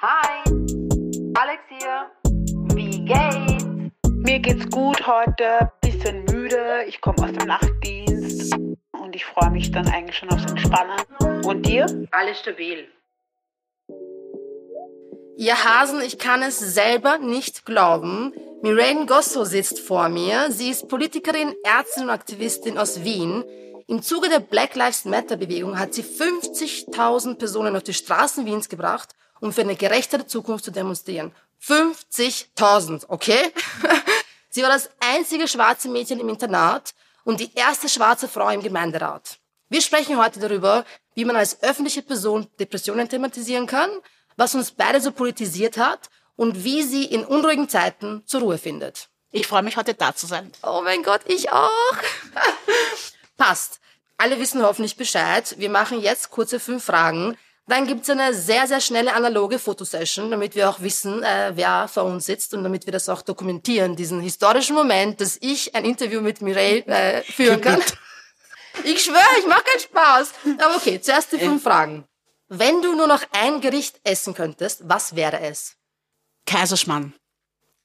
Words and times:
Hi, 0.00 0.44
Alex 1.34 1.60
hier. 1.68 2.06
Wie 2.76 3.04
geht's? 3.04 3.64
Mir 4.08 4.38
geht's 4.38 4.70
gut 4.70 5.04
heute, 5.04 5.72
bisschen 5.80 6.24
müde. 6.26 6.84
Ich 6.86 7.00
komme 7.00 7.18
aus 7.18 7.32
dem 7.32 7.48
Nachtdienst 7.48 8.54
und 8.92 9.16
ich 9.16 9.24
freue 9.24 9.50
mich 9.50 9.72
dann 9.72 9.88
eigentlich 9.88 10.16
schon 10.16 10.30
aufs 10.30 10.48
Entspannen. 10.48 11.00
Und 11.44 11.66
dir? 11.66 11.86
Alles 12.12 12.38
stabil. 12.38 12.86
Ihr 15.36 15.64
Hasen, 15.64 16.00
ich 16.00 16.20
kann 16.20 16.42
es 16.42 16.60
selber 16.60 17.18
nicht 17.18 17.66
glauben. 17.66 18.32
Miraine 18.62 19.06
Gosso 19.06 19.42
sitzt 19.42 19.80
vor 19.80 20.08
mir. 20.08 20.52
Sie 20.52 20.70
ist 20.70 20.86
Politikerin, 20.86 21.56
Ärztin 21.64 22.04
und 22.04 22.10
Aktivistin 22.10 22.78
aus 22.78 23.02
Wien. 23.02 23.42
Im 23.88 24.00
Zuge 24.02 24.28
der 24.28 24.40
Black 24.40 24.76
Lives 24.76 25.06
Matter 25.06 25.36
Bewegung 25.36 25.76
hat 25.76 25.92
sie 25.92 26.04
50.000 26.04 27.36
Personen 27.36 27.74
auf 27.74 27.82
die 27.82 27.94
Straßen 27.94 28.46
Wiens 28.46 28.68
gebracht, 28.68 29.16
um 29.40 29.52
für 29.52 29.62
eine 29.62 29.76
gerechtere 29.76 30.26
Zukunft 30.26 30.64
zu 30.64 30.70
demonstrieren. 30.70 31.34
50.000, 31.62 33.06
okay? 33.08 33.52
sie 34.50 34.62
war 34.62 34.70
das 34.70 34.90
einzige 35.00 35.48
schwarze 35.48 35.88
Mädchen 35.88 36.20
im 36.20 36.28
Internat 36.28 36.94
und 37.24 37.40
die 37.40 37.54
erste 37.54 37.88
schwarze 37.88 38.28
Frau 38.28 38.48
im 38.50 38.62
Gemeinderat. 38.62 39.38
Wir 39.68 39.82
sprechen 39.82 40.18
heute 40.18 40.40
darüber, 40.40 40.84
wie 41.14 41.24
man 41.24 41.36
als 41.36 41.62
öffentliche 41.62 42.02
Person 42.02 42.48
Depressionen 42.58 43.08
thematisieren 43.08 43.66
kann, 43.66 43.90
was 44.36 44.54
uns 44.54 44.70
beide 44.70 45.00
so 45.00 45.12
politisiert 45.12 45.76
hat 45.76 46.08
und 46.36 46.64
wie 46.64 46.82
sie 46.82 47.04
in 47.04 47.24
unruhigen 47.24 47.68
Zeiten 47.68 48.22
zur 48.24 48.40
Ruhe 48.40 48.58
findet. 48.58 49.08
Ich 49.30 49.46
freue 49.46 49.62
mich, 49.62 49.76
heute 49.76 49.92
da 49.92 50.14
zu 50.14 50.26
sein. 50.26 50.50
Oh 50.62 50.80
mein 50.82 51.02
Gott, 51.02 51.20
ich 51.26 51.52
auch. 51.52 51.70
Passt. 53.36 53.80
Alle 54.16 54.40
wissen 54.40 54.62
hoffentlich 54.62 54.96
Bescheid. 54.96 55.54
Wir 55.58 55.68
machen 55.68 56.00
jetzt 56.00 56.30
kurze 56.30 56.58
fünf 56.58 56.84
Fragen. 56.84 57.36
Dann 57.68 57.86
gibt's 57.86 58.08
eine 58.08 58.32
sehr, 58.32 58.66
sehr 58.66 58.80
schnelle 58.80 59.12
analoge 59.12 59.58
Fotosession, 59.58 60.30
damit 60.30 60.54
wir 60.54 60.70
auch 60.70 60.80
wissen, 60.80 61.22
äh, 61.22 61.52
wer 61.54 61.86
vor 61.86 62.04
uns 62.04 62.24
sitzt 62.24 62.54
und 62.54 62.64
damit 62.64 62.86
wir 62.86 62.92
das 62.94 63.10
auch 63.10 63.20
dokumentieren, 63.20 63.94
diesen 63.94 64.20
historischen 64.20 64.74
Moment, 64.74 65.20
dass 65.20 65.36
ich 65.42 65.74
ein 65.74 65.84
Interview 65.84 66.22
mit 66.22 66.40
Mireille 66.40 66.84
äh, 66.86 67.22
führen 67.22 67.60
kann. 67.60 67.80
Ich 68.84 69.02
schwöre, 69.02 69.38
ich 69.40 69.46
mache 69.48 69.64
keinen 69.64 69.80
Spaß. 69.80 70.32
Aber 70.58 70.76
okay, 70.76 71.00
zuerst 71.00 71.32
die 71.32 71.38
fünf 71.38 71.64
Fragen. 71.64 72.04
Wenn 72.48 72.80
du 72.80 72.94
nur 72.94 73.08
noch 73.08 73.24
ein 73.32 73.60
Gericht 73.60 73.98
essen 74.04 74.34
könntest, 74.34 74.82
was 74.84 75.16
wäre 75.16 75.40
es? 75.40 75.74
Kaiserschmarrn. 76.46 77.12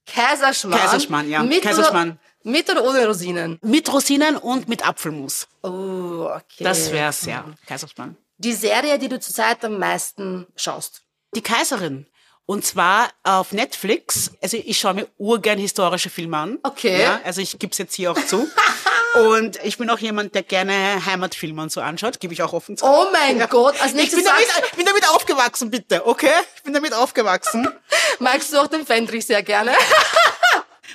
Kaiserschmarrn. 0.06 0.80
Kaiserschmarrn, 0.80 1.30
ja. 1.30 1.42
Mit 1.42 1.64
Kaiserschmarrn. 1.64 2.20
Oder, 2.44 2.52
mit 2.52 2.70
oder 2.70 2.84
ohne 2.84 3.08
Rosinen? 3.08 3.58
Mit 3.64 3.92
Rosinen 3.92 4.38
und 4.38 4.68
mit 4.68 4.88
Apfelmus. 4.88 5.48
Oh, 5.64 6.30
okay. 6.30 6.64
Das 6.64 6.92
wär's, 6.92 7.26
ja. 7.26 7.46
Kaiserschmarrn. 7.66 8.16
Die 8.44 8.54
Serie, 8.54 9.00
die 9.00 9.08
du 9.08 9.20
zurzeit 9.20 9.64
am 9.64 9.80
meisten 9.80 10.48
schaust. 10.56 11.04
Die 11.36 11.42
Kaiserin. 11.42 12.08
Und 12.46 12.66
zwar 12.66 13.10
auf 13.24 13.54
Netflix. 13.54 14.32
Also 14.42 14.58
ich 14.58 14.78
schaue 14.78 14.96
mir 14.96 15.08
urgern 15.18 15.58
historische 15.58 16.10
Filme 16.10 16.38
an. 16.38 16.60
Okay. 16.64 17.02
Ja, 17.02 17.22
also 17.24 17.40
ich 17.40 17.58
gebe 17.58 17.72
es 17.72 17.78
jetzt 17.78 17.96
hier 17.96 18.12
auch 18.12 18.26
zu. 18.26 18.50
und 19.32 19.64
ich 19.64 19.78
bin 19.78 19.90
auch 19.90 20.00
jemand, 20.00 20.36
der 20.36 20.44
gerne 20.44 21.06
Heimatfilme 21.06 21.62
und 21.62 21.72
so 21.72 21.80
anschaut. 21.80 22.20
Gebe 22.20 22.34
ich 22.34 22.44
auch 22.44 22.52
offen 22.52 22.76
zu. 22.76 22.86
Oh 22.86 23.06
mein 23.14 23.40
Gott, 23.48 23.80
als 23.80 23.92
Ich 23.92 23.98
nächstes 23.98 24.24
bin 24.24 24.26
damit, 24.26 24.48
ich 24.66 24.76
bin 24.76 24.86
damit 24.86 25.08
aufgewachsen, 25.10 25.72
bitte, 25.72 26.06
okay? 26.06 26.34
Ich 26.58 26.64
bin 26.64 26.74
damit 26.74 26.94
aufgewachsen. 26.94 27.66
magst 28.20 28.52
du 28.52 28.58
auch 28.58 28.68
den 28.68 28.86
Fendrich 28.86 29.26
sehr 29.26 29.42
gerne. 29.42 29.72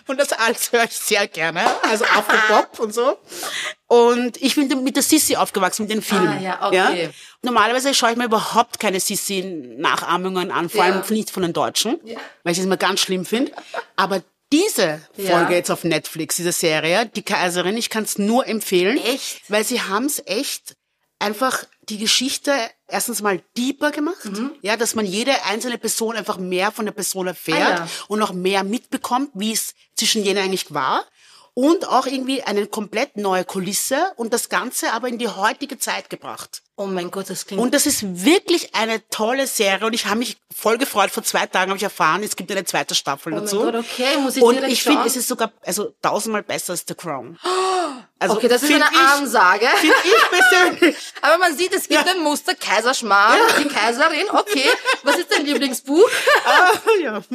Und 0.07 0.19
das 0.21 0.33
alles 0.33 0.73
höre 0.73 0.85
ich 0.85 0.93
sehr 0.93 1.27
gerne. 1.29 1.63
Also 1.83 2.05
Afro-Pop 2.05 2.79
und 2.81 2.95
so. 2.95 3.19
Und 3.87 4.37
ich 4.43 4.55
bin 4.55 4.69
mit 4.85 4.97
der 4.97 5.03
Sissi 5.03 5.37
aufgewachsen, 5.37 5.83
mit 5.83 5.91
den 5.93 6.03
Filmen. 6.03 6.29
Ah, 6.39 6.41
ja, 6.41 6.67
okay. 6.67 7.11
Normalerweise 7.43 7.95
schaue 7.95 8.11
ich 8.13 8.17
mir 8.17 8.25
überhaupt 8.27 8.79
keine 8.81 9.01
Sissi-Nachahmungen 9.01 10.51
an, 10.51 10.69
vor 10.69 10.85
allem 10.85 11.03
Ja. 11.07 11.15
nicht 11.15 11.31
von 11.31 11.43
den 11.43 11.53
Deutschen, 11.53 11.99
Ja. 12.05 12.19
weil 12.43 12.53
ich 12.53 12.59
es 12.59 12.65
immer 12.65 12.77
ganz 12.77 13.01
schlimm 13.01 13.25
finde. 13.25 13.53
Aber 13.97 14.23
diese 14.53 15.01
Ja. 15.17 15.37
Folge 15.39 15.55
jetzt 15.55 15.71
auf 15.71 15.85
Netflix, 15.85 16.37
diese 16.37 16.53
Serie, 16.53 17.07
die 17.07 17.23
Kaiserin, 17.23 17.77
ich 17.77 17.91
kann 17.91 18.05
es 18.05 18.19
nur 18.19 18.47
empfehlen. 18.47 18.99
Echt? 18.99 19.43
Weil 19.49 19.65
sie 19.65 19.83
haben 19.83 20.07
es 20.07 20.23
echt 20.27 20.75
einfach 21.19 21.65
die 21.89 21.99
Geschichte 21.99 22.53
erstens 22.87 23.23
mal 23.23 23.41
deeper 23.57 23.91
gemacht, 23.91 24.25
Mhm. 24.25 24.53
ja, 24.63 24.77
dass 24.77 24.95
man 24.95 25.07
jede 25.07 25.45
einzelne 25.45 25.79
Person 25.79 26.17
einfach 26.17 26.39
mehr 26.39 26.71
von 26.71 26.85
der 26.85 26.93
Person 26.93 27.27
erfährt 27.27 27.81
Ah, 27.81 27.85
ja. 27.85 27.89
und 28.09 28.19
noch 28.19 28.33
mehr 28.33 28.63
mitbekommt, 28.65 29.31
wie 29.35 29.53
es 29.53 29.75
zwischen 29.97 30.23
jenen 30.25 30.45
eigentlich 30.45 30.73
war. 30.75 31.05
Und 31.55 31.89
auch 31.89 32.07
irgendwie 32.07 32.43
eine 32.45 32.69
komplett 32.69 33.17
neue 33.17 33.45
Kulisse 33.45 34.13
und 34.15 34.33
das 34.33 34.49
Ganze 34.49 34.93
aber 34.93 35.09
in 35.09 35.19
die 35.19 35.27
heutige 35.27 35.77
Zeit 35.77 36.09
gebracht. 36.09 36.63
Oh 36.77 36.87
mein 36.87 37.11
Gott, 37.11 37.29
das 37.31 37.47
klingt... 37.47 37.61
Und 37.61 37.75
das 37.75 37.85
ist 37.87 38.25
wirklich 38.25 38.77
eine 38.77 39.03
tolle 39.09 39.49
Serie 39.49 39.85
und 39.85 39.93
ich 39.93 40.07
habe 40.07 40.21
mich 40.21 40.37
voll 40.55 40.79
gefreut. 40.79 41.11
Vor 41.11 41.25
zwei 41.25 41.47
Tagen 41.47 41.73
habe 41.73 41.77
ich 41.77 41.83
erfahren, 41.83 42.23
es 42.23 42.37
gibt 42.37 42.53
eine 42.53 42.65
zweite 42.65 42.95
Staffel 42.95 43.33
oh 43.33 43.37
mein 43.37 43.45
dazu. 43.47 43.59
Gott, 43.63 43.75
okay, 43.75 44.19
muss 44.19 44.37
ich 44.37 44.43
und 44.45 44.63
ich 44.63 44.85
finde, 44.85 45.05
es 45.05 45.17
ist 45.17 45.27
sogar 45.27 45.51
also 45.65 45.93
tausendmal 46.01 46.45
besser 46.45 46.75
als 46.75 46.85
The 46.87 46.95
Crown. 46.95 47.37
Also 48.21 48.35
Okay, 48.37 48.47
das 48.47 48.63
ist 48.63 48.73
eine 48.73 48.87
Ansage. 49.17 49.67
Finde 49.81 49.97
ich 50.05 50.31
persönlich. 50.79 50.88
Aber 51.29 51.39
man 51.39 51.57
sieht, 51.57 51.73
es 51.75 51.89
gibt 51.89 52.07
Ja. 52.07 52.13
ein 52.13 52.23
Muster, 52.23 52.55
Kaiserschmarrn, 52.55 53.39
die 53.59 53.69
Kaiserin, 53.69 54.31
okay. 54.31 54.71
Was 55.03 55.17
ist 55.17 55.31
dein 55.31 55.45
Lieblingsbuch? 55.45 56.09
Ah, 56.47 56.73
ja. 57.03 57.23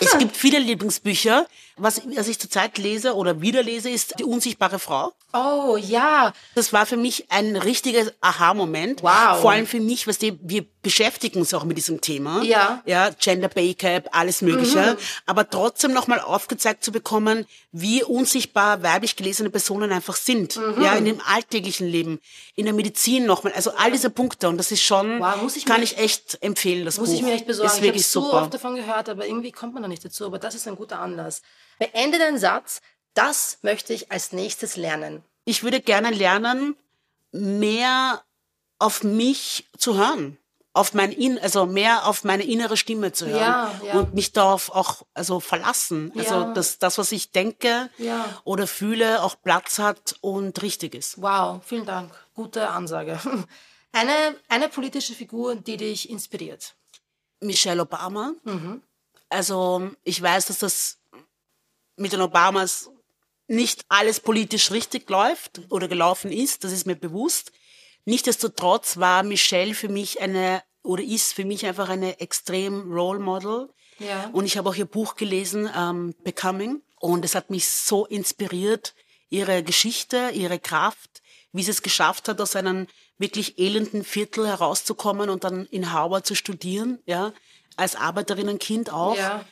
Es 0.00 0.18
gibt 0.18 0.36
viele 0.36 0.58
Lieblingsbücher. 0.58 1.46
Was, 1.82 2.00
was 2.16 2.28
ich 2.28 2.38
zurzeit 2.38 2.78
lese 2.78 3.14
oder 3.14 3.40
wieder 3.40 3.62
lese, 3.62 3.90
ist 3.90 4.14
Die 4.18 4.24
unsichtbare 4.24 4.78
Frau. 4.78 5.12
Oh, 5.34 5.76
ja. 5.80 6.32
Das 6.54 6.72
war 6.72 6.84
für 6.86 6.96
mich 6.98 7.30
ein 7.30 7.56
richtiger 7.56 8.10
Aha-Moment. 8.20 9.02
Wow. 9.02 9.40
Vor 9.40 9.50
allem 9.50 9.66
für 9.66 9.80
mich, 9.80 10.06
was 10.06 10.18
die, 10.18 10.38
wir 10.42 10.64
beschäftigen 10.82 11.38
uns 11.40 11.54
auch 11.54 11.64
mit 11.64 11.76
diesem 11.78 12.00
Thema. 12.00 12.42
Ja. 12.42 12.82
Ja, 12.86 13.10
Gender 13.18 13.48
Pay 13.48 13.74
Gap, 13.74 14.08
alles 14.12 14.42
Mögliche. 14.42 14.96
Aber 15.26 15.48
trotzdem 15.48 15.92
nochmal 15.92 16.20
aufgezeigt 16.20 16.84
zu 16.84 16.92
bekommen, 16.92 17.46
wie 17.72 18.02
unsichtbar 18.04 18.82
weiblich 18.82 19.16
gelesene 19.16 19.48
Personen 19.50 19.90
einfach 19.90 20.16
sind. 20.16 20.60
Ja, 20.80 20.94
in 20.94 21.04
dem 21.06 21.20
alltäglichen 21.26 21.86
Leben, 21.88 22.20
in 22.54 22.66
der 22.66 22.74
Medizin 22.74 23.24
nochmal. 23.26 23.54
Also 23.54 23.72
all 23.76 23.90
diese 23.90 24.10
Punkte. 24.10 24.48
Und 24.48 24.58
das 24.58 24.70
ist 24.70 24.82
schon, 24.82 25.18
Wow, 25.20 25.40
muss 25.42 25.56
ich 25.56 25.64
kann 25.64 25.78
mir- 25.78 25.84
ich 25.84 25.96
echt 25.98 26.38
empfehlen, 26.42 26.84
das 26.84 26.98
Muss 26.98 27.08
Buch. 27.08 27.16
ich 27.16 27.22
mir 27.22 27.32
echt 27.32 27.46
besorgen. 27.46 27.66
Ist 27.68 27.74
ich 27.74 27.78
habe 27.80 27.86
wirklich 27.88 28.06
so 28.06 28.20
super. 28.22 28.42
oft 28.42 28.54
davon 28.54 28.74
gehört, 28.76 29.08
aber 29.08 29.26
irgendwie 29.26 29.50
kommt 29.52 29.72
man 29.74 29.82
da 29.82 29.88
nicht 29.88 30.04
dazu. 30.04 30.26
Aber 30.26 30.38
das 30.38 30.54
ist 30.54 30.68
ein 30.68 30.76
guter 30.76 30.98
Anlass. 30.98 31.40
Beende 31.78 32.18
den 32.18 32.38
Satz. 32.38 32.80
Das 33.14 33.58
möchte 33.62 33.92
ich 33.92 34.10
als 34.10 34.32
nächstes 34.32 34.76
lernen. 34.76 35.22
ich 35.44 35.62
würde 35.62 35.80
gerne 35.80 36.10
lernen, 36.10 36.76
mehr 37.32 38.22
auf 38.78 39.02
mich 39.02 39.68
zu 39.76 39.96
hören. 39.96 40.38
Auf 40.74 40.94
mein 40.94 41.12
In, 41.12 41.38
also 41.38 41.66
mehr 41.66 42.06
auf 42.06 42.24
meine 42.24 42.44
innere 42.44 42.78
Stimme 42.78 43.12
zu 43.12 43.26
hören. 43.26 43.40
Ja, 43.40 43.80
ja. 43.84 43.92
Und 43.98 44.14
mich 44.14 44.32
darauf 44.32 44.70
auch, 44.70 45.02
also 45.12 45.38
verlassen. 45.38 46.10
Also, 46.16 46.34
Ja. 46.34 46.52
dass 46.54 46.78
das, 46.78 46.96
was 46.96 47.12
ich 47.12 47.30
denke 47.30 47.90
oder 48.44 48.66
fühle, 48.66 49.22
auch 49.22 49.36
Platz 49.42 49.78
hat 49.78 50.16
und 50.22 50.62
richtig 50.62 50.94
ist. 50.94 51.20
Wow, 51.20 51.60
vielen 51.62 51.84
Dank. 51.84 52.10
Gute 52.34 52.68
Ansage. 52.70 53.20
Eine, 53.94 54.34
eine 54.48 54.70
politische 54.70 55.12
Figur, 55.12 55.54
die 55.54 55.76
dich 55.76 56.08
inspiriert. 56.08 56.74
Michelle 57.40 57.82
Obama. 57.82 58.32
Mhm. 58.44 58.82
Also, 59.28 59.90
ich 60.02 60.22
weiß, 60.22 60.46
dass 60.46 60.60
das 60.60 60.96
mit 62.02 62.12
den 62.12 62.20
Obamas 62.20 62.90
nicht 63.46 63.84
alles 63.88 64.20
politisch 64.20 64.70
richtig 64.70 65.08
läuft 65.08 65.62
oder 65.70 65.88
gelaufen 65.88 66.30
ist. 66.30 66.64
Das 66.64 66.72
ist 66.72 66.86
mir 66.86 66.96
bewusst. 66.96 67.52
Nichtsdestotrotz 68.04 68.98
war 68.98 69.22
Michelle 69.22 69.74
für 69.74 69.88
mich 69.88 70.20
eine 70.20 70.62
oder 70.82 71.02
ist 71.02 71.34
für 71.34 71.44
mich 71.44 71.64
einfach 71.64 71.88
eine 71.88 72.20
extrem 72.20 72.92
Role 72.92 73.20
Model. 73.20 73.68
Ja. 73.98 74.30
Und 74.32 74.46
ich 74.46 74.58
habe 74.58 74.68
auch 74.68 74.74
ihr 74.74 74.86
Buch 74.86 75.14
gelesen, 75.14 75.70
ähm, 75.76 76.14
Becoming. 76.24 76.82
Und 76.98 77.24
es 77.24 77.34
hat 77.34 77.50
mich 77.50 77.68
so 77.68 78.06
inspiriert, 78.06 78.94
ihre 79.28 79.62
Geschichte, 79.62 80.30
ihre 80.34 80.58
Kraft, 80.58 81.22
wie 81.52 81.62
sie 81.62 81.70
es 81.70 81.82
geschafft 81.82 82.28
hat, 82.28 82.40
aus 82.40 82.56
einem 82.56 82.86
wirklich 83.18 83.58
elenden 83.58 84.04
Viertel 84.04 84.46
herauszukommen 84.46 85.30
und 85.30 85.44
dann 85.44 85.66
in 85.66 85.92
Howard 85.92 86.26
zu 86.26 86.34
studieren, 86.34 86.98
ja, 87.06 87.32
als 87.76 87.94
Arbeiterinnenkind 87.94 88.92
auch. 88.92 89.16
Ja. 89.16 89.44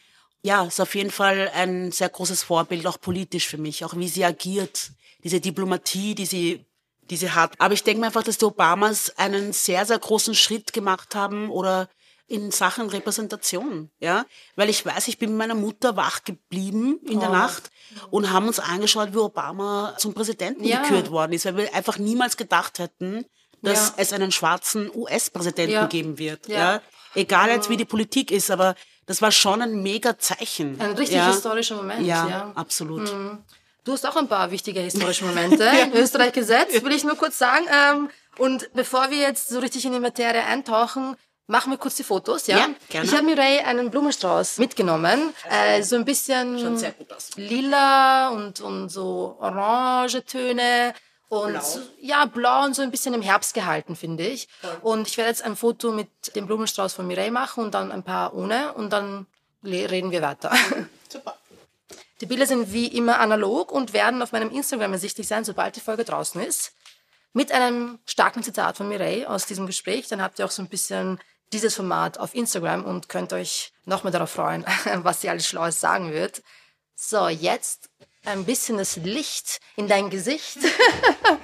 Ja, 0.42 0.64
ist 0.64 0.80
auf 0.80 0.94
jeden 0.94 1.10
Fall 1.10 1.50
ein 1.54 1.92
sehr 1.92 2.08
großes 2.08 2.42
Vorbild, 2.42 2.86
auch 2.86 3.00
politisch 3.00 3.46
für 3.46 3.58
mich, 3.58 3.84
auch 3.84 3.94
wie 3.96 4.08
sie 4.08 4.24
agiert, 4.24 4.92
diese 5.22 5.40
Diplomatie, 5.40 6.14
die 6.14 6.24
sie, 6.26 6.64
die 7.02 7.16
sie 7.16 7.30
hat. 7.30 7.52
Aber 7.58 7.74
ich 7.74 7.82
denke 7.84 8.00
mir 8.00 8.06
einfach, 8.06 8.22
dass 8.22 8.38
die 8.38 8.46
Obamas 8.46 9.12
einen 9.18 9.52
sehr, 9.52 9.84
sehr 9.84 9.98
großen 9.98 10.34
Schritt 10.34 10.72
gemacht 10.72 11.14
haben 11.14 11.50
oder 11.50 11.88
in 12.26 12.52
Sachen 12.52 12.88
Repräsentation, 12.88 13.90
ja, 13.98 14.24
weil 14.54 14.70
ich 14.70 14.86
weiß, 14.86 15.08
ich 15.08 15.18
bin 15.18 15.30
mit 15.30 15.38
meiner 15.38 15.56
Mutter 15.56 15.96
wach 15.96 16.22
geblieben 16.22 17.00
in 17.04 17.18
der 17.18 17.28
Oh. 17.28 17.32
Nacht 17.32 17.70
und 18.10 18.30
haben 18.30 18.46
uns 18.46 18.60
angeschaut, 18.60 19.12
wie 19.12 19.18
Obama 19.18 19.94
zum 19.98 20.14
Präsidenten 20.14 20.64
Ja. 20.64 20.80
gekürt 20.80 21.10
worden 21.10 21.32
ist, 21.32 21.44
weil 21.44 21.56
wir 21.56 21.74
einfach 21.74 21.98
niemals 21.98 22.36
gedacht 22.36 22.78
hätten, 22.78 23.26
dass 23.62 23.88
Ja. 23.88 23.94
es 23.96 24.12
einen 24.12 24.30
schwarzen 24.30 24.90
US-Präsidenten 24.94 25.72
Ja. 25.72 25.86
geben 25.86 26.18
wird, 26.18 26.46
Ja. 26.48 26.58
ja. 26.74 26.82
Egal 27.16 27.50
jetzt 27.50 27.68
wie 27.68 27.76
die 27.76 27.84
Politik 27.84 28.30
ist, 28.30 28.52
aber 28.52 28.76
das 29.10 29.20
war 29.20 29.32
schon 29.32 29.60
ein 29.60 29.82
mega 29.82 30.16
Zeichen. 30.16 30.80
Ein 30.80 30.92
richtig 30.92 31.16
ja. 31.16 31.26
historischer 31.26 31.74
Moment, 31.74 32.06
Ja, 32.06 32.28
ja. 32.28 32.44
Mhm. 32.44 32.56
absolut. 32.56 33.12
Du 33.82 33.92
hast 33.92 34.06
auch 34.06 34.14
ein 34.14 34.28
paar 34.28 34.52
wichtige 34.52 34.78
historische 34.78 35.24
Momente 35.24 35.64
in 35.82 35.92
Österreich 35.94 36.32
gesetzt, 36.32 36.84
will 36.84 36.92
ich 36.92 37.02
nur 37.02 37.16
kurz 37.16 37.36
sagen. 37.36 37.66
Ähm, 37.90 38.08
und 38.38 38.72
bevor 38.72 39.10
wir 39.10 39.18
jetzt 39.18 39.48
so 39.48 39.58
richtig 39.58 39.84
in 39.84 39.94
die 39.94 39.98
Materie 39.98 40.44
eintauchen, 40.44 41.16
machen 41.48 41.72
wir 41.72 41.76
kurz 41.76 41.96
die 41.96 42.04
Fotos, 42.04 42.46
ja? 42.46 42.58
Ja, 42.58 42.68
gerne. 42.88 43.06
Ich 43.08 43.12
habe 43.12 43.24
Mireille 43.24 43.64
einen 43.66 43.90
Blumenstrauß 43.90 44.58
mitgenommen. 44.58 45.34
Äh, 45.50 45.82
so 45.82 45.96
ein 45.96 46.04
bisschen 46.04 46.78
lila 47.34 48.28
und, 48.28 48.60
und 48.60 48.90
so 48.90 49.36
orange 49.40 50.24
Töne. 50.24 50.94
Und 51.30 51.52
Blau. 51.52 51.78
ja, 52.00 52.24
blau 52.24 52.64
und 52.64 52.74
so 52.74 52.82
ein 52.82 52.90
bisschen 52.90 53.14
im 53.14 53.22
Herbst 53.22 53.54
gehalten, 53.54 53.94
finde 53.94 54.26
ich. 54.26 54.48
Und 54.82 55.06
ich 55.06 55.16
werde 55.16 55.30
jetzt 55.30 55.44
ein 55.44 55.54
Foto 55.54 55.92
mit 55.92 56.08
dem 56.34 56.46
Blumenstrauß 56.46 56.92
von 56.92 57.06
Mireille 57.06 57.30
machen 57.30 57.62
und 57.62 57.72
dann 57.72 57.92
ein 57.92 58.02
paar 58.02 58.34
ohne 58.34 58.72
und 58.72 58.92
dann 58.92 59.26
reden 59.62 60.10
wir 60.10 60.22
weiter. 60.22 60.50
Super. 61.08 61.36
Die 62.20 62.26
Bilder 62.26 62.46
sind 62.46 62.72
wie 62.72 62.88
immer 62.88 63.20
analog 63.20 63.70
und 63.70 63.92
werden 63.92 64.22
auf 64.22 64.32
meinem 64.32 64.50
Instagram 64.50 64.92
ersichtlich 64.92 65.28
sein, 65.28 65.44
sobald 65.44 65.76
die 65.76 65.80
Folge 65.80 66.02
draußen 66.02 66.40
ist. 66.40 66.72
Mit 67.32 67.52
einem 67.52 68.00
starken 68.06 68.42
Zitat 68.42 68.76
von 68.76 68.88
Mireille 68.88 69.30
aus 69.30 69.46
diesem 69.46 69.66
Gespräch. 69.66 70.08
Dann 70.08 70.20
habt 70.20 70.40
ihr 70.40 70.44
auch 70.44 70.50
so 70.50 70.62
ein 70.62 70.68
bisschen 70.68 71.20
dieses 71.52 71.76
Format 71.76 72.18
auf 72.18 72.34
Instagram 72.34 72.84
und 72.84 73.08
könnt 73.08 73.32
euch 73.32 73.72
noch 73.84 74.02
mehr 74.02 74.12
darauf 74.12 74.30
freuen, 74.30 74.66
was 74.96 75.20
sie 75.20 75.28
alles 75.28 75.46
Schlaues 75.46 75.78
sagen 75.78 76.12
wird. 76.12 76.42
So, 76.96 77.28
jetzt 77.28 77.88
ein 78.24 78.44
bisschen 78.44 78.78
das 78.78 78.96
Licht 78.96 79.60
in 79.76 79.88
dein 79.88 80.10
Gesicht. 80.10 80.58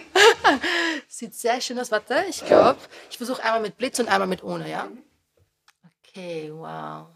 Sieht 1.09 1.35
sehr 1.35 1.61
schön 1.61 1.79
aus. 1.79 1.91
Warte, 1.91 2.25
ich 2.29 2.45
glaube, 2.45 2.79
ich 3.11 3.17
versuche 3.17 3.43
einmal 3.43 3.61
mit 3.61 3.79
Blitz 3.79 3.99
und 3.99 4.09
einmal 4.09 4.29
mit 4.29 4.43
ohne, 4.43 4.71
ja? 4.71 4.89
Okay, 6.09 6.51
wow. 6.53 7.09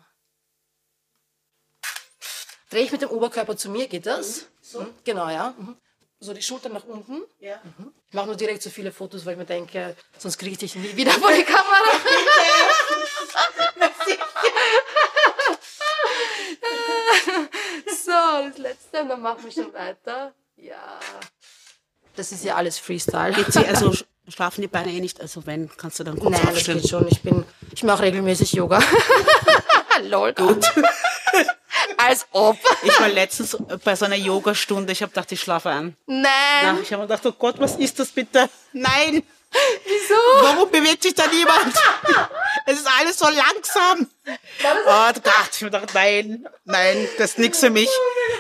Drehe 2.71 2.85
ich 2.85 2.93
mit 2.93 3.03
dem 3.03 3.11
Oberkörper 3.11 3.57
zu 3.57 3.69
mir, 3.69 3.89
geht 3.89 4.07
das? 4.07 4.47
So? 4.63 4.87
Genau, 5.05 5.29
ja. 5.29 5.55
Mhm. 5.59 5.77
So 6.21 6.35
die 6.35 6.43
Schultern 6.43 6.75
nach 6.75 6.85
unten. 6.85 7.23
Ja. 7.39 7.61
Ich 8.09 8.15
mache 8.15 8.27
nur 8.27 8.37
direkt 8.37 8.63
so 8.63 8.71
viele 8.71 8.93
Fotos, 8.93 9.25
weil 9.25 9.33
ich 9.33 9.39
mir 9.39 9.47
denke, 9.47 9.97
sonst 10.19 10.39
kriege 10.39 10.53
ich 10.53 10.59
dich 10.59 10.77
nie 10.77 10.95
wieder 10.95 11.13
vor 11.13 11.33
die 11.33 11.45
Kamera. 11.45 11.65
so, 17.87 18.11
das 18.49 18.59
letzte, 18.59 19.01
und 19.03 19.09
dann 19.09 19.21
machen 19.23 19.45
wir 19.45 19.51
schon 19.53 19.73
weiter. 19.73 20.33
Ja. 20.57 20.99
Das 22.17 22.33
ist 22.33 22.45
ja 22.45 22.57
alles 22.57 22.79
Freestyle. 22.79 23.33
Geht 23.33 23.53
sie, 23.53 23.65
also 23.67 23.91
sch- 23.91 24.05
schlafen 24.29 24.61
die 24.63 24.69
Beine 24.69 24.93
eh 24.93 25.01
nicht, 25.01 25.21
also 25.21 25.47
wenn, 25.47 25.71
kannst 25.77 25.99
du 26.01 26.05
dann 26.05 26.19
kurz 26.19 26.33
Nein, 26.33 26.41
das 26.47 26.55
aufstellen. 26.57 26.81
geht 26.81 26.91
schon. 26.91 27.09
Ich 27.09 27.23
bin, 27.23 27.45
ich 27.73 27.83
mache 27.83 28.03
regelmäßig 28.03 28.53
Yoga. 28.53 28.81
Lol. 30.03 30.33
Gut. 30.35 30.65
Als 31.97 32.27
ob. 32.33 32.57
Ich 32.83 32.99
war 33.01 33.09
letztens 33.09 33.57
bei 33.85 33.95
so 33.95 34.05
einer 34.07 34.17
Yogastunde, 34.17 34.93
ich 34.93 35.03
habe 35.03 35.11
gedacht, 35.11 35.31
ich 35.33 35.41
schlafe 35.41 35.69
ein. 35.71 35.97
Nein. 36.07 36.25
Ja, 36.63 36.77
ich 36.83 36.93
habe 36.93 37.03
mir 37.03 37.09
gedacht, 37.09 37.25
oh 37.27 37.33
Gott, 37.33 37.59
was 37.59 37.77
ist 37.77 37.99
das 37.99 38.09
bitte? 38.09 38.49
Nein! 38.73 39.23
Wieso? 39.53 40.15
Warum 40.47 40.71
bewegt 40.71 41.03
sich 41.03 41.15
da 41.15 41.27
niemand? 41.27 41.75
Es 42.67 42.79
ist 42.79 42.89
alles 43.01 43.19
so 43.19 43.25
langsam. 43.25 44.07
Oh 44.87 45.13
Gott, 45.25 45.51
ich 45.55 45.59
gedacht, 45.61 45.89
nein, 45.95 46.47
nein, 46.65 47.09
das 47.19 47.31
ist 47.31 47.39
nichts 47.39 47.59
für 47.59 47.71
mich. 47.71 47.89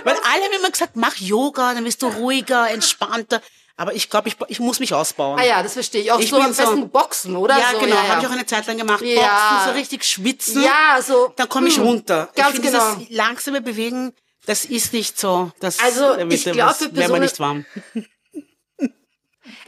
Weil 0.04 0.14
alle 0.14 0.44
haben 0.44 0.52
immer 0.58 0.70
gesagt, 0.70 0.94
mach 0.94 1.16
Yoga, 1.16 1.74
dann 1.74 1.84
wirst 1.84 2.02
du 2.02 2.08
ruhiger, 2.08 2.70
entspannter. 2.70 3.40
Aber 3.76 3.94
ich 3.94 4.10
glaube, 4.10 4.28
ich, 4.28 4.36
ich 4.48 4.60
muss 4.60 4.78
mich 4.78 4.92
ausbauen. 4.94 5.40
Ah 5.40 5.44
ja, 5.44 5.62
das 5.62 5.72
verstehe 5.72 6.02
ich. 6.02 6.12
Auch 6.12 6.20
Ich 6.20 6.28
so 6.30 6.36
am 6.38 6.52
so- 6.52 6.62
besten 6.62 6.90
Boxen, 6.90 7.34
oder? 7.34 7.58
Ja, 7.58 7.70
so, 7.72 7.78
genau, 7.78 7.96
ja, 7.96 8.02
ja. 8.04 8.08
habe 8.10 8.20
ich 8.20 8.26
auch 8.28 8.32
eine 8.32 8.46
Zeit 8.46 8.66
lang 8.66 8.76
gemacht. 8.76 9.00
Ja. 9.02 9.16
Boxen, 9.22 9.72
so 9.72 9.78
richtig 9.78 10.04
schwitzen. 10.04 10.62
Ja, 10.62 11.00
so. 11.02 11.32
Dann 11.36 11.48
komme 11.48 11.68
ich 11.68 11.76
hm, 11.76 11.84
runter. 11.84 12.28
Ganz 12.36 12.50
ich 12.50 12.60
finde, 12.60 12.70
genau. 12.78 12.94
Dieses 12.96 13.10
langsame 13.16 13.60
Bewegen, 13.62 14.12
das 14.46 14.64
ist 14.66 14.92
nicht 14.92 15.18
so. 15.18 15.50
Das, 15.60 15.80
Also, 15.80 16.16
ich 16.18 16.46
was- 16.46 16.52
glaub, 16.52 16.76
für 16.76 16.88
Personen- 16.90 17.22
nicht 17.22 17.40
warm. 17.40 17.64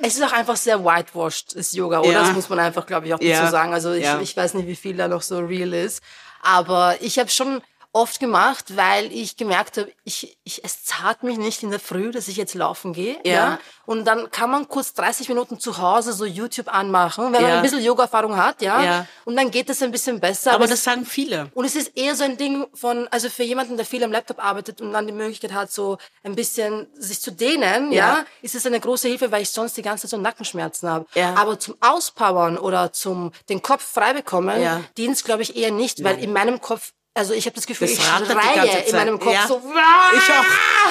Es 0.04 0.16
ist 0.16 0.22
auch 0.22 0.32
einfach 0.32 0.56
sehr 0.56 0.84
whitewashed, 0.84 1.56
das 1.56 1.72
Yoga, 1.72 2.00
oder? 2.00 2.10
Ja. 2.10 2.20
Das 2.22 2.32
muss 2.32 2.48
man 2.48 2.58
einfach, 2.58 2.84
glaube 2.86 3.06
ich, 3.06 3.14
auch 3.14 3.18
dazu 3.18 3.30
Ja. 3.30 3.50
sagen. 3.50 3.72
Also 3.72 3.92
ich, 3.92 4.02
Ja. 4.04 4.20
ich 4.20 4.36
weiß 4.36 4.54
nicht, 4.54 4.66
wie 4.66 4.74
viel 4.76 4.96
da 4.96 5.06
noch 5.06 5.22
so 5.22 5.38
real 5.38 5.72
ist. 5.72 6.02
Aber 6.42 6.96
ich 7.00 7.18
habe 7.20 7.30
schon 7.30 7.62
oft 7.94 8.20
gemacht, 8.20 8.74
weil 8.76 9.12
ich 9.12 9.36
gemerkt 9.36 9.76
habe, 9.76 9.92
ich, 10.04 10.38
ich, 10.44 10.64
es 10.64 10.82
zahlt 10.84 11.22
mich 11.22 11.36
nicht 11.36 11.62
in 11.62 11.70
der 11.70 11.78
Früh, 11.80 12.10
dass 12.10 12.26
ich 12.26 12.36
jetzt 12.38 12.54
laufen 12.54 12.92
gehe. 12.94 13.18
Ja. 13.24 13.32
Ja. 13.32 13.58
Und 13.84 14.06
dann 14.06 14.30
kann 14.30 14.50
man 14.50 14.66
kurz 14.68 14.94
30 14.94 15.28
Minuten 15.28 15.60
zu 15.60 15.76
Hause 15.76 16.14
so 16.14 16.24
YouTube 16.24 16.72
anmachen, 16.72 17.24
wenn 17.26 17.32
man 17.42 17.42
Ja. 17.50 17.56
ein 17.56 17.62
bisschen 17.62 17.82
Yoga-Erfahrung 17.82 18.36
hat, 18.36 18.62
ja. 18.62 18.82
Ja. 18.82 19.06
Und 19.26 19.36
dann 19.36 19.50
geht 19.50 19.68
es 19.68 19.82
ein 19.82 19.90
bisschen 19.90 20.20
besser. 20.20 20.52
Aber 20.52 20.64
es- 20.64 20.70
das 20.70 20.84
sagen 20.84 21.04
viele. 21.04 21.50
und 21.54 21.64
es 21.66 21.76
ist 21.76 21.96
eher 21.96 22.14
so 22.14 22.24
ein 22.24 22.36
Ding 22.38 22.66
von, 22.72 23.08
also 23.10 23.28
für 23.28 23.42
jemanden, 23.42 23.76
der 23.76 23.84
viel 23.84 24.02
am 24.04 24.12
Laptop 24.12 24.42
arbeitet 24.42 24.80
und 24.80 24.92
dann 24.92 25.06
die 25.06 25.12
Möglichkeit 25.12 25.52
hat, 25.52 25.70
so 25.70 25.98
ein 26.24 26.34
bisschen 26.34 26.86
sich 26.94 27.20
zu 27.20 27.30
dehnen, 27.30 27.92
ja, 27.92 28.18
Ja. 28.18 28.24
ist 28.40 28.54
es 28.54 28.64
eine 28.64 28.80
große 28.80 29.08
Hilfe, 29.08 29.30
weil 29.30 29.42
ich 29.42 29.50
sonst 29.50 29.76
die 29.76 29.82
ganze 29.82 30.02
Zeit 30.02 30.10
so 30.10 30.16
Nackenschmerzen 30.16 30.88
habe. 30.88 31.06
Ja. 31.14 31.34
Aber 31.34 31.58
zum 31.58 31.76
Auspowern 31.80 32.56
oder 32.56 32.92
zum 32.92 33.32
den 33.50 33.60
Kopf 33.60 33.82
frei 33.84 34.14
bekommen, 34.14 34.62
Ja. 34.62 34.80
dient 34.96 35.22
glaube 35.24 35.42
ich 35.42 35.56
eher 35.56 35.70
nicht, 35.72 36.02
weil 36.04 36.18
in 36.22 36.32
meinem 36.32 36.60
Kopf, 36.60 36.92
also 37.14 37.34
ich 37.34 37.44
habe 37.46 37.54
das 37.54 37.66
Gefühl, 37.66 37.88
Das 37.88 37.98
ich 37.98 38.04
schreie 38.04 38.84
in 38.86 38.96
meinem 38.96 39.18
Kopf 39.18 39.32
Ja. 39.34 39.46
so. 39.46 39.62
Ich 40.16 40.30
auch. 40.30 40.44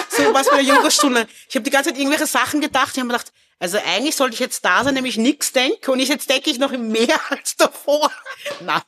So 0.10 0.34
was 0.34 0.50
bei 0.50 0.58
der 0.64 0.66
Yogastunde. 0.66 1.28
Ich 1.50 1.56
habe 1.56 1.64
die 1.64 1.72
ganze 1.72 1.90
Zeit 1.90 2.00
irgendwelche 2.00 2.28
Sachen 2.28 2.62
gedacht. 2.62 2.92
Ich 2.94 2.98
habe 3.00 3.08
mir 3.08 3.14
gedacht, 3.14 3.32
also 3.60 3.78
eigentlich 3.78 4.16
sollte 4.16 4.34
ich 4.36 4.40
jetzt 4.40 4.64
da 4.66 4.84
sein, 4.84 4.94
nämlich 4.94 5.18
nichts 5.18 5.52
denke. 5.52 5.92
Und 5.92 6.00
ich 6.00 6.10
jetzt 6.10 6.30
denke 6.30 6.50
ich 6.50 6.60
noch 6.60 6.72
mehr 6.72 7.20
als 7.30 7.56
davor. 7.56 8.12
Na, 8.62 8.82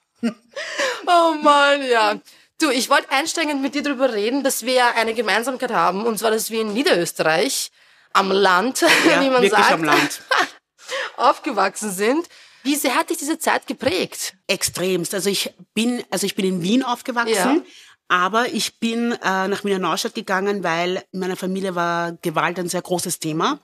Oh 1.06 1.34
Mann, 1.42 1.86
ja. 1.86 2.20
Du, 2.60 2.70
ich 2.70 2.90
wollte 2.90 3.12
einsteigend 3.12 3.62
mit 3.62 3.76
dir 3.76 3.84
darüber 3.84 4.14
reden, 4.14 4.44
dass 4.44 4.66
wir 4.66 4.96
eine 4.96 5.14
Gemeinsamkeit 5.14 5.72
haben, 5.72 6.06
und 6.06 6.18
zwar, 6.18 6.32
dass 6.32 6.50
wir 6.50 6.62
in 6.62 6.74
Niederösterreich 6.74 7.72
am 8.14 8.32
Land, 8.32 8.82
ja, 9.08 9.22
wie 9.22 9.30
man 9.30 9.50
sagt, 9.50 9.72
am 9.72 9.84
Land. 9.84 10.22
aufgewachsen 11.18 11.92
sind. 11.92 12.28
Wie 12.64 12.76
sehr 12.76 12.96
hat 12.96 13.10
dich 13.10 13.18
diese 13.18 13.38
Zeit 13.40 13.68
geprägt? 13.68 14.36
Extremst. 14.48 15.14
Also 15.14 15.30
ich 15.30 15.54
bin, 15.74 16.04
also 16.10 16.26
ich 16.26 16.36
bin 16.36 16.46
in 16.46 16.62
Wien 16.64 16.84
aufgewachsen. 16.84 17.34
Ja. 17.34 17.62
Aber 18.10 18.48
ich 18.54 18.80
bin 18.80 19.14
äh, 19.14 19.48
nach 19.48 19.64
Wiener 19.64 19.80
Neustadt 19.80 20.14
gegangen, 20.14 20.64
weil 20.64 21.04
in 21.12 21.20
meiner 21.20 21.36
Familie 21.36 21.74
war 21.76 22.14
Gewalt 22.22 22.60
ein 22.60 22.70
sehr 22.70 22.82
großes 22.82 23.20
Thema. 23.20 23.60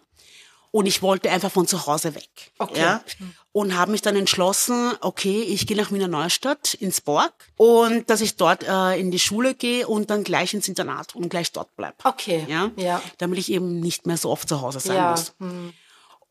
Und 0.71 0.85
ich 0.85 1.01
wollte 1.01 1.31
einfach 1.31 1.51
von 1.51 1.65
zu 1.65 1.87
Hause 1.87 2.13
weg. 2.13 2.29
Okay. 2.59 2.79
Ja? 2.79 3.03
Und 3.51 3.75
habe 3.75 3.91
mich 3.91 4.03
dann 4.03 4.15
entschlossen, 4.15 4.93
okay, 5.01 5.41
ich 5.41 5.65
gehe 5.65 5.75
nach 5.75 5.91
Wiener 5.91 6.07
Neustadt 6.07 6.75
ins 6.75 7.01
Borg 7.01 7.33
und 7.57 8.07
dass 8.09 8.21
ich 8.21 8.35
dort 8.35 8.63
äh, 8.67 8.99
in 8.99 9.09
die 9.09 9.17
Schule 9.19 9.55
gehe 9.55 9.87
und 9.87 10.11
dann 10.11 10.23
gleich 10.23 10.53
ins 10.53 10.67
Internat 10.67 11.15
und 11.15 11.29
gleich 11.29 11.51
dort 11.51 11.75
bleib. 11.75 11.95
Okay. 12.05 12.45
Ja? 12.47 12.69
Ja. 12.75 13.01
Damit 13.17 13.39
ich 13.39 13.51
eben 13.51 13.79
nicht 13.79 14.05
mehr 14.05 14.17
so 14.17 14.29
oft 14.29 14.47
zu 14.47 14.61
Hause 14.61 14.79
sein 14.79 14.95
Ja. 14.97 15.11
muss. 15.11 15.33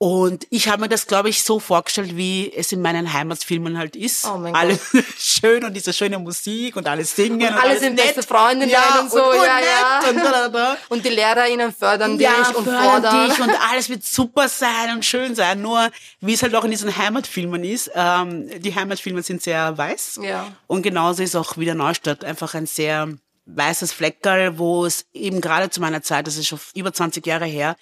Und 0.00 0.46
ich 0.50 0.68
habe 0.68 0.82
mir 0.82 0.88
das, 0.88 1.08
glaube 1.08 1.28
ich, 1.28 1.42
so 1.42 1.58
vorgestellt, 1.58 2.16
wie 2.16 2.52
es 2.54 2.70
in 2.70 2.80
meinen 2.80 3.12
Heimatfilmen 3.12 3.76
halt 3.76 3.96
ist. 3.96 4.26
Oh 4.26 4.38
mein 4.38 4.54
alles 4.54 4.78
schön 5.18 5.64
und 5.64 5.74
diese 5.74 5.92
schöne 5.92 6.20
Musik 6.20 6.76
und 6.76 6.86
alles 6.86 7.16
singen. 7.16 7.52
Und, 7.52 7.60
alle 7.60 7.76
sind 7.80 7.96
nett. 7.96 8.14
beste 8.14 8.22
Freundinnen 8.22 8.70
ja, 8.70 9.00
und 9.00 9.10
so, 9.10 9.24
und, 9.24 9.30
und 9.30 9.44
ja, 9.44 9.58
ja. 9.58 10.08
Und, 10.08 10.16
da, 10.18 10.30
da, 10.30 10.48
da. 10.48 10.76
Und 10.88 11.04
die 11.04 11.08
LehrerInnen 11.08 11.74
fördern 11.74 12.16
dich 12.16 12.28
ja, 12.28 12.48
und 12.54 12.62
fördern 12.62 13.02
fordern. 13.02 13.28
dich 13.28 13.40
und 13.40 13.50
alles 13.72 13.88
wird 13.88 14.04
super 14.04 14.48
sein 14.48 14.94
und 14.94 15.04
schön 15.04 15.34
sein. 15.34 15.62
Nur, 15.62 15.90
wie 16.20 16.34
es 16.34 16.44
halt 16.44 16.54
auch 16.54 16.64
in 16.64 16.70
diesen 16.70 16.96
Heimatfilmen 16.96 17.64
ist, 17.64 17.90
ähm, 17.92 18.48
die 18.60 18.72
Heimatfilme 18.76 19.24
sind 19.24 19.42
sehr 19.42 19.76
weiß. 19.76 20.20
Ja. 20.22 20.46
Und 20.68 20.82
genauso 20.82 21.24
ist 21.24 21.34
auch 21.34 21.56
wieder 21.56 21.74
Neustadt 21.74 22.24
einfach 22.24 22.54
ein 22.54 22.66
sehr 22.66 23.08
weißes 23.46 23.92
Fleckerl, 23.92 24.58
wo 24.58 24.86
es 24.86 25.06
eben 25.12 25.40
gerade 25.40 25.70
zu 25.70 25.80
meiner 25.80 26.02
Zeit, 26.02 26.28
das 26.28 26.36
ist 26.36 26.46
schon 26.46 26.60
über 26.74 26.92
20 26.92 27.26
Jahre 27.26 27.46
her, 27.46 27.76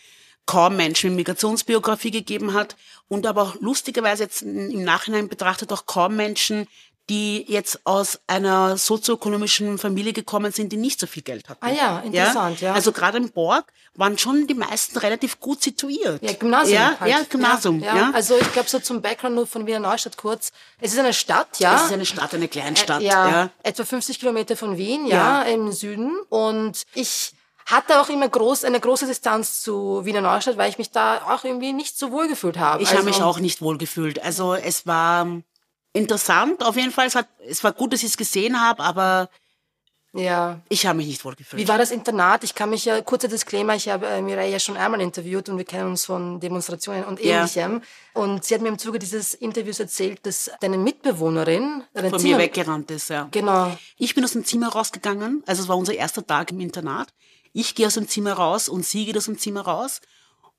kaum 0.46 0.76
Menschen 0.76 1.10
mit 1.10 1.18
Migrationsbiografie 1.18 2.10
gegeben 2.10 2.54
hat 2.54 2.76
und 3.08 3.26
aber 3.26 3.42
auch 3.42 3.54
lustigerweise 3.60 4.24
jetzt 4.24 4.42
im 4.42 4.84
Nachhinein 4.84 5.28
betrachtet 5.28 5.72
auch 5.72 5.86
kaum 5.86 6.16
Menschen, 6.16 6.66
die 7.08 7.44
jetzt 7.46 7.80
aus 7.84 8.18
einer 8.26 8.76
sozioökonomischen 8.76 9.78
Familie 9.78 10.12
gekommen 10.12 10.50
sind, 10.50 10.72
die 10.72 10.76
nicht 10.76 10.98
so 10.98 11.06
viel 11.06 11.22
Geld 11.22 11.48
hatten. 11.48 11.64
Ah 11.64 11.70
ja, 11.70 11.98
interessant, 12.00 12.60
ja. 12.60 12.72
Also 12.74 12.90
gerade 12.90 13.18
im 13.18 13.30
Borg 13.30 13.72
waren 13.94 14.18
schon 14.18 14.46
die 14.48 14.54
meisten 14.54 14.98
relativ 14.98 15.38
gut 15.38 15.62
situiert. 15.62 16.20
Ja, 16.22 16.32
Gymnasium. 16.32 16.74
Ja, 16.74 16.96
halt. 16.98 17.10
ja 17.10 17.22
Gymnasium. 17.28 17.80
Ja, 17.80 17.96
Ja, 17.96 18.10
Also 18.12 18.36
ich 18.36 18.52
glaube 18.52 18.68
so 18.68 18.80
zum 18.80 19.02
Background 19.02 19.36
nur 19.36 19.46
von 19.46 19.66
Wiener 19.66 19.78
Neustadt 19.78 20.16
kurz. 20.16 20.50
Es 20.80 20.92
ist 20.92 20.98
eine 20.98 21.12
Stadt, 21.12 21.60
ja. 21.60 21.76
Es 21.76 21.84
ist 21.84 21.92
eine 21.92 22.06
Stadt, 22.06 22.34
eine 22.34 22.48
Kleinstadt. 22.48 23.00
Äh, 23.00 23.06
ja, 23.06 23.28
ja. 23.28 23.50
etwa 23.62 23.84
50 23.84 24.18
Kilometer 24.18 24.56
von 24.56 24.76
Wien, 24.76 25.06
ja, 25.06 25.42
Ja. 25.44 25.48
im 25.48 25.70
Süden. 25.70 26.12
Und 26.28 26.82
ich 26.94 27.32
hatte 27.66 28.00
auch 28.00 28.08
immer 28.08 28.28
groß, 28.28 28.64
eine 28.64 28.80
große 28.80 29.06
Distanz 29.06 29.61
zu 29.61 30.04
Wiener 30.04 30.20
Neustadt, 30.23 30.56
weil 30.56 30.70
ich 30.70 30.78
mich 30.78 30.90
da 30.90 31.23
auch 31.28 31.44
irgendwie 31.44 31.73
nicht 31.73 31.99
so 31.99 32.11
wohl 32.12 32.28
gefühlt 32.28 32.58
habe. 32.58 32.82
Ich 32.82 32.88
also, 32.88 32.99
habe 33.00 33.11
mich 33.11 33.23
auch 33.23 33.38
nicht 33.40 33.61
wohl 33.61 33.76
gefühlt. 33.76 34.23
Also 34.23 34.54
es 34.54 34.87
war 34.87 35.26
interessant 35.92 36.62
auf 36.64 36.76
jeden 36.76 36.92
Fall. 36.92 37.06
Es, 37.06 37.14
hat, 37.14 37.28
es 37.46 37.62
war 37.64 37.73
gut, 37.73 37.92
dass 37.92 38.00
ich 38.02 38.11
es 38.11 38.16
gesehen 38.16 38.61
habe, 38.61 38.82
aber 38.85 39.28
Ja. 40.12 40.61
ich 40.68 40.87
habe 40.87 40.96
mich 40.99 41.06
nicht 41.08 41.25
wohl 41.25 41.35
gefühlt. 41.35 41.61
Wie 41.61 41.68
war 41.68 41.78
das 41.78 41.90
Internat? 41.90 42.44
Ich 42.44 42.54
kann 42.54 42.70
mich 42.70 42.85
ja, 42.85 43.00
kurzer 43.02 43.28
Disclaimer, 43.28 43.75
ich 43.75 43.88
habe 43.88 44.06
äh, 44.06 44.23
Mireille 44.23 44.52
ja 44.52 44.58
schon 44.61 44.76
einmal 44.76 45.00
interviewt 45.00 45.49
und 45.49 45.58
wir 45.58 45.64
kennen 45.64 45.90
uns 45.90 46.04
von 46.06 46.38
Demonstrationen 46.40 47.04
und 47.04 47.18
Ja. 47.20 47.38
ähnlichem. 47.38 47.82
Und 48.14 48.44
sie 48.44 48.54
hat 48.54 48.62
mir 48.62 48.68
im 48.68 48.78
Zuge 48.78 48.99
dieses 48.99 49.35
Interviews 49.35 49.80
erzählt, 49.80 50.25
dass 50.25 50.50
deine 50.61 50.78
Mitbewohnerin, 50.78 51.82
deine 51.94 52.11
Von 52.11 52.20
Zimmer- 52.20 52.37
mir 52.37 52.42
weggerannt 52.44 52.90
ist, 52.90 53.11
ja. 53.11 53.28
Genau. 53.30 53.76
Ich 53.99 54.14
bin 54.14 54.23
aus 54.25 54.32
dem 54.32 54.44
Zimmer 54.44 54.68
rausgegangen, 54.68 55.42
also 55.46 55.62
es 55.62 55.68
war 55.68 55.76
unser 55.76 55.94
erster 55.94 56.25
Tag 56.26 56.50
im 56.52 56.61
Internat. 56.61 57.08
Ich 57.58 57.75
gehe 57.75 57.86
aus 57.86 57.94
dem 57.94 58.06
Zimmer 58.06 58.34
raus 58.34 58.68
und 58.68 58.84
sie 58.84 59.06
geht 59.06 59.16
aus 59.16 59.25
dem 59.25 59.38
Zimmer 59.38 59.62
raus 59.62 60.02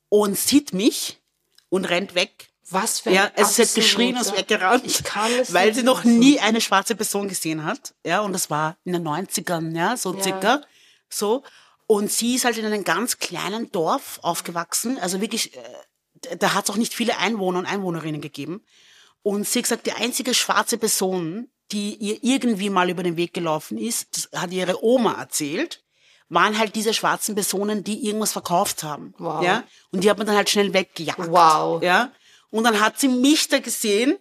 und 0.09 0.35
sieht 0.35 0.73
mich 0.73 1.21
und 1.69 1.85
rennt 1.85 2.15
weg 2.15 2.49
Was 2.71 3.01
für 3.01 3.09
ein 3.11 3.15
Ja, 3.15 3.31
sie 3.45 3.61
hat 3.61 3.75
geschrien 3.75 4.15
und 4.15 4.21
ist 4.21 4.35
weggerannt, 4.35 4.83
Ich 4.83 5.03
kann 5.03 5.31
es 5.39 5.53
weil 5.53 5.75
sie 5.75 5.83
noch 5.83 6.03
nie 6.05 6.39
eine 6.39 6.59
schwarze 6.59 6.95
Person 6.95 7.27
gesehen 7.27 7.65
hat. 7.65 7.93
Ja, 8.03 8.21
und 8.21 8.33
das 8.33 8.49
war 8.49 8.77
in 8.83 8.93
den 8.93 9.07
90ern, 9.07 9.77
ja, 9.77 9.95
so 9.95 10.15
Ja. 10.15 10.23
circa. 10.23 10.61
So. 11.07 11.43
Und 11.85 12.11
sie 12.11 12.33
ist 12.33 12.45
halt 12.45 12.57
in 12.57 12.65
einem 12.65 12.83
ganz 12.83 13.19
kleinen 13.19 13.71
Dorf 13.71 14.17
aufgewachsen. 14.23 14.97
Also 14.97 15.21
wirklich, 15.21 15.55
äh, 15.55 16.37
da 16.37 16.55
hat 16.55 16.63
es 16.63 16.71
auch 16.71 16.77
nicht 16.77 16.95
viele 16.95 17.19
Einwohner 17.19 17.59
und 17.59 17.67
Einwohnerinnen 17.67 18.21
gegeben. 18.21 18.63
Und 19.21 19.47
sie 19.47 19.59
hat 19.59 19.65
gesagt, 19.65 19.85
die 19.85 19.93
einzige 19.93 20.33
schwarze 20.33 20.79
Person, 20.79 21.51
die 21.71 21.93
ihr 21.93 22.23
irgendwie 22.23 22.71
mal 22.71 22.89
über 22.89 23.03
den 23.03 23.17
Weg 23.17 23.35
gelaufen 23.35 23.77
ist, 23.77 24.17
das 24.17 24.41
hat 24.41 24.51
ihre 24.51 24.83
Oma 24.83 25.13
erzählt, 25.13 25.83
waren 26.29 26.57
halt 26.57 26.75
diese 26.75 26.93
schwarzen 26.93 27.35
Personen, 27.35 27.83
die 27.83 28.05
irgendwas 28.05 28.33
verkauft 28.33 28.83
haben. 28.83 29.13
Wow. 29.17 29.43
Ja? 29.43 29.63
Und 29.91 30.03
die 30.03 30.09
hat 30.09 30.17
man 30.17 30.27
dann 30.27 30.35
halt 30.35 30.49
schnell 30.49 30.73
weggejagt. 30.73 31.31
Wow. 31.31 31.81
Ja? 31.81 32.11
Und 32.49 32.63
dann 32.63 32.79
hat 32.79 32.99
sie 32.99 33.07
mich 33.07 33.47
da 33.47 33.59
gesehen, 33.59 34.17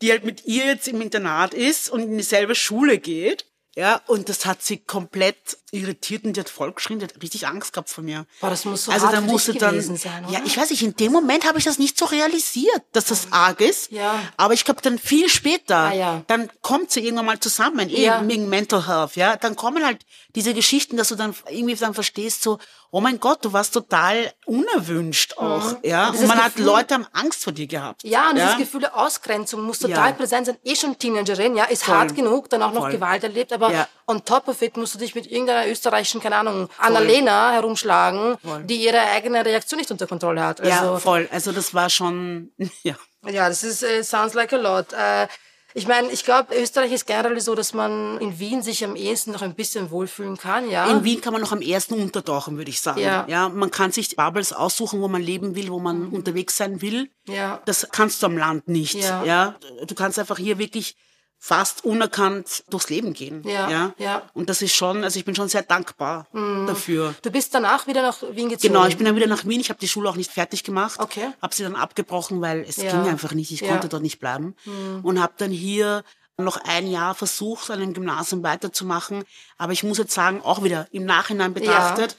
die 0.00 0.10
halt 0.10 0.24
mit 0.24 0.44
ihr 0.46 0.66
jetzt 0.66 0.88
im 0.88 1.00
Internat 1.00 1.54
ist 1.54 1.90
und 1.90 2.00
in 2.00 2.16
dieselbe 2.16 2.54
Schule 2.54 2.98
geht. 2.98 3.46
Ja, 3.76 4.00
und 4.08 4.28
das 4.28 4.46
hat 4.46 4.62
sie 4.62 4.78
komplett 4.78 5.56
irritiert 5.70 6.24
und 6.24 6.32
die 6.36 6.40
hat 6.40 6.48
voll 6.48 6.72
geschrien, 6.72 6.98
die 6.98 7.04
hat 7.04 7.22
richtig 7.22 7.46
Angst 7.46 7.72
gehabt 7.72 7.88
vor 7.88 8.02
mir. 8.02 8.26
Boah, 8.40 8.50
das 8.50 8.64
muss 8.64 8.84
so 8.86 8.90
also 8.92 9.06
für 9.08 9.20
musste 9.20 9.54
dann, 9.54 9.70
gewesen 9.74 9.96
sein, 9.96 10.24
oder? 10.24 10.34
ja, 10.34 10.40
ich 10.44 10.56
weiß 10.56 10.70
nicht, 10.70 10.82
in 10.82 10.96
dem 10.96 11.12
Moment 11.12 11.46
habe 11.46 11.58
ich 11.58 11.64
das 11.64 11.78
nicht 11.78 11.96
so 11.96 12.04
realisiert, 12.06 12.82
dass 12.92 13.04
das 13.04 13.30
arg 13.30 13.60
ist. 13.60 13.92
Ja. 13.92 14.20
Aber 14.36 14.54
ich 14.54 14.64
glaube 14.64 14.82
dann 14.82 14.98
viel 14.98 15.28
später, 15.28 15.76
Ah, 15.76 15.92
ja. 15.94 16.22
dann 16.26 16.50
kommt 16.62 16.90
sie 16.90 17.00
irgendwann 17.04 17.26
mal 17.26 17.38
zusammen, 17.40 17.88
Ja. 17.88 18.18
eben 18.18 18.28
wegen 18.28 18.48
Mental 18.48 18.88
Health, 18.88 19.14
ja. 19.14 19.36
Dann 19.36 19.54
kommen 19.54 19.86
halt 19.86 20.04
diese 20.34 20.52
Geschichten, 20.52 20.96
dass 20.96 21.08
du 21.08 21.14
dann 21.14 21.34
irgendwie 21.48 21.76
dann 21.76 21.94
verstehst, 21.94 22.42
so, 22.42 22.58
oh 22.92 23.00
mein 23.00 23.20
Gott, 23.20 23.44
du 23.44 23.52
warst 23.52 23.72
total 23.74 24.32
unerwünscht 24.46 25.36
auch, 25.38 25.76
ja. 25.82 26.08
Und 26.10 26.26
man 26.26 26.38
hat 26.42 26.54
Gefühl- 26.56 26.64
Leute 26.66 26.94
haben 26.94 27.06
Angst 27.12 27.44
vor 27.44 27.52
dir 27.52 27.66
gehabt. 27.66 28.02
Ja, 28.04 28.30
und 28.30 28.36
ja? 28.36 28.44
dieses 28.46 28.58
Gefühl 28.58 28.80
der 28.80 28.96
Ausgrenzung 28.96 29.62
muss 29.62 29.78
total 29.78 30.10
Ja. 30.10 30.12
präsent 30.12 30.46
sein. 30.46 30.56
Eh 30.64 30.74
schon 30.74 30.98
Teenagerin, 30.98 31.56
ja, 31.56 31.64
ist 31.64 31.84
Voll. 31.84 31.94
hart 31.94 32.14
genug, 32.16 32.48
dann 32.50 32.62
auch 32.62 32.72
noch 32.72 32.82
Voll. 32.82 32.92
Gewalt 32.92 33.22
erlebt, 33.22 33.52
aber 33.52 33.72
Ja. 33.72 33.88
on 34.06 34.24
top 34.24 34.48
of 34.48 34.60
it 34.62 34.76
musst 34.76 34.94
du 34.94 34.98
dich 34.98 35.14
mit 35.14 35.26
irgendeiner 35.30 35.68
österreichischen, 35.70 36.20
keine 36.20 36.36
Ahnung, 36.36 36.68
Annalena 36.78 37.52
herumschlagen, 37.52 38.36
die 38.64 38.76
ihre 38.84 39.00
eigene 39.00 39.44
Reaktion 39.44 39.78
nicht 39.78 39.90
unter 39.90 40.06
Kontrolle 40.06 40.42
hat. 40.42 40.60
Also, 40.60 40.70
ja, 40.72 40.98
voll. 40.98 41.28
Also 41.32 41.52
das 41.52 41.74
war 41.74 41.90
schon, 41.90 42.52
ja. 42.82 42.94
Ja, 43.26 43.48
das 43.48 43.62
ist 43.62 43.82
äh, 43.82 44.02
sounds 44.02 44.34
like 44.34 44.52
a 44.52 44.56
lot. 44.56 44.92
Äh, 44.94 45.28
ich 45.74 45.86
meine, 45.86 46.10
ich 46.10 46.24
glaube, 46.24 46.54
Österreich 46.54 46.92
ist 46.92 47.06
generell 47.06 47.40
so, 47.40 47.54
dass 47.54 47.74
man 47.74 48.18
in 48.18 48.38
Wien 48.38 48.62
sich 48.62 48.84
am 48.84 48.96
ehesten 48.96 49.32
noch 49.32 49.42
ein 49.42 49.54
bisschen 49.54 49.90
wohlfühlen 49.90 50.36
kann, 50.36 50.68
ja. 50.68 50.90
In 50.90 51.04
Wien 51.04 51.20
kann 51.20 51.32
man 51.32 51.42
noch 51.42 51.52
am 51.52 51.62
ersten 51.62 51.94
untertauchen, 51.94 52.56
würde 52.56 52.70
ich 52.70 52.80
sagen. 52.80 53.00
Ja. 53.00 53.24
ja, 53.28 53.48
man 53.48 53.70
kann 53.70 53.92
sich 53.92 54.16
Bubbles 54.16 54.52
aussuchen, 54.52 55.00
wo 55.00 55.08
man 55.08 55.22
leben 55.22 55.54
will, 55.54 55.70
wo 55.70 55.78
man 55.78 56.08
unterwegs 56.08 56.56
sein 56.56 56.82
will. 56.82 57.10
Ja. 57.28 57.60
Das 57.66 57.88
kannst 57.92 58.22
du 58.22 58.26
am 58.26 58.36
Land 58.36 58.68
nicht. 58.68 58.94
Ja. 58.94 59.24
Ja. 59.24 59.56
Du 59.86 59.94
kannst 59.94 60.18
einfach 60.18 60.38
hier 60.38 60.58
wirklich 60.58 60.96
fast 61.42 61.86
unerkannt 61.86 62.64
durchs 62.68 62.90
Leben 62.90 63.14
gehen. 63.14 63.42
Ja, 63.48 63.70
ja. 63.70 63.94
ja. 63.96 64.18
Mhm. 64.18 64.22
Und 64.34 64.50
das 64.50 64.60
ist 64.60 64.74
schon, 64.74 65.02
also 65.02 65.18
ich 65.18 65.24
bin 65.24 65.34
schon 65.34 65.48
sehr 65.48 65.62
dankbar 65.62 66.26
dafür. 66.32 67.14
Du 67.22 67.30
bist 67.30 67.54
danach 67.54 67.86
wieder 67.86 68.02
nach 68.02 68.22
Wien 68.32 68.50
gezogen. 68.50 68.74
Genau, 68.74 68.86
ich 68.86 68.98
bin 68.98 69.06
dann 69.06 69.16
wieder 69.16 69.26
nach 69.26 69.46
Wien. 69.46 69.58
Ich 69.58 69.70
habe 69.70 69.80
die 69.80 69.88
Schule 69.88 70.10
auch 70.10 70.16
nicht 70.16 70.30
fertig 70.30 70.64
gemacht. 70.64 71.00
Okay. 71.00 71.30
Habe 71.40 71.54
sie 71.54 71.62
dann 71.62 71.76
abgebrochen, 71.76 72.42
weil 72.42 72.60
es 72.68 72.76
Ja. 72.76 72.90
ging 72.90 73.10
einfach 73.10 73.32
nicht. 73.32 73.50
Ich 73.52 73.60
Ja. 73.62 73.68
konnte 73.68 73.88
dort 73.88 74.02
nicht 74.02 74.20
bleiben. 74.20 74.54
Und 75.02 75.20
habe 75.20 75.32
dann 75.38 75.50
hier 75.50 76.04
noch 76.36 76.58
ein 76.64 76.86
Jahr 76.86 77.14
versucht, 77.14 77.70
an 77.70 77.80
einem 77.80 77.94
Gymnasium 77.94 78.42
weiterzumachen. 78.42 79.24
Aber 79.56 79.72
ich 79.72 79.82
muss 79.82 79.96
jetzt 79.98 80.12
sagen, 80.12 80.42
auch 80.42 80.62
wieder 80.62 80.88
im 80.92 81.06
Nachhinein 81.06 81.54
betrachtet, 81.54 82.16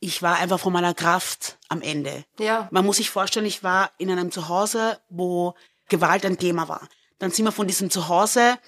ich 0.00 0.22
war 0.22 0.36
einfach 0.36 0.58
von 0.60 0.72
meiner 0.72 0.92
Kraft 0.92 1.56
am 1.68 1.82
Ende. 1.82 2.24
Ja. 2.40 2.68
Man 2.72 2.84
muss 2.84 2.96
sich 2.96 3.10
vorstellen, 3.10 3.46
ich 3.46 3.62
war 3.62 3.90
in 3.98 4.10
einem 4.10 4.30
Zuhause, 4.32 4.98
wo 5.08 5.54
Gewalt 5.88 6.24
ein 6.26 6.36
Thema 6.38 6.68
war. 6.68 6.88
Dann 7.18 7.30
sind 7.30 7.44
wir 7.44 7.52
von 7.52 7.66
diesem 7.66 7.90
Zuhause 7.90 8.58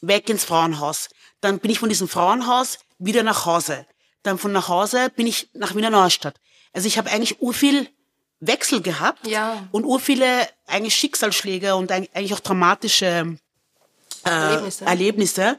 weg 0.00 0.28
ins 0.28 0.44
Frauenhaus. 0.44 1.08
Dann 1.40 1.58
bin 1.58 1.70
ich 1.70 1.78
von 1.78 1.88
diesem 1.88 2.08
Frauenhaus 2.08 2.78
wieder 2.98 3.22
nach 3.22 3.46
Hause. 3.46 3.86
Dann 4.22 4.38
von 4.38 4.52
nach 4.52 4.68
Hause 4.68 5.10
bin 5.14 5.26
ich 5.26 5.48
nach 5.54 5.74
Wiener 5.74 5.90
Neustadt. 5.90 6.36
Also 6.72 6.86
ich 6.86 6.96
habe 6.98 7.10
eigentlich 7.10 7.40
urviel 7.42 7.88
Wechsel 8.40 8.80
gehabt 8.82 9.26
Ja. 9.26 9.68
und 9.72 9.84
urviele 9.84 10.48
eigentlich 10.66 10.96
Schicksalsschläge 10.96 11.76
und 11.76 11.92
eig- 11.92 12.08
eigentlich 12.14 12.34
auch 12.34 12.40
traumatische 12.40 13.36
äh, 14.24 14.28
Erlebnisse. 14.30 14.84
Erlebnisse. 14.84 15.58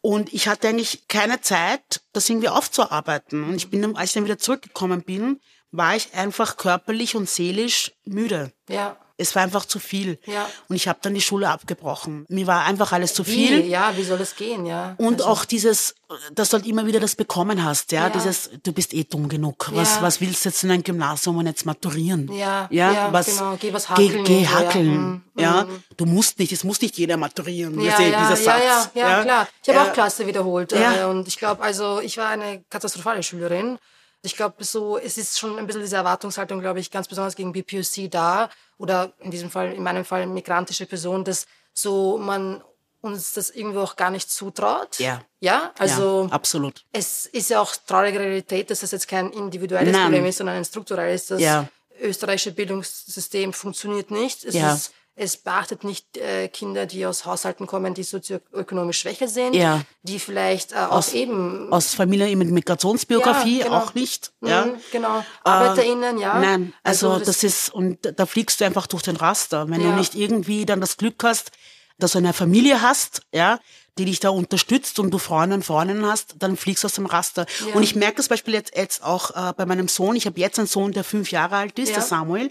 Und 0.00 0.32
ich 0.32 0.48
hatte 0.48 0.68
eigentlich 0.68 1.06
keine 1.08 1.40
Zeit, 1.40 2.00
das 2.12 2.28
irgendwie 2.28 2.48
aufzuarbeiten. 2.48 3.44
Und 3.44 3.54
ich 3.54 3.70
bin, 3.70 3.96
als 3.96 4.10
ich 4.10 4.14
dann 4.14 4.24
wieder 4.24 4.38
zurückgekommen 4.38 5.02
bin, 5.02 5.40
war 5.70 5.94
ich 5.96 6.12
einfach 6.14 6.56
körperlich 6.56 7.14
und 7.16 7.28
seelisch 7.30 7.92
müde. 8.04 8.52
Ja. 8.68 8.96
Es 9.16 9.34
war 9.34 9.42
einfach 9.42 9.64
zu 9.66 9.78
viel. 9.78 10.18
Ja. 10.26 10.48
Und 10.68 10.76
ich 10.76 10.88
habe 10.88 10.98
dann 11.02 11.14
die 11.14 11.20
Schule 11.20 11.48
abgebrochen. 11.50 12.24
Mir 12.28 12.46
war 12.46 12.64
einfach 12.64 12.92
alles 12.92 13.14
zu 13.14 13.26
Wie? 13.26 13.30
viel. 13.48 13.66
Ja, 13.66 13.92
wie 13.96 14.02
soll 14.04 14.18
das 14.18 14.34
gehen, 14.36 14.66
ja? 14.66 14.94
Und 14.98 15.20
Also, 15.20 15.26
auch 15.26 15.44
dieses, 15.44 15.94
dass 16.34 16.50
du 16.50 16.56
halt 16.58 16.66
immer 16.66 16.86
wieder 16.86 17.00
das 17.00 17.14
bekommen 17.14 17.62
hast, 17.64 17.92
ja, 17.92 18.04
Ja. 18.04 18.10
dieses, 18.10 18.50
du 18.62 18.72
bist 18.72 18.92
eh 18.94 19.04
dumm 19.04 19.28
genug. 19.28 19.70
Was, 19.72 19.96
Ja. 19.96 20.02
was 20.02 20.20
willst 20.20 20.44
du 20.44 20.48
jetzt 20.48 20.64
in 20.64 20.70
ein 20.70 20.82
Gymnasium 20.82 21.36
und 21.38 21.46
jetzt 21.46 21.64
maturieren? 21.66 22.30
Ja, 22.32 22.68
ja, 22.70 22.92
ja, 22.92 23.12
was, 23.12 23.26
genau. 23.26 23.56
Geh 23.60 23.72
was 23.72 23.86
Geh, 23.86 23.92
hackeln 24.08 24.24
geh 24.24 24.36
so, 24.38 24.42
ja. 24.44 24.50
hackeln, 24.52 24.90
Mhm, 24.92 25.22
ja. 25.36 25.66
Du 25.96 26.06
musst 26.06 26.38
nicht, 26.38 26.52
es 26.52 26.64
muss 26.64 26.80
nicht 26.80 26.96
jeder 26.98 27.16
maturieren. 27.16 27.80
Ja, 27.80 27.98
ja, 28.00 28.18
dieser 28.30 28.30
ja, 28.30 28.36
Satz. 28.36 28.90
ja, 28.94 29.08
ja, 29.08 29.22
klar. 29.22 29.48
Ich 29.62 29.68
habe 29.68 29.78
Ja. 29.78 29.84
auch 29.90 29.92
Klasse 29.92 30.26
wiederholt. 30.26 30.72
Ja. 30.72 31.02
Äh, 31.02 31.04
und 31.04 31.28
ich 31.28 31.38
glaube, 31.38 31.62
also 31.62 32.00
ich 32.00 32.16
war 32.16 32.28
eine 32.28 32.62
katastrophale 32.70 33.22
Schülerin. 33.22 33.78
Ich 34.24 34.36
glaube, 34.36 34.62
so, 34.64 34.98
es 34.98 35.18
ist 35.18 35.38
schon 35.38 35.58
ein 35.58 35.66
bisschen 35.66 35.82
diese 35.82 35.96
Erwartungshaltung, 35.96 36.60
glaube 36.60 36.78
ich, 36.80 36.90
ganz 36.90 37.08
besonders 37.08 37.34
gegen 37.34 37.52
BPOC 37.52 38.08
da. 38.10 38.50
Oder 38.78 39.12
in 39.18 39.30
diesem 39.32 39.50
Fall, 39.50 39.72
in 39.72 39.82
meinem 39.82 40.04
Fall, 40.04 40.26
migrantische 40.26 40.86
Person, 40.86 41.24
dass 41.24 41.46
so 41.74 42.18
man 42.18 42.62
uns 43.00 43.32
das 43.32 43.50
irgendwo 43.50 43.80
auch 43.80 43.96
gar 43.96 44.10
nicht 44.10 44.30
zutraut. 44.30 44.98
Ja. 45.00 45.22
Ja, 45.40 45.72
also 45.76 46.26
ja, 46.28 46.32
absolut. 46.32 46.84
es 46.92 47.26
ist 47.26 47.50
ja 47.50 47.60
auch 47.60 47.74
traurige 47.86 48.20
Realität, 48.20 48.70
dass 48.70 48.78
das 48.80 48.92
jetzt 48.92 49.08
kein 49.08 49.30
individuelles 49.32 49.92
Nein. 49.92 50.04
Problem 50.04 50.24
ist, 50.26 50.36
sondern 50.38 50.54
ein 50.56 50.64
strukturelles. 50.64 51.26
Das 51.26 51.40
Ja. 51.40 51.68
österreichische 52.00 52.52
Bildungssystem 52.52 53.52
funktioniert 53.52 54.12
nicht. 54.12 54.44
Es, 54.44 54.54
Ja. 54.54 54.74
ist, 54.74 54.92
es 55.14 55.36
beachtet 55.36 55.84
nicht 55.84 56.16
äh, 56.16 56.48
Kinder, 56.48 56.86
die 56.86 57.04
aus 57.04 57.26
Haushalten 57.26 57.66
kommen, 57.66 57.92
die 57.94 58.02
sozioökonomisch 58.02 58.98
schwächer 59.00 59.28
sind, 59.28 59.54
Ja. 59.54 59.82
die 60.02 60.18
vielleicht 60.18 60.72
äh, 60.72 60.76
Aus- 60.76 61.08
aus 61.08 61.12
eben 61.12 61.70
Aus 61.72 61.94
Familie 61.94 62.34
mit 62.36 62.50
Migrationsbiografie 62.50 63.58
Ja, 63.58 63.64
genau. 63.64 63.76
auch 63.78 63.94
nicht. 63.94 64.32
Ja. 64.40 64.66
Mhm, 64.66 64.74
genau 64.90 65.24
ArbeiterInnen, 65.44 66.18
ja. 66.18 66.38
Nein, 66.38 66.72
also, 66.82 67.18
das, 67.18 67.42
ist, 67.44 67.72
und 67.74 67.98
da 68.18 68.26
fliegst 68.26 68.60
du 68.60 68.64
einfach 68.64 68.86
durch 68.86 69.02
den 69.02 69.16
Raster. 69.16 69.68
Wenn 69.68 69.80
Ja. 69.80 69.90
du 69.90 69.96
nicht 69.96 70.14
irgendwie 70.14 70.64
dann 70.66 70.80
das 70.80 70.96
Glück 70.96 71.22
hast, 71.24 71.50
dass 71.98 72.12
du 72.12 72.18
eine 72.18 72.32
Familie 72.32 72.80
hast, 72.82 73.22
ja, 73.32 73.60
die 73.98 74.06
dich 74.06 74.18
da 74.20 74.30
unterstützt 74.30 74.98
und 74.98 75.10
du 75.10 75.18
Freunde 75.18 75.54
und 75.56 75.64
Freundinnen 75.64 76.06
hast, 76.06 76.36
dann 76.38 76.56
fliegst 76.56 76.82
du 76.82 76.86
aus 76.86 76.94
dem 76.94 77.04
Raster. 77.04 77.44
Und 77.74 77.82
ich 77.82 77.94
merke 77.94 78.16
das 78.16 78.28
Beispiel 78.28 78.54
jetzt, 78.54 78.74
jetzt 78.74 79.02
auch 79.04 79.30
äh, 79.36 79.52
bei 79.54 79.66
meinem 79.66 79.88
Sohn. 79.88 80.16
Ich 80.16 80.24
habe 80.24 80.40
jetzt 80.40 80.58
einen 80.58 80.66
Sohn, 80.66 80.92
der 80.92 81.04
fünf 81.04 81.30
Jahre 81.30 81.56
alt 81.56 81.78
ist, 81.78 81.94
der 81.94 82.00
Samuel. 82.02 82.50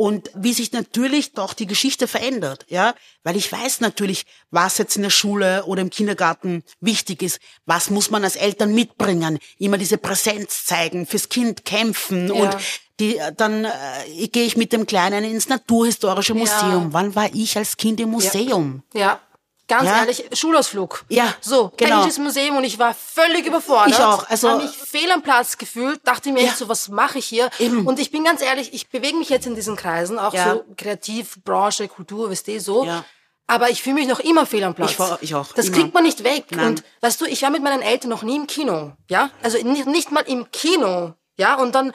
Und 0.00 0.30
wie 0.34 0.54
sich 0.54 0.72
natürlich 0.72 1.34
doch 1.34 1.52
die 1.52 1.66
Geschichte 1.66 2.08
verändert, 2.08 2.64
ja, 2.70 2.94
weil 3.22 3.36
ich 3.36 3.52
weiß 3.52 3.82
natürlich, 3.82 4.24
was 4.50 4.78
jetzt 4.78 4.96
in 4.96 5.02
der 5.02 5.10
Schule 5.10 5.66
oder 5.66 5.82
im 5.82 5.90
Kindergarten 5.90 6.64
wichtig 6.80 7.22
ist, 7.22 7.38
was 7.66 7.90
muss 7.90 8.10
man 8.10 8.24
als 8.24 8.36
Eltern 8.36 8.74
mitbringen, 8.74 9.38
immer 9.58 9.76
diese 9.76 9.98
Präsenz 9.98 10.64
zeigen, 10.64 11.04
fürs 11.04 11.28
Kind 11.28 11.66
kämpfen 11.66 12.28
Ja. 12.28 12.32
und 12.32 12.56
die, 12.98 13.20
dann 13.36 13.66
äh, 13.66 14.28
gehe 14.28 14.44
ich 14.46 14.56
mit 14.56 14.72
dem 14.72 14.86
Kleinen 14.86 15.22
ins 15.22 15.50
Naturhistorische 15.50 16.32
Museum. 16.32 16.94
Wann 16.94 17.14
war 17.14 17.28
ich 17.34 17.58
als 17.58 17.76
Kind 17.76 18.00
im 18.00 18.08
Museum? 18.12 18.82
Ja. 18.94 19.20
Ganz 19.70 19.84
Ja. 19.88 20.00
ehrlich, 20.00 20.24
Schulausflug. 20.34 21.04
Ja, 21.08 21.32
So, 21.40 21.72
genau. 21.76 21.96
Technisches 21.98 22.18
Museum 22.18 22.56
und 22.56 22.64
ich 22.64 22.78
war 22.78 22.92
völlig 22.92 23.46
überfordert. 23.46 23.90
Ich 23.90 23.98
auch, 24.04 24.28
also- 24.28 24.50
Habe 24.50 24.64
mich 24.64 24.76
fehl 24.76 25.10
am 25.12 25.22
Platz 25.22 25.56
gefühlt, 25.58 26.00
dachte 26.04 26.32
mir 26.32 26.42
Ja. 26.42 26.48
echt 26.48 26.58
so, 26.58 26.68
was 26.68 26.88
mache 26.88 27.18
ich 27.20 27.26
hier? 27.26 27.48
Eben. 27.60 27.86
Und 27.86 28.00
ich 28.00 28.10
bin 28.10 28.24
ganz 28.24 28.42
ehrlich, 28.42 28.74
ich 28.74 28.88
bewege 28.90 29.16
mich 29.16 29.28
jetzt 29.28 29.46
in 29.46 29.54
diesen 29.54 29.76
Kreisen, 29.76 30.18
auch 30.18 30.34
Ja. 30.34 30.54
so 30.54 30.64
kreativ, 30.76 31.38
Branche, 31.44 31.86
Kultur, 31.86 32.30
weißt 32.30 32.48
du, 32.48 32.58
so. 32.60 32.84
Ja. 32.84 33.04
Aber 33.46 33.70
ich 33.70 33.82
fühle 33.82 33.94
mich 33.96 34.08
noch 34.08 34.20
immer 34.20 34.44
fehl 34.44 34.64
am 34.64 34.74
Platz. 34.74 34.90
Ich 34.92 34.98
war- 34.98 35.18
ich 35.22 35.34
auch, 35.36 35.52
Das 35.52 35.66
immer. 35.68 35.76
kriegt 35.76 35.94
man 35.94 36.02
nicht 36.02 36.24
weg. 36.24 36.44
Nein. 36.50 36.66
Und 36.66 36.84
weißt 37.00 37.20
du, 37.20 37.24
ich 37.26 37.42
war 37.42 37.50
mit 37.50 37.62
meinen 37.62 37.82
Eltern 37.82 38.10
noch 38.10 38.22
nie 38.22 38.36
im 38.36 38.46
Kino. 38.48 38.92
Ja? 39.08 39.30
Also 39.42 39.58
nicht, 39.58 39.86
nicht 39.86 40.10
mal 40.10 40.20
im 40.26 40.50
Kino. 40.50 41.14
Ja? 41.36 41.54
Und 41.56 41.74
dann, 41.76 41.92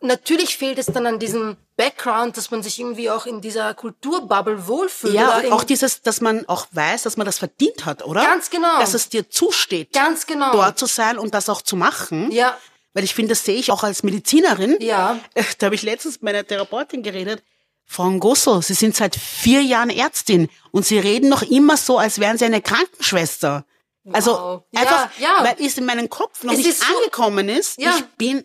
natürlich 0.00 0.56
fehlt 0.56 0.78
es 0.78 0.86
dann 0.86 1.06
an 1.06 1.18
diesem 1.18 1.56
Background, 1.76 2.36
dass 2.36 2.50
man 2.50 2.62
sich 2.62 2.78
irgendwie 2.80 3.10
auch 3.10 3.26
in 3.26 3.40
dieser 3.40 3.74
Kulturbubble 3.74 4.66
wohlfühlt. 4.66 5.14
Ja, 5.14 5.42
auch 5.50 5.64
dieses, 5.64 6.02
dass 6.02 6.20
man 6.20 6.48
auch 6.48 6.66
weiß, 6.72 7.02
dass 7.02 7.16
man 7.16 7.26
das 7.26 7.38
verdient 7.38 7.84
hat, 7.84 8.04
oder? 8.04 8.22
Ganz 8.22 8.48
genau. 8.50 8.78
Dass 8.80 8.94
es 8.94 9.08
dir 9.10 9.28
zusteht, 9.28 9.92
Ganz 9.92 10.26
genau. 10.26 10.52
dort 10.52 10.78
zu 10.78 10.86
sein 10.86 11.18
und 11.18 11.34
das 11.34 11.48
auch 11.50 11.60
zu 11.62 11.76
machen. 11.76 12.30
Ja. 12.30 12.56
Weil 12.94 13.04
ich 13.04 13.14
finde, 13.14 13.30
das 13.30 13.44
sehe 13.44 13.56
ich 13.56 13.70
auch 13.70 13.82
als 13.82 14.02
Medizinerin. 14.02 14.76
Ja. 14.80 15.18
Da 15.58 15.66
habe 15.66 15.74
ich 15.74 15.82
letztens 15.82 16.14
mit 16.14 16.22
meiner 16.22 16.46
Therapeutin 16.46 17.02
geredet. 17.02 17.42
Frau 17.84 18.08
Ngosso, 18.10 18.60
Sie 18.62 18.74
sind 18.74 18.96
seit 18.96 19.14
vier 19.14 19.62
Jahren 19.62 19.90
Ärztin 19.90 20.48
und 20.72 20.86
Sie 20.86 20.98
reden 20.98 21.28
noch 21.28 21.42
immer 21.42 21.76
so, 21.76 21.98
als 21.98 22.18
wären 22.18 22.36
Sie 22.38 22.44
eine 22.46 22.60
Krankenschwester. 22.62 23.64
Also 24.12 24.30
Wow. 24.32 24.62
Ja, 24.70 24.80
einfach, 24.80 25.08
ja. 25.18 25.36
weil 25.42 25.56
es 25.66 25.76
in 25.78 25.84
meinem 25.84 26.08
Kopf 26.08 26.42
noch 26.44 26.52
Es 26.52 26.58
nicht 26.58 26.78
so- 26.78 26.96
angekommen 26.96 27.48
ist, 27.48 27.78
Ja. 27.80 27.90
ich 27.96 28.04
bin 28.16 28.44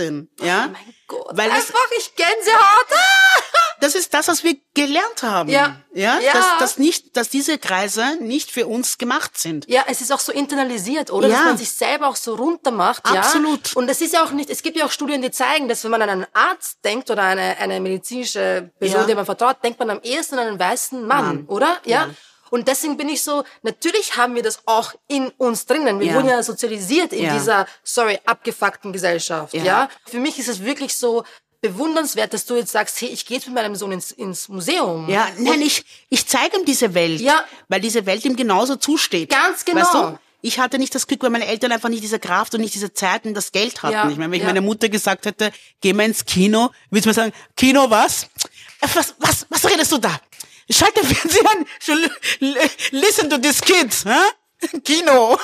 Ärztin. 0.00 0.28
Ja? 0.40 0.66
Oh 0.68 0.72
mein 0.72 0.94
Gott. 1.06 1.26
Weil 1.32 1.48
es, 1.50 1.54
Einfach, 1.56 1.86
ich 1.98 2.14
Gänsehaut. 2.16 2.86
Das 3.80 3.94
ist 3.94 4.12
das, 4.12 4.28
was 4.28 4.44
wir 4.44 4.58
gelernt 4.74 5.22
haben. 5.22 5.48
Ja. 5.48 5.80
Ja, 5.94 6.20
Ja. 6.20 6.34
Dass, 6.34 6.46
dass 6.58 6.78
nicht, 6.78 7.16
dass 7.16 7.30
diese 7.30 7.56
Kreise 7.56 8.16
nicht 8.20 8.50
für 8.50 8.66
uns 8.66 8.98
gemacht 8.98 9.38
sind. 9.38 9.66
Ja, 9.70 9.84
es 9.88 10.02
ist 10.02 10.12
auch 10.12 10.20
so 10.20 10.32
internalisiert, 10.32 11.10
oder? 11.10 11.28
Dass 11.30 11.38
Ja. 11.38 11.44
man 11.46 11.56
sich 11.56 11.70
selber 11.70 12.08
auch 12.08 12.16
so 12.16 12.34
runter 12.34 12.72
macht. 12.72 13.06
Absolut. 13.06 13.68
Ja? 13.68 13.72
Und 13.76 13.88
es 13.88 14.02
ist 14.02 14.12
ja 14.12 14.22
auch 14.22 14.32
nicht, 14.32 14.50
es 14.50 14.62
gibt 14.62 14.76
ja 14.76 14.84
auch 14.84 14.90
Studien, 14.90 15.22
die 15.22 15.30
zeigen, 15.30 15.66
dass 15.66 15.82
wenn 15.82 15.92
man 15.92 16.02
an 16.02 16.10
einen 16.10 16.26
Arzt 16.34 16.84
denkt 16.84 17.10
oder 17.10 17.22
eine, 17.22 17.56
eine 17.56 17.80
medizinische 17.80 18.70
Person, 18.78 19.00
Ja. 19.00 19.06
der 19.06 19.16
man 19.16 19.24
vertraut, 19.24 19.64
denkt 19.64 19.78
man 19.78 19.88
am 19.88 20.00
ehesten 20.02 20.38
an 20.38 20.48
einen 20.48 20.58
weißen 20.58 21.06
Mann, 21.06 21.24
Mann. 21.24 21.44
oder? 21.46 21.78
Ja. 21.86 22.02
Ja. 22.04 22.10
Und 22.50 22.68
deswegen 22.68 22.96
bin 22.96 23.08
ich 23.08 23.22
so, 23.22 23.44
natürlich 23.62 24.16
haben 24.16 24.34
wir 24.34 24.42
das 24.42 24.60
auch 24.66 24.92
in 25.08 25.28
uns 25.38 25.66
drinnen. 25.66 26.00
Wir 26.00 26.08
Ja. 26.08 26.14
wurden 26.14 26.28
ja 26.28 26.42
sozialisiert 26.42 27.12
in 27.12 27.24
Ja. 27.24 27.32
dieser, 27.34 27.66
sorry, 27.84 28.18
abgefuckten 28.24 28.92
Gesellschaft. 28.92 29.54
Ja. 29.54 29.62
Ja. 29.64 29.88
Für 30.06 30.18
mich 30.18 30.38
ist 30.38 30.48
es 30.48 30.64
wirklich 30.64 30.96
so 30.96 31.24
bewundernswert, 31.62 32.32
dass 32.32 32.46
du 32.46 32.56
jetzt 32.56 32.72
sagst, 32.72 33.00
hey, 33.00 33.08
ich 33.10 33.26
gehe 33.26 33.36
jetzt 33.36 33.46
mit 33.46 33.54
meinem 33.54 33.74
Sohn 33.76 33.92
ins, 33.92 34.10
ins 34.12 34.48
Museum. 34.48 35.08
Ja, 35.08 35.28
nein, 35.38 35.60
ich, 35.60 35.84
ich 36.08 36.26
zeige 36.26 36.56
ihm 36.58 36.64
diese 36.64 36.94
Welt, 36.94 37.20
Ja. 37.20 37.44
weil 37.68 37.80
diese 37.80 38.06
Welt 38.06 38.24
ihm 38.24 38.34
genauso 38.36 38.76
zusteht. 38.76 39.30
Ganz 39.30 39.64
genau. 39.64 39.82
Weißt 39.82 39.94
du? 39.94 40.18
Ich 40.42 40.58
hatte 40.58 40.78
nicht 40.78 40.94
das 40.94 41.06
Glück, 41.06 41.22
weil 41.22 41.28
meine 41.28 41.46
Eltern 41.46 41.70
einfach 41.70 41.90
nicht 41.90 42.02
diese 42.02 42.18
Kraft 42.18 42.54
und 42.54 42.62
nicht 42.62 42.74
diese 42.74 42.94
Zeit 42.94 43.26
und 43.26 43.34
das 43.34 43.52
Geld 43.52 43.82
hatten. 43.82 43.92
Ja, 43.92 44.08
Ich 44.08 44.16
meine, 44.16 44.30
wenn 44.32 44.38
ich 44.38 44.40
ja. 44.40 44.46
meiner 44.46 44.62
Mutter 44.62 44.88
gesagt 44.88 45.26
hätte, 45.26 45.52
geh 45.82 45.92
mal 45.92 46.04
ins 46.06 46.24
Kino, 46.24 46.70
würde 46.88 47.08
man 47.08 47.14
sagen, 47.14 47.32
Kino 47.54 47.90
was? 47.90 48.22
Äh, 48.80 48.88
Was, 48.94 49.14
was, 49.18 49.46
was 49.50 49.70
redest 49.70 49.92
du 49.92 49.98
da? 49.98 50.18
Schalt 50.70 50.96
den 50.96 51.04
Fernseher 51.04 51.50
an, 51.50 51.66
listen 52.92 53.28
to 53.30 53.38
this 53.38 53.60
kids, 53.60 54.04
hä? 54.04 54.78
Kino. 54.84 55.38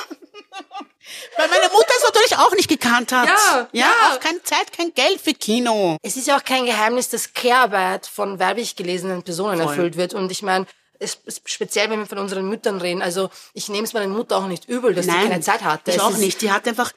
Weil 1.37 1.47
meine 1.49 1.69
Mutter 1.71 1.93
es 1.97 2.03
natürlich 2.03 2.37
auch 2.37 2.53
nicht 2.53 2.67
gekannt 2.67 3.11
hat. 3.11 3.27
Ja, 3.27 3.67
ja. 3.71 3.85
ja. 3.85 4.11
auch 4.11 4.19
keine 4.19 4.41
Zeit, 4.43 4.71
kein 4.75 4.93
Geld 4.93 5.21
für 5.21 5.33
Kino. 5.33 5.97
Es 6.01 6.17
ist 6.17 6.27
ja 6.27 6.37
auch 6.37 6.43
kein 6.43 6.65
Geheimnis, 6.65 7.09
dass 7.09 7.33
Care-Arbeit 7.33 8.07
von 8.07 8.39
werblich 8.39 8.75
gelesenen 8.75 9.23
Personen 9.23 9.57
Voll. 9.57 9.67
erfüllt 9.67 9.97
wird. 9.97 10.13
Und 10.13 10.31
ich 10.31 10.41
meine, 10.41 10.65
es 10.99 11.19
speziell, 11.45 11.89
wenn 11.89 11.99
wir 11.99 12.05
von 12.05 12.17
unseren 12.17 12.47
Müttern 12.49 12.81
reden, 12.81 13.01
also 13.01 13.29
ich 13.53 13.69
nehme 13.69 13.83
es 13.83 13.93
meiner 13.93 14.07
Mutter 14.07 14.37
auch 14.37 14.47
nicht 14.47 14.67
übel, 14.67 14.93
dass 14.93 15.05
sie 15.05 15.11
keine 15.11 15.41
Zeit 15.41 15.63
hatte. 15.63 15.91
Ich 15.91 15.97
Es 15.97 16.03
auch 16.03 16.17
nicht. 16.17 16.41
Die 16.41 16.51
hat 16.51 16.67
einfach, 16.67 16.91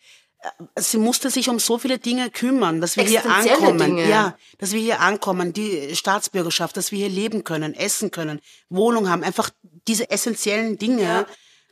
sie 0.77 0.99
musste 0.99 1.31
sich 1.31 1.49
um 1.49 1.59
so 1.59 1.79
viele 1.79 1.99
Dinge 1.99 2.31
kümmern, 2.31 2.81
dass 2.81 2.97
wir 2.97 3.05
hier 3.05 3.25
ankommen. 3.27 3.79
Dinge. 3.79 4.09
Ja, 4.09 4.37
dass 4.59 4.73
wir 4.73 4.81
hier 4.81 5.01
ankommen, 5.01 5.53
die 5.53 5.95
Staatsbürgerschaft, 5.95 6.77
dass 6.77 6.93
wir 6.93 6.99
hier 6.99 7.09
leben 7.09 7.45
können, 7.45 7.75
essen 7.75 8.11
können, 8.11 8.41
Wohnung 8.69 9.09
haben, 9.11 9.23
einfach 9.23 9.51
diese 9.87 10.11
essentiellen 10.11 10.79
Dinge, 10.79 11.03
Ja. 11.03 11.27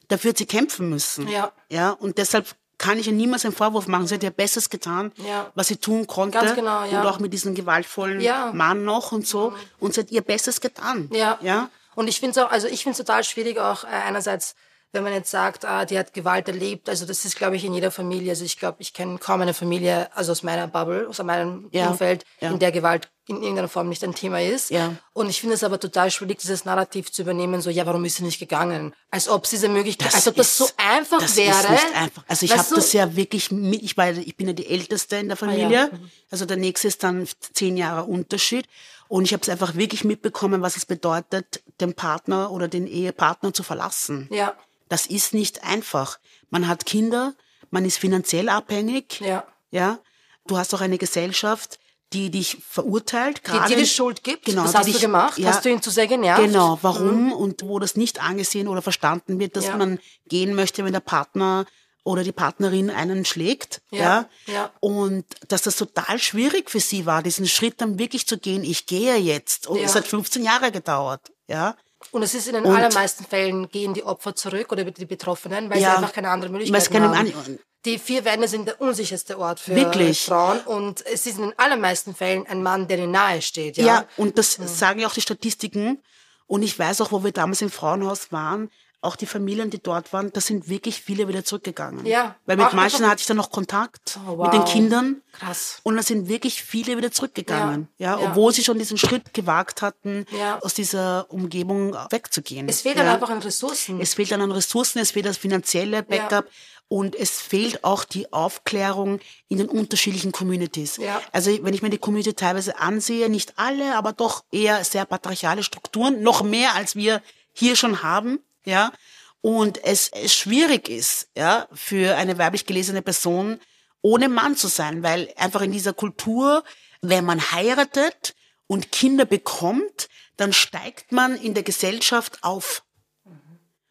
dafür 0.08 0.30
hat 0.30 0.38
sie 0.38 0.46
kämpfen 0.46 0.88
müssen. 0.90 1.28
Ja. 1.28 1.52
Ja, 1.70 1.90
und 1.92 2.18
deshalb 2.18 2.54
kann 2.76 2.98
ich 2.98 3.06
ihr 3.08 3.12
niemals 3.12 3.44
einen 3.44 3.54
Vorwurf 3.54 3.88
machen. 3.88 4.06
Sie 4.06 4.14
hat 4.14 4.22
ihr 4.22 4.30
Bestes 4.30 4.70
getan, 4.70 5.12
Ja. 5.16 5.50
was 5.54 5.66
sie 5.68 5.76
tun 5.76 6.06
konnte. 6.06 6.38
Ganz 6.38 6.54
genau, 6.54 6.84
ja. 6.84 7.00
Und 7.00 7.06
auch 7.08 7.18
mit 7.18 7.32
diesem 7.32 7.54
gewaltvollen 7.54 8.20
Ja. 8.20 8.52
Mann 8.52 8.84
noch 8.84 9.10
und 9.12 9.26
so. 9.26 9.52
Und 9.80 9.94
sie 9.94 10.00
hat 10.02 10.10
ihr 10.12 10.22
Bestes 10.22 10.60
getan. 10.60 11.08
Ja. 11.12 11.38
Ja. 11.42 11.70
Und 11.96 12.06
ich 12.06 12.20
finde 12.20 12.38
es 12.38 12.46
auch, 12.46 12.50
also 12.52 12.68
ich 12.68 12.84
finde 12.84 12.92
es 12.92 12.98
total 12.98 13.25
schwierig 13.25 13.58
auch 13.58 13.82
äh, 13.84 13.88
einerseits, 13.88 14.54
wenn 14.92 15.02
man 15.02 15.12
jetzt 15.12 15.30
sagt, 15.30 15.64
ah, 15.64 15.85
die 15.85 15.99
hat 15.99 16.14
Gewalt 16.14 16.49
erlebt. 16.49 16.88
Also 16.88 17.04
das 17.04 17.25
ist, 17.25 17.37
glaube 17.37 17.57
ich, 17.57 17.64
in 17.64 17.75
jeder 17.75 17.90
Familie. 17.90 18.30
Also 18.30 18.45
ich 18.45 18.59
glaube, 18.59 18.78
ich 18.80 18.95
kenne 18.95 19.18
kaum 19.18 19.40
eine 19.42 19.52
Familie, 19.54 20.09
also 20.16 20.33
aus 20.33 20.42
meiner 20.42 20.66
Bubble, 20.66 21.07
aus 21.09 21.23
meinem 21.23 21.68
Ja. 21.73 21.90
Umfeld, 21.90 22.25
Ja. 22.40 22.50
in 22.50 22.59
der 22.59 22.73
Gewalt 22.73 23.09
in 23.26 23.42
irgendeiner 23.42 23.68
Form 23.68 23.90
nicht 23.90 24.02
ein 24.04 24.14
Thema 24.14 24.40
ist. 24.40 24.71
Ja. 24.71 24.95
Und 25.12 25.28
ich 25.28 25.40
finde 25.40 25.54
es 25.54 25.62
aber 25.62 25.78
total 25.78 26.11
schwierig, 26.11 26.38
dieses 26.38 26.64
Narrativ 26.64 27.12
zu 27.12 27.21
übernehmen, 27.21 27.61
so, 27.61 27.68
ja, 27.68 27.85
warum 27.85 28.02
ist 28.07 28.16
sie 28.16 28.23
nicht 28.25 28.38
gegangen? 28.38 28.95
Als 29.11 29.28
ob 29.28 29.45
es 29.45 29.50
diese 29.50 29.68
Möglichkeit, 29.68 30.14
als 30.14 30.26
ob 30.26 30.35
das 30.37 30.57
so 30.57 30.66
einfach 30.78 31.21
das 31.21 31.37
wäre. 31.37 31.50
Ist 31.59 31.68
nicht 31.71 31.95
einfach. 31.95 32.25
Also 32.26 32.47
ich 32.47 32.57
habe 32.57 32.75
das 32.75 32.92
ja 32.95 33.14
wirklich 33.16 33.50
mit, 33.50 33.83
ich, 33.83 33.99
war, 33.99 34.09
ich 34.12 34.35
bin 34.38 34.47
ja 34.47 34.54
die 34.54 34.66
Älteste 34.66 35.16
in 35.16 35.28
der 35.28 35.37
Familie. 35.37 35.66
Ah, 35.66 35.71
ja. 35.71 35.88
Also 36.30 36.47
der 36.47 36.57
nächste 36.57 36.88
ist 36.88 37.02
dann 37.02 37.28
zehn 37.52 37.76
Jahre 37.76 38.04
Unterschied. 38.04 38.66
Und 39.08 39.24
ich 39.24 39.32
habe 39.32 39.42
es 39.42 39.48
einfach 39.48 39.74
wirklich 39.74 40.04
mitbekommen, 40.04 40.60
was 40.62 40.76
es 40.76 40.84
bedeutet, 40.86 41.62
den 41.80 41.94
Partner 41.94 42.50
oder 42.50 42.68
den 42.68 42.86
Ehepartner 42.86 43.52
zu 43.54 43.62
verlassen. 43.62 44.28
Ja, 44.30 44.54
Das 44.88 45.06
ist 45.06 45.34
nicht 45.34 45.64
einfach. 45.64 46.18
Man 46.50 46.66
hat 46.68 46.86
Kinder, 46.86 47.34
man 47.70 47.84
ist 47.84 47.98
finanziell 47.98 48.49
abhängig. 48.49 49.21
ja. 49.21 49.44
Ja. 49.71 49.99
Du 50.47 50.56
hast 50.56 50.73
auch 50.75 50.80
eine 50.80 50.97
Gesellschaft, 50.97 51.78
die 52.14 52.30
dich 52.30 52.56
verurteilt. 52.66 53.38
Die 53.47 53.50
gerade 53.50 53.68
dir 53.68 53.76
die 53.76 53.86
Schuld 53.86 54.25
gibt. 54.25 54.47
Genau, 54.47 54.64
Was 54.64 54.71
die 54.71 54.76
hast 54.78 54.86
du 54.86 54.92
dich- 54.92 55.00
gemacht? 55.02 55.38
Ja, 55.38 55.50
Hast 55.50 55.62
du 55.66 55.68
ihn 55.68 55.82
zu 55.82 55.90
sehr 55.90 56.06
genervt? 56.06 56.42
Genau, 56.42 56.78
warum 56.80 57.32
und 57.34 57.62
wo 57.64 57.78
das 57.78 57.97
nicht 57.97 58.23
angesehen 58.23 58.66
oder 58.66 58.80
verstanden 58.80 59.38
wird, 59.38 59.56
dass 59.56 59.66
Ja. 59.66 59.76
man 59.76 59.99
gehen 60.26 60.54
möchte, 60.54 60.82
wenn 60.86 60.94
der 60.94 61.00
Partner 61.00 61.66
oder 62.08 62.25
die 62.25 62.32
Partnerin 62.32 62.88
einen 62.90 63.25
schlägt. 63.26 63.82
Ja, 63.90 64.00
Ja, 64.47 64.52
ja. 64.54 64.71
Und 64.80 65.25
dass 65.49 65.62
das 65.62 65.76
total 65.76 66.18
schwierig 66.18 66.71
für 66.71 66.80
sie 66.80 67.04
war, 67.04 67.23
diesen 67.23 67.47
Schritt 67.47 67.80
dann 67.82 67.99
wirklich 67.99 68.26
zu 68.26 68.38
gehen, 68.38 68.64
ich 68.64 68.86
gehe 68.86 69.16
jetzt. 69.16 69.66
Und 69.66 69.78
Ja. 69.78 69.84
es 69.84 69.94
hat 69.94 70.06
15 70.06 70.42
Jahre 70.42 70.73
gedauert. 70.73 71.21
Ja. 71.49 71.76
Und 72.10 72.23
es 72.23 72.32
ist 72.34 72.47
in 72.49 72.54
den 72.54 72.64
Und- 72.64 72.75
allermeisten 72.75 73.25
Fällen 73.26 73.68
gehen 73.68 73.92
die 73.92 74.04
Opfer 74.04 74.34
zurück 74.34 74.73
oder 74.73 74.84
die 74.84 75.04
Betroffenen, 75.04 75.68
weil 75.68 75.80
Ja. 75.80 75.90
sie 75.90 75.97
einfach 75.99 76.12
keine 76.14 76.30
andere 76.30 76.50
Möglichkeit 76.50 76.90
keine 76.90 77.08
haben. 77.14 77.34
An- 77.34 77.58
Die 77.84 77.99
vier 77.99 78.25
Wände 78.25 78.49
sind 78.49 78.66
der 78.66 78.80
unsicherste 78.80 79.38
Ort 79.38 79.60
für 79.60 79.75
Wirklich? 79.76 80.23
Frauen 80.25 80.60
und 80.60 81.04
es 81.06 81.26
ist 81.26 81.36
in 81.38 81.42
den 81.44 81.58
allermeisten 81.58 82.14
Fällen 82.14 82.47
ein 82.47 82.62
Mann, 82.62 82.88
der 82.88 82.99
ihnen 82.99 83.12
nahe 83.12 83.40
steht. 83.42 83.76
Ja, 83.76 83.84
Ja, 83.86 84.04
und 84.16 84.36
das 84.38 84.54
sagen 84.54 84.99
ja 85.00 85.06
auch 85.08 85.14
die 85.14 85.21
Statistiken. 85.21 86.02
Und 86.47 86.62
ich 86.62 86.76
weiß 86.78 87.00
auch, 87.02 87.12
wo 87.12 87.23
wir 87.23 87.32
damals 87.32 87.60
im 87.60 87.71
Frauenhaus 87.71 88.32
waren, 88.32 88.71
auch 89.00 89.15
die 89.17 89.26
Familien, 89.26 89.71
die 89.71 89.80
dort 89.80 90.13
waren, 90.13 90.32
da 90.32 90.41
sind 90.41 90.69
wirklich 90.69 91.00
viele 91.00 91.28
wieder 91.28 91.45
zurückgegangen. 91.45 92.04
Ja, 92.04 92.34
Weil 92.47 92.56
mit 92.56 92.67
auch 92.67 92.73
manchen 92.73 93.06
hatte 93.06 93.21
ich 93.21 93.26
dann 93.26 93.37
noch 93.37 93.50
Kontakt 93.50 94.19
Oh, 94.28 94.43
mit 94.43 94.52
den 94.52 94.63
wow. 94.63 94.73
Kindern. 94.73 95.23
Krass. 95.32 95.78
Und 95.84 95.97
da 95.97 96.02
sind 96.02 96.28
wirklich 96.28 96.63
viele 96.63 96.97
wieder 96.97 97.13
zurückgegangen. 97.13 97.89
Ja, 97.99 98.17
Ja, 98.17 98.21
ja. 98.23 98.30
obwohl 98.30 98.52
sie 98.52 98.65
schon 98.65 98.78
diesen 98.78 98.99
Schritt 98.99 99.32
gewagt 99.34 99.82
hatten, 99.82 100.26
Ja. 100.37 100.58
aus 100.63 100.75
dieser 100.75 101.26
Umgebung 101.30 101.95
wegzugehen. 102.11 102.69
Es 102.69 102.80
fehlt 102.80 102.97
ja. 102.97 103.04
dann 103.04 103.15
einfach 103.15 103.30
an 103.30 103.39
Ressourcen. 103.39 104.00
Es 104.00 104.15
fehlt 104.15 104.32
dann 104.32 104.41
an 104.41 104.50
Ressourcen, 104.50 104.99
es 104.99 105.13
fehlt 105.13 105.26
das 105.26 105.37
finanzielle 105.37 106.02
Backup 106.02 106.47
und 106.89 107.15
es 107.15 107.41
fehlt 107.41 107.84
auch 107.84 108.02
die 108.04 108.32
Aufklärung 108.32 109.21
in 109.49 109.58
den 109.58 109.69
unterschiedlichen 109.69 110.32
Communities. 110.32 110.97
Ja. 110.97 111.21
Also 111.32 111.56
wenn 111.63 111.75
ich 111.75 111.82
mir 111.82 111.91
die 111.91 111.99
Community 111.99 112.34
teilweise 112.34 112.78
ansehe, 112.80 113.28
nicht 113.28 113.52
alle, 113.58 113.95
aber 113.97 114.13
doch 114.13 114.43
eher 114.50 114.82
sehr 114.84 115.04
patriarchale 115.04 115.63
Strukturen, 115.63 116.23
noch 116.23 116.43
mehr 116.43 116.75
als 116.75 116.97
wir 116.97 117.23
hier 117.52 117.76
schon 117.76 118.02
haben, 118.02 118.41
ja. 118.69 118.93
Und 119.41 119.83
es, 119.85 120.09
es 120.09 120.35
schwierig 120.35 120.89
ist, 120.89 121.28
ja, 121.37 121.69
für 121.73 122.17
eine 122.17 122.39
weiblich 122.39 122.67
gelesene 122.67 123.02
Person 123.02 123.61
ohne 124.02 124.28
Mann 124.28 124.57
zu 124.57 124.69
sein, 124.69 125.02
weil 125.02 125.33
einfach 125.37 125.61
in 125.61 125.73
dieser 125.73 125.93
Kultur, 125.93 126.65
wenn 127.02 127.25
man 127.25 127.52
heiratet 127.52 128.35
und 128.67 128.93
Kinder 128.93 129.25
bekommt, 129.25 130.09
dann 130.37 130.52
steigt 130.52 131.13
man 131.13 131.37
in 131.37 131.54
der 131.54 131.63
Gesellschaft 131.63 132.43
auf. 132.43 132.85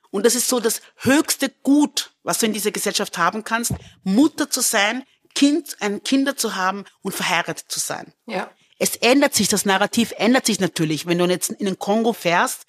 Und 0.09 0.25
das 0.25 0.35
ist 0.35 0.47
so 0.47 0.59
das 0.59 0.81
höchste 0.97 1.49
Gut, 1.63 2.11
was 2.23 2.39
du 2.39 2.45
in 2.45 2.53
dieser 2.53 2.71
Gesellschaft 2.71 3.17
haben 3.17 3.43
kannst, 3.43 3.73
Mutter 4.03 4.49
zu 4.49 4.61
sein, 4.61 5.03
Kind, 5.35 5.77
ein 5.81 6.03
Kinder 6.03 6.35
zu 6.35 6.55
haben 6.55 6.85
und 7.01 7.13
verheiratet 7.13 7.65
zu 7.67 7.79
sein. 7.79 8.13
ja. 8.25 8.49
Es 8.79 8.95
ändert 8.95 9.33
sich, 9.33 9.47
das 9.47 9.65
Narrativ 9.65 10.13
ändert 10.17 10.45
sich 10.45 10.59
natürlich. 10.59 11.07
Wenn 11.07 11.17
du 11.17 11.25
jetzt 11.25 11.49
in 11.49 11.65
den 11.65 11.79
Kongo 11.79 12.13
fährst, 12.13 12.66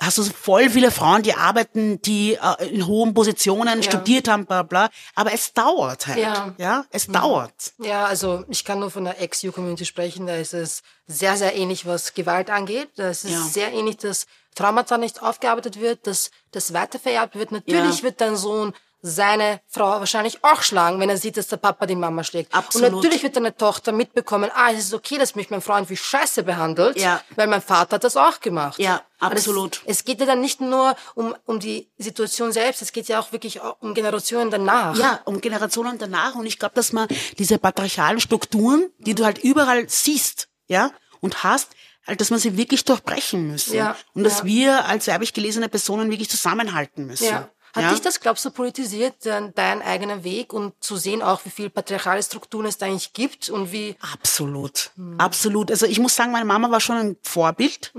hast 0.00 0.18
du 0.18 0.24
voll 0.24 0.70
viele 0.70 0.90
Frauen, 0.90 1.22
die 1.22 1.34
arbeiten, 1.34 2.00
die 2.02 2.34
äh, 2.34 2.66
in 2.68 2.86
hohen 2.86 3.12
Positionen 3.14 3.82
Ja. 3.82 3.90
studiert 3.90 4.28
haben, 4.28 4.46
bla 4.46 4.62
bla. 4.62 4.88
Aber 5.14 5.32
es 5.32 5.52
dauert 5.52 6.06
halt. 6.06 6.18
Ja. 6.18 6.54
ja? 6.58 6.84
Es 6.90 7.06
dauert. 7.06 7.72
Ja, 7.78 8.06
also 8.06 8.44
ich 8.48 8.64
kann 8.64 8.80
nur 8.80 8.90
von 8.90 9.04
der 9.04 9.20
Ex-U-Community 9.20 9.84
sprechen. 9.84 10.26
Da 10.26 10.36
ist 10.36 10.54
es 10.54 10.82
sehr, 11.06 11.36
sehr 11.36 11.54
ähnlich, 11.54 11.86
was 11.86 12.14
Gewalt 12.14 12.50
angeht. 12.50 12.88
Da 12.96 13.10
ist 13.10 13.24
es 13.24 13.30
Ja. 13.32 13.40
sehr 13.42 13.72
ähnlich, 13.72 13.98
dass 13.98 14.26
Traumata 14.54 14.98
nicht 14.98 15.22
aufgearbeitet 15.22 15.80
wird, 15.80 16.06
dass 16.06 16.30
das 16.52 16.72
weitervererbt 16.72 17.36
wird. 17.36 17.52
Natürlich 17.52 17.98
Ja. 17.98 18.02
wird 18.04 18.20
dein 18.20 18.36
Sohn 18.36 18.72
seine 19.02 19.60
Frau 19.66 19.98
wahrscheinlich 20.00 20.44
auch 20.44 20.62
schlagen, 20.62 21.00
wenn 21.00 21.08
er 21.08 21.16
sieht, 21.16 21.36
dass 21.36 21.48
der 21.48 21.56
Papa 21.56 21.86
die 21.86 21.96
Mama 21.96 22.22
schlägt. 22.24 22.54
Absolut. 22.54 22.88
Und 22.88 22.96
natürlich 22.96 23.22
wird 23.22 23.36
deine 23.36 23.56
Tochter 23.56 23.92
mitbekommen, 23.92 24.50
ah, 24.54 24.70
es 24.72 24.84
ist 24.84 24.94
okay, 24.94 25.18
dass 25.18 25.34
mich 25.34 25.50
mein 25.50 25.60
Freund 25.60 25.88
wie 25.90 25.96
Scheiße 25.96 26.42
behandelt, 26.42 26.98
Ja. 26.98 27.22
weil 27.36 27.46
mein 27.46 27.62
Vater 27.62 27.96
hat 27.96 28.04
das 28.04 28.16
auch 28.16 28.40
gemacht. 28.40 28.78
Ja, 28.78 29.02
absolut. 29.18 29.82
Es, 29.86 29.98
es 29.98 30.04
geht 30.04 30.20
ja 30.20 30.26
dann 30.26 30.40
nicht 30.40 30.60
nur 30.60 30.94
um, 31.14 31.34
um 31.46 31.60
die 31.60 31.90
Situation 31.98 32.52
selbst, 32.52 32.82
es 32.82 32.92
geht 32.92 33.08
ja 33.08 33.20
auch 33.20 33.32
wirklich 33.32 33.60
um 33.80 33.94
Generationen 33.94 34.50
danach. 34.50 34.96
Ja, 34.96 35.20
um 35.24 35.40
Generationen 35.40 35.98
danach. 35.98 36.34
Und 36.34 36.46
ich 36.46 36.58
glaube, 36.58 36.74
dass 36.74 36.92
man 36.92 37.08
diese 37.38 37.58
patriarchalen 37.58 38.20
Strukturen, 38.20 38.90
die 38.98 39.14
du 39.14 39.24
halt 39.24 39.38
überall 39.38 39.88
siehst, 39.88 40.48
ja, 40.68 40.90
und 41.20 41.42
hast, 41.42 41.70
halt, 42.06 42.20
dass 42.20 42.30
man 42.30 42.38
sie 42.40 42.56
wirklich 42.56 42.84
durchbrechen 42.84 43.46
müssen. 43.46 43.74
Ja, 43.74 43.96
Und 44.14 44.24
dass 44.24 44.40
ja. 44.40 44.44
wir 44.44 44.84
als 44.86 45.06
weiblich 45.06 45.32
gelesene 45.32 45.68
Personen 45.68 46.10
wirklich 46.10 46.30
zusammenhalten 46.30 47.06
müssen. 47.06 47.26
Ja. 47.26 47.48
Hat 47.74 47.84
ja? 47.84 47.90
dich 47.90 48.00
das, 48.00 48.20
glaubst 48.20 48.44
du, 48.44 48.50
politisiert, 48.50 49.14
dein, 49.24 49.54
dein 49.54 49.80
eigener 49.82 50.24
Weg 50.24 50.52
und 50.52 50.72
zu 50.80 50.96
sehen 50.96 51.22
auch, 51.22 51.44
wie 51.44 51.50
viel 51.50 51.70
patriarchale 51.70 52.22
Strukturen 52.22 52.66
es 52.66 52.78
da 52.78 52.86
eigentlich 52.86 53.12
gibt 53.12 53.48
und 53.48 53.70
wie, 53.72 53.96
Absolut, 54.12 54.90
absolut. 55.18 55.70
Also 55.70 55.86
ich 55.86 55.98
muss 56.00 56.16
sagen, 56.16 56.32
meine 56.32 56.44
Mama 56.44 56.70
war 56.70 56.80
schon 56.80 56.96
ein 56.96 57.16
Vorbild, 57.22 57.92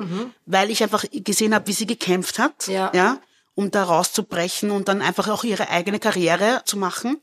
weil 0.46 0.70
ich 0.72 0.84
einfach 0.84 1.06
gesehen 1.12 1.54
habe, 1.56 1.68
wie 1.68 1.74
sie 1.74 1.86
gekämpft 1.86 2.38
hat, 2.40 2.68
Ja. 2.68 2.92
ja, 2.94 3.18
um 3.56 3.72
da 3.72 3.84
rauszubrechen 3.84 4.72
und 4.72 4.88
dann 4.88 5.02
einfach 5.02 5.28
auch 5.30 5.44
ihre 5.44 5.70
eigene 5.70 6.00
Karriere 6.00 6.62
zu 6.66 6.78
machen. 6.78 7.22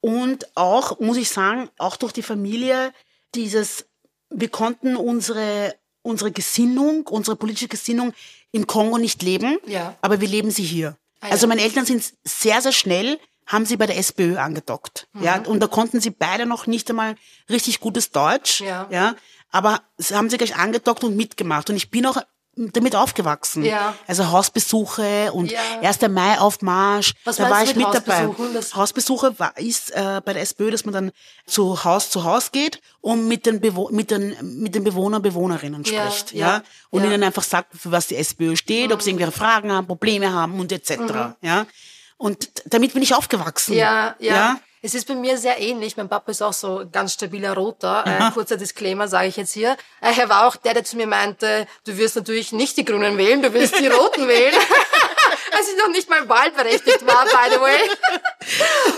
Und 0.00 0.46
auch, 0.56 0.98
muss 1.00 1.16
ich 1.16 1.30
sagen, 1.30 1.68
auch 1.78 1.96
durch 1.96 2.12
die 2.12 2.22
Familie, 2.22 2.92
dieses, 3.34 3.86
wir 4.30 4.48
konnten 4.48 4.96
unsere 4.96 5.74
unsere 6.02 6.30
Gesinnung, 6.30 7.04
unsere 7.08 7.34
politische 7.36 7.66
Gesinnung 7.66 8.12
im 8.52 8.68
Kongo 8.68 8.96
nicht 8.96 9.22
leben, 9.24 9.58
Ja. 9.66 9.96
aber 10.02 10.20
wir 10.20 10.28
leben 10.28 10.52
sie 10.52 10.62
hier. 10.62 10.96
Ah, 11.20 11.28
also 11.30 11.46
ja. 11.46 11.48
meine 11.48 11.62
Eltern 11.62 11.86
sind 11.86 12.04
sehr, 12.24 12.60
sehr 12.62 12.72
schnell, 12.72 13.18
haben 13.46 13.64
sie 13.64 13.76
bei 13.76 13.86
der 13.86 13.96
SPÖ 13.98 14.38
angedockt. 14.38 15.08
Ja, 15.20 15.38
Mhm. 15.38 15.46
und 15.46 15.60
da 15.60 15.66
konnten 15.68 16.00
sie 16.00 16.10
beide 16.10 16.46
noch 16.46 16.66
nicht 16.66 16.90
einmal 16.90 17.14
richtig 17.48 17.80
gutes 17.80 18.10
Deutsch. 18.10 18.60
Ja. 18.60 18.88
ja 18.90 19.14
aber 19.50 19.80
sie 19.96 20.14
haben 20.14 20.28
sie 20.28 20.36
gleich 20.36 20.56
angedockt 20.56 21.04
und 21.04 21.16
mitgemacht. 21.16 21.70
Und 21.70 21.76
ich 21.76 21.90
bin 21.90 22.04
auch 22.06 22.18
damit 22.56 22.96
aufgewachsen. 22.96 23.64
Ja. 23.64 23.94
Also 24.06 24.30
Hausbesuche 24.30 25.30
und 25.32 25.50
Ja. 25.52 25.60
1. 25.82 26.08
Mai 26.08 26.38
auf 26.38 26.62
Marsch. 26.62 27.12
Was 27.24 27.36
da 27.36 27.50
war 27.50 27.62
ich 27.62 27.76
mit 27.76 27.86
dabei. 27.92 28.28
Hausbesuche 28.74 29.38
war, 29.38 29.56
ist 29.58 29.90
äh, 29.90 30.22
bei 30.24 30.32
der 30.32 30.42
SPÖ, 30.42 30.70
dass 30.70 30.84
man 30.86 30.94
dann 30.94 31.12
zu 31.46 31.84
Haus 31.84 32.08
zu 32.10 32.24
Haus 32.24 32.52
geht 32.52 32.80
und 33.02 33.28
mit 33.28 33.44
den, 33.44 33.60
Bewo 33.60 33.90
mit 33.90 34.10
den, 34.10 34.34
mit 34.60 34.74
den 34.74 34.84
Bewohnern, 34.84 35.20
Bewohnerinnen 35.20 35.84
spricht. 35.84 36.32
ja, 36.32 36.46
Ja, 36.56 36.62
Und. 36.90 37.02
Mhm. 37.02 37.12
ihnen 37.12 37.22
einfach 37.24 37.42
sagt, 37.42 37.74
für 37.78 37.92
was 37.92 38.06
die 38.06 38.16
SPÖ 38.16 38.56
steht, 38.56 38.90
ob 38.92 39.02
sie 39.02 39.10
irgendwelche 39.10 39.32
Fragen 39.38 39.70
haben, 39.70 39.86
Probleme 39.86 40.32
haben 40.32 40.58
und 40.58 40.72
etc. 40.72 41.36
Ja. 41.42 41.66
Und 42.16 42.50
damit 42.64 42.94
bin 42.94 43.02
ich 43.02 43.14
aufgewachsen. 43.14 43.74
Ja, 43.74 44.16
ja, 44.18 44.34
ja? 44.34 44.60
Es 44.86 44.94
ist 44.94 45.08
bei 45.08 45.16
mir 45.16 45.36
sehr 45.36 45.58
ähnlich. 45.60 45.96
Mein 45.96 46.08
Papa 46.08 46.30
ist 46.30 46.40
auch 46.42 46.52
so 46.52 46.84
ganz 46.92 47.14
stabiler 47.14 47.54
Roter. 47.54 48.04
Äh, 48.06 48.30
kurzer 48.32 48.56
Disclaimer 48.56 49.08
sage 49.08 49.26
ich 49.26 49.36
jetzt 49.36 49.52
hier. 49.52 49.76
Äh, 50.00 50.12
er 50.16 50.28
war 50.28 50.46
auch 50.46 50.54
der, 50.54 50.74
der 50.74 50.84
zu 50.84 50.96
mir 50.96 51.08
meinte, 51.08 51.66
du 51.84 51.96
wirst 51.96 52.14
natürlich 52.14 52.52
nicht 52.52 52.76
die 52.76 52.84
Grünen 52.84 53.18
wählen, 53.18 53.42
du 53.42 53.52
wirst 53.52 53.80
die 53.80 53.88
Roten 53.88 54.28
wählen. 54.28 54.54
Als 55.52 55.68
ich 55.68 55.76
noch 55.76 55.88
nicht 55.88 56.08
mal 56.08 56.28
wahlberechtigt 56.28 57.04
war, 57.04 57.24
by 57.24 57.52
the 57.52 57.60
way. 57.60 57.80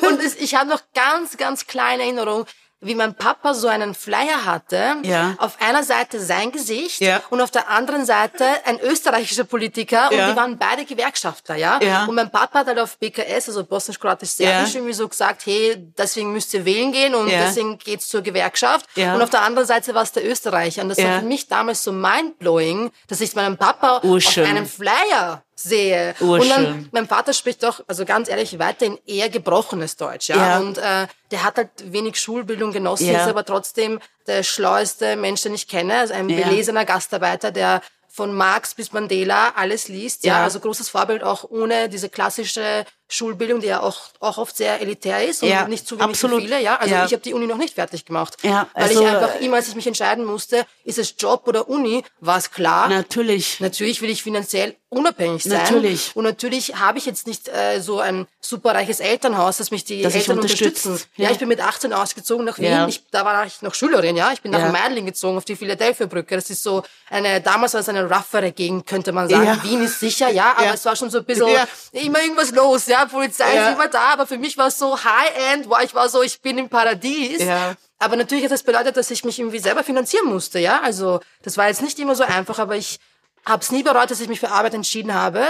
Und 0.10 0.22
es, 0.22 0.34
ich 0.34 0.54
habe 0.56 0.68
noch 0.68 0.82
ganz, 0.94 1.38
ganz 1.38 1.66
kleine 1.66 2.02
Erinnerung, 2.02 2.44
wie 2.80 2.94
mein 2.94 3.14
Papa 3.14 3.54
so 3.54 3.66
einen 3.68 3.94
Flyer 3.94 4.44
hatte. 4.44 4.96
Ja. 5.02 5.34
Auf 5.38 5.60
einer 5.60 5.82
Seite 5.82 6.20
sein 6.20 6.52
Gesicht 6.52 7.00
Ja. 7.00 7.20
und 7.30 7.40
auf 7.40 7.50
der 7.50 7.68
anderen 7.68 8.04
Seite 8.04 8.44
ein 8.64 8.78
österreichischer 8.80 9.44
Politiker. 9.44 10.10
Und 10.10 10.16
Ja. 10.16 10.30
die 10.30 10.36
waren 10.36 10.56
beide 10.58 10.84
Gewerkschaftler, 10.84 11.56
ja. 11.56 12.04
Und 12.06 12.14
mein 12.14 12.30
Papa 12.30 12.60
hat 12.60 12.66
halt 12.68 12.78
auf 12.78 12.96
BKS, 12.98 13.48
also 13.48 13.64
Bosnisch-Kroatisch-Serbisch, 13.64 14.74
irgendwie 14.76 14.92
so 14.92 15.08
gesagt, 15.08 15.44
hey, 15.46 15.76
deswegen 15.98 16.32
müsst 16.32 16.54
ihr 16.54 16.64
wählen 16.64 16.92
gehen 16.92 17.14
und 17.14 17.28
deswegen 17.30 17.78
geht's 17.78 18.08
zur 18.08 18.22
Gewerkschaft. 18.22 18.86
Und 18.96 19.22
auf 19.22 19.30
der 19.30 19.42
anderen 19.42 19.66
Seite 19.66 19.94
war 19.94 20.02
es 20.02 20.12
der 20.12 20.24
Österreicher. 20.28 20.82
Und 20.82 20.90
das 20.90 20.98
war 20.98 21.18
für 21.20 21.24
mich 21.26 21.48
damals 21.48 21.82
so 21.82 21.92
mindblowing, 21.92 22.90
dass 23.08 23.20
ich 23.20 23.34
meinen 23.34 23.56
Papa 23.56 24.00
Urschön. 24.04 24.44
auf 24.44 24.50
einem 24.50 24.66
Flyer 24.66 25.42
sehe. 25.60 26.14
Und 26.20 26.28
Urschön. 26.28 26.48
dann, 26.50 26.88
mein 26.92 27.08
Vater 27.08 27.32
spricht 27.32 27.62
doch, 27.64 27.82
also 27.88 28.04
ganz 28.04 28.28
ehrlich, 28.28 28.58
weiterhin 28.58 28.98
eher 29.06 29.28
gebrochenes 29.28 29.96
Deutsch, 29.96 30.28
ja. 30.28 30.36
Ja. 30.36 30.58
Und 30.60 30.78
äh, 30.78 31.06
der 31.30 31.42
hat 31.44 31.56
halt 31.56 31.70
wenig 31.84 32.20
Schulbildung 32.20 32.72
genossen, 32.72 33.06
Ja. 33.06 33.22
ist 33.22 33.28
aber 33.28 33.44
trotzdem 33.44 33.98
der 34.26 34.42
schlaueste 34.44 35.16
Mensch, 35.16 35.42
den 35.42 35.54
ich 35.54 35.66
kenne, 35.66 35.98
also 35.98 36.14
ein 36.14 36.28
Ja. 36.28 36.46
belesener 36.46 36.84
Gastarbeiter, 36.84 37.50
der 37.50 37.82
von 38.08 38.34
Marx 38.34 38.74
bis 38.74 38.92
Mandela 38.92 39.52
alles 39.56 39.88
liest, 39.88 40.24
Ja. 40.24 40.42
also 40.44 40.60
großes 40.60 40.88
Vorbild 40.88 41.22
auch 41.24 41.44
ohne 41.50 41.88
diese 41.88 42.08
klassische 42.08 42.84
Schulbildung, 43.08 43.60
die 43.60 43.68
ja 43.68 43.80
auch, 43.80 43.98
auch 44.20 44.36
oft 44.38 44.56
sehr 44.56 44.80
elitär 44.80 45.26
ist 45.26 45.42
und 45.42 45.48
Ja, 45.48 45.66
nicht 45.66 45.88
zugänglich 45.88 46.16
absolut. 46.16 46.42
für 46.42 46.48
viele, 46.48 46.62
ja. 46.62 46.76
Also 46.76 46.94
Ja. 46.94 47.04
ich 47.06 47.12
habe 47.12 47.22
die 47.22 47.32
Uni 47.32 47.46
noch 47.46 47.56
nicht 47.56 47.74
fertig 47.74 48.04
gemacht. 48.04 48.36
Ja, 48.42 48.68
weil 48.74 48.84
also, 48.84 49.00
ich 49.02 49.08
einfach 49.08 49.34
äh, 49.36 49.44
immer, 49.44 49.56
als 49.56 49.68
ich 49.68 49.74
mich 49.74 49.86
entscheiden 49.86 50.24
musste, 50.24 50.66
ist 50.84 50.98
es 50.98 51.14
Job 51.18 51.46
oder 51.46 51.68
Uni, 51.68 52.04
war 52.20 52.36
es 52.36 52.50
klar. 52.50 52.88
Natürlich. 52.88 53.60
Natürlich 53.60 54.02
will 54.02 54.10
ich 54.10 54.22
finanziell 54.22 54.76
unabhängig 54.90 55.42
sein. 55.44 55.52
Natürlich. 55.62 56.12
Und 56.14 56.24
natürlich 56.24 56.76
habe 56.76 56.98
ich 56.98 57.06
jetzt 57.06 57.26
nicht 57.26 57.48
äh, 57.48 57.80
so 57.80 58.00
ein 58.00 58.26
superreiches 58.40 59.00
Elternhaus, 59.00 59.58
das 59.58 59.70
mich 59.70 59.84
die 59.84 60.02
Das 60.02 60.12
dich 60.12 60.22
Eltern 60.22 60.38
unterstützen. 60.38 60.98
Ja. 61.16 61.26
Ja. 61.26 61.30
ich 61.30 61.38
bin 61.38 61.48
mit 61.48 61.60
18 61.60 61.92
ausgezogen 61.92 62.44
nach 62.44 62.58
Wien. 62.58 62.88
Ich, 62.88 63.02
da 63.10 63.24
war 63.24 63.44
ich 63.44 63.60
noch 63.62 63.74
Schülerin, 63.74 64.16
ja. 64.16 64.32
Ich 64.32 64.40
bin 64.42 64.52
nach. 64.52 64.72
Meidling 64.72 65.06
gezogen, 65.06 65.36
auf 65.38 65.44
die 65.44 65.56
Philadelphia-Brücke. 65.56 66.34
Das 66.34 66.50
ist 66.50 66.62
so 66.62 66.82
eine, 67.10 67.40
damals 67.40 67.74
war 67.74 67.80
es 67.80 67.88
eine 67.88 68.04
roughere 68.04 68.52
Gegend, 68.52 68.86
könnte 68.86 69.12
man 69.12 69.28
sagen. 69.28 69.60
Wien 69.62 69.82
ist 69.82 70.00
sicher, 70.00 70.30
ja, 70.30 70.54
aber 70.56 70.74
es 70.74 70.84
war 70.84 70.94
schon 70.96 71.10
so 71.10 71.18
ein 71.18 71.24
bisschen 71.24 71.48
immer 71.92 72.20
irgendwas 72.20 72.50
los, 72.52 72.86
ja. 72.86 72.97
Polizei 73.06 73.54
Ja. 73.54 73.68
ist 73.68 73.74
immer 73.74 73.88
da, 73.88 74.12
aber 74.12 74.26
für 74.26 74.38
mich 74.38 74.56
war 74.58 74.68
es 74.68 74.78
so 74.78 74.96
High-End, 75.02 75.68
wow, 75.68 75.78
ich 75.82 75.94
war 75.94 76.08
so, 76.08 76.22
ich 76.22 76.40
bin 76.40 76.58
im 76.58 76.68
Paradies. 76.68 77.42
Ja. 77.42 77.74
Aber 77.98 78.16
natürlich 78.16 78.44
hat 78.44 78.52
das 78.52 78.62
bedeutet, 78.62 78.96
dass 78.96 79.10
ich 79.10 79.24
mich 79.24 79.38
irgendwie 79.38 79.58
selber 79.58 79.82
finanzieren 79.84 80.26
musste, 80.28 80.58
ja. 80.58 80.80
Also 80.82 81.20
das 81.42 81.56
war 81.56 81.68
jetzt 81.68 81.82
nicht 81.82 81.98
immer 81.98 82.14
so 82.14 82.24
einfach, 82.24 82.58
aber 82.58 82.76
ich 82.76 82.98
habe 83.44 83.62
es 83.62 83.70
nie 83.72 83.82
bereut, 83.82 84.10
dass 84.10 84.20
ich 84.20 84.28
mich 84.28 84.40
für 84.40 84.50
Arbeit 84.50 84.74
entschieden 84.74 85.14
habe. 85.14 85.44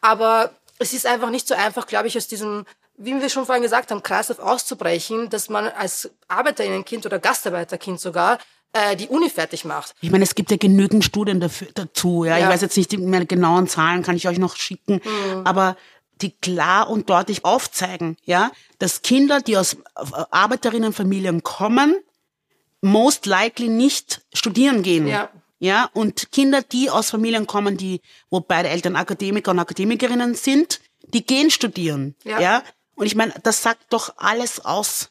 Aber 0.00 0.50
es 0.78 0.92
ist 0.92 1.06
einfach 1.06 1.30
nicht 1.30 1.46
so 1.48 1.54
einfach, 1.54 1.86
glaube 1.86 2.08
ich, 2.08 2.16
aus 2.16 2.26
diesem, 2.26 2.66
wie 2.96 3.18
wir 3.20 3.28
schon 3.30 3.46
vorhin 3.46 3.62
gesagt 3.62 3.90
haben, 3.90 4.02
Kreislauf 4.02 4.38
auszubrechen, 4.38 5.30
dass 5.30 5.48
man 5.48 5.68
als 5.68 6.10
Arbeiterinnenkind 6.28 7.06
oder 7.06 7.18
Gastarbeiterkind 7.18 8.00
sogar 8.00 8.38
äh, 8.72 8.96
die 8.96 9.08
Uni 9.08 9.30
fertig 9.30 9.64
macht. 9.64 9.94
Ich 10.00 10.10
meine, 10.10 10.24
es 10.24 10.34
gibt 10.34 10.50
ja 10.50 10.56
genügend 10.56 11.04
Studien 11.04 11.40
dafür, 11.40 11.68
dazu. 11.74 12.24
Ja? 12.24 12.36
Ja. 12.36 12.44
Ich 12.46 12.52
weiß 12.52 12.60
jetzt 12.60 12.76
nicht, 12.76 12.90
die 12.92 12.96
genauen 13.26 13.68
Zahlen 13.68 14.02
kann 14.02 14.16
ich 14.16 14.26
euch 14.28 14.38
noch 14.38 14.56
schicken, 14.56 15.00
aber 15.44 15.76
die 16.20 16.30
klar 16.30 16.88
und 16.88 17.10
deutlich 17.10 17.44
aufzeigen, 17.44 18.16
ja, 18.24 18.50
dass 18.78 19.02
Kinder, 19.02 19.40
die 19.40 19.56
aus 19.56 19.74
äh, 19.74 20.24
Arbeiterinnenfamilien 20.30 21.42
kommen, 21.42 21.96
most 22.80 23.26
likely 23.26 23.68
nicht 23.68 24.22
studieren 24.32 24.82
gehen. 24.82 25.06
Ja. 25.06 25.30
Ja, 25.58 25.88
und 25.94 26.30
Kinder, 26.30 26.60
die 26.60 26.90
aus 26.90 27.10
Familien 27.10 27.46
kommen, 27.46 27.78
die, 27.78 28.02
wo 28.28 28.40
beide 28.40 28.68
Eltern 28.68 28.96
Akademiker 28.96 29.52
und 29.52 29.58
Akademikerinnen 29.58 30.34
sind, 30.34 30.80
die 31.02 31.24
gehen 31.24 31.50
studieren. 31.50 32.16
Ja. 32.24 32.38
Ja. 32.40 32.62
Und 32.96 33.06
ich 33.06 33.14
meine, 33.14 33.32
das 33.42 33.62
sagt 33.62 33.86
doch 33.90 34.14
alles 34.18 34.64
aus. 34.64 35.10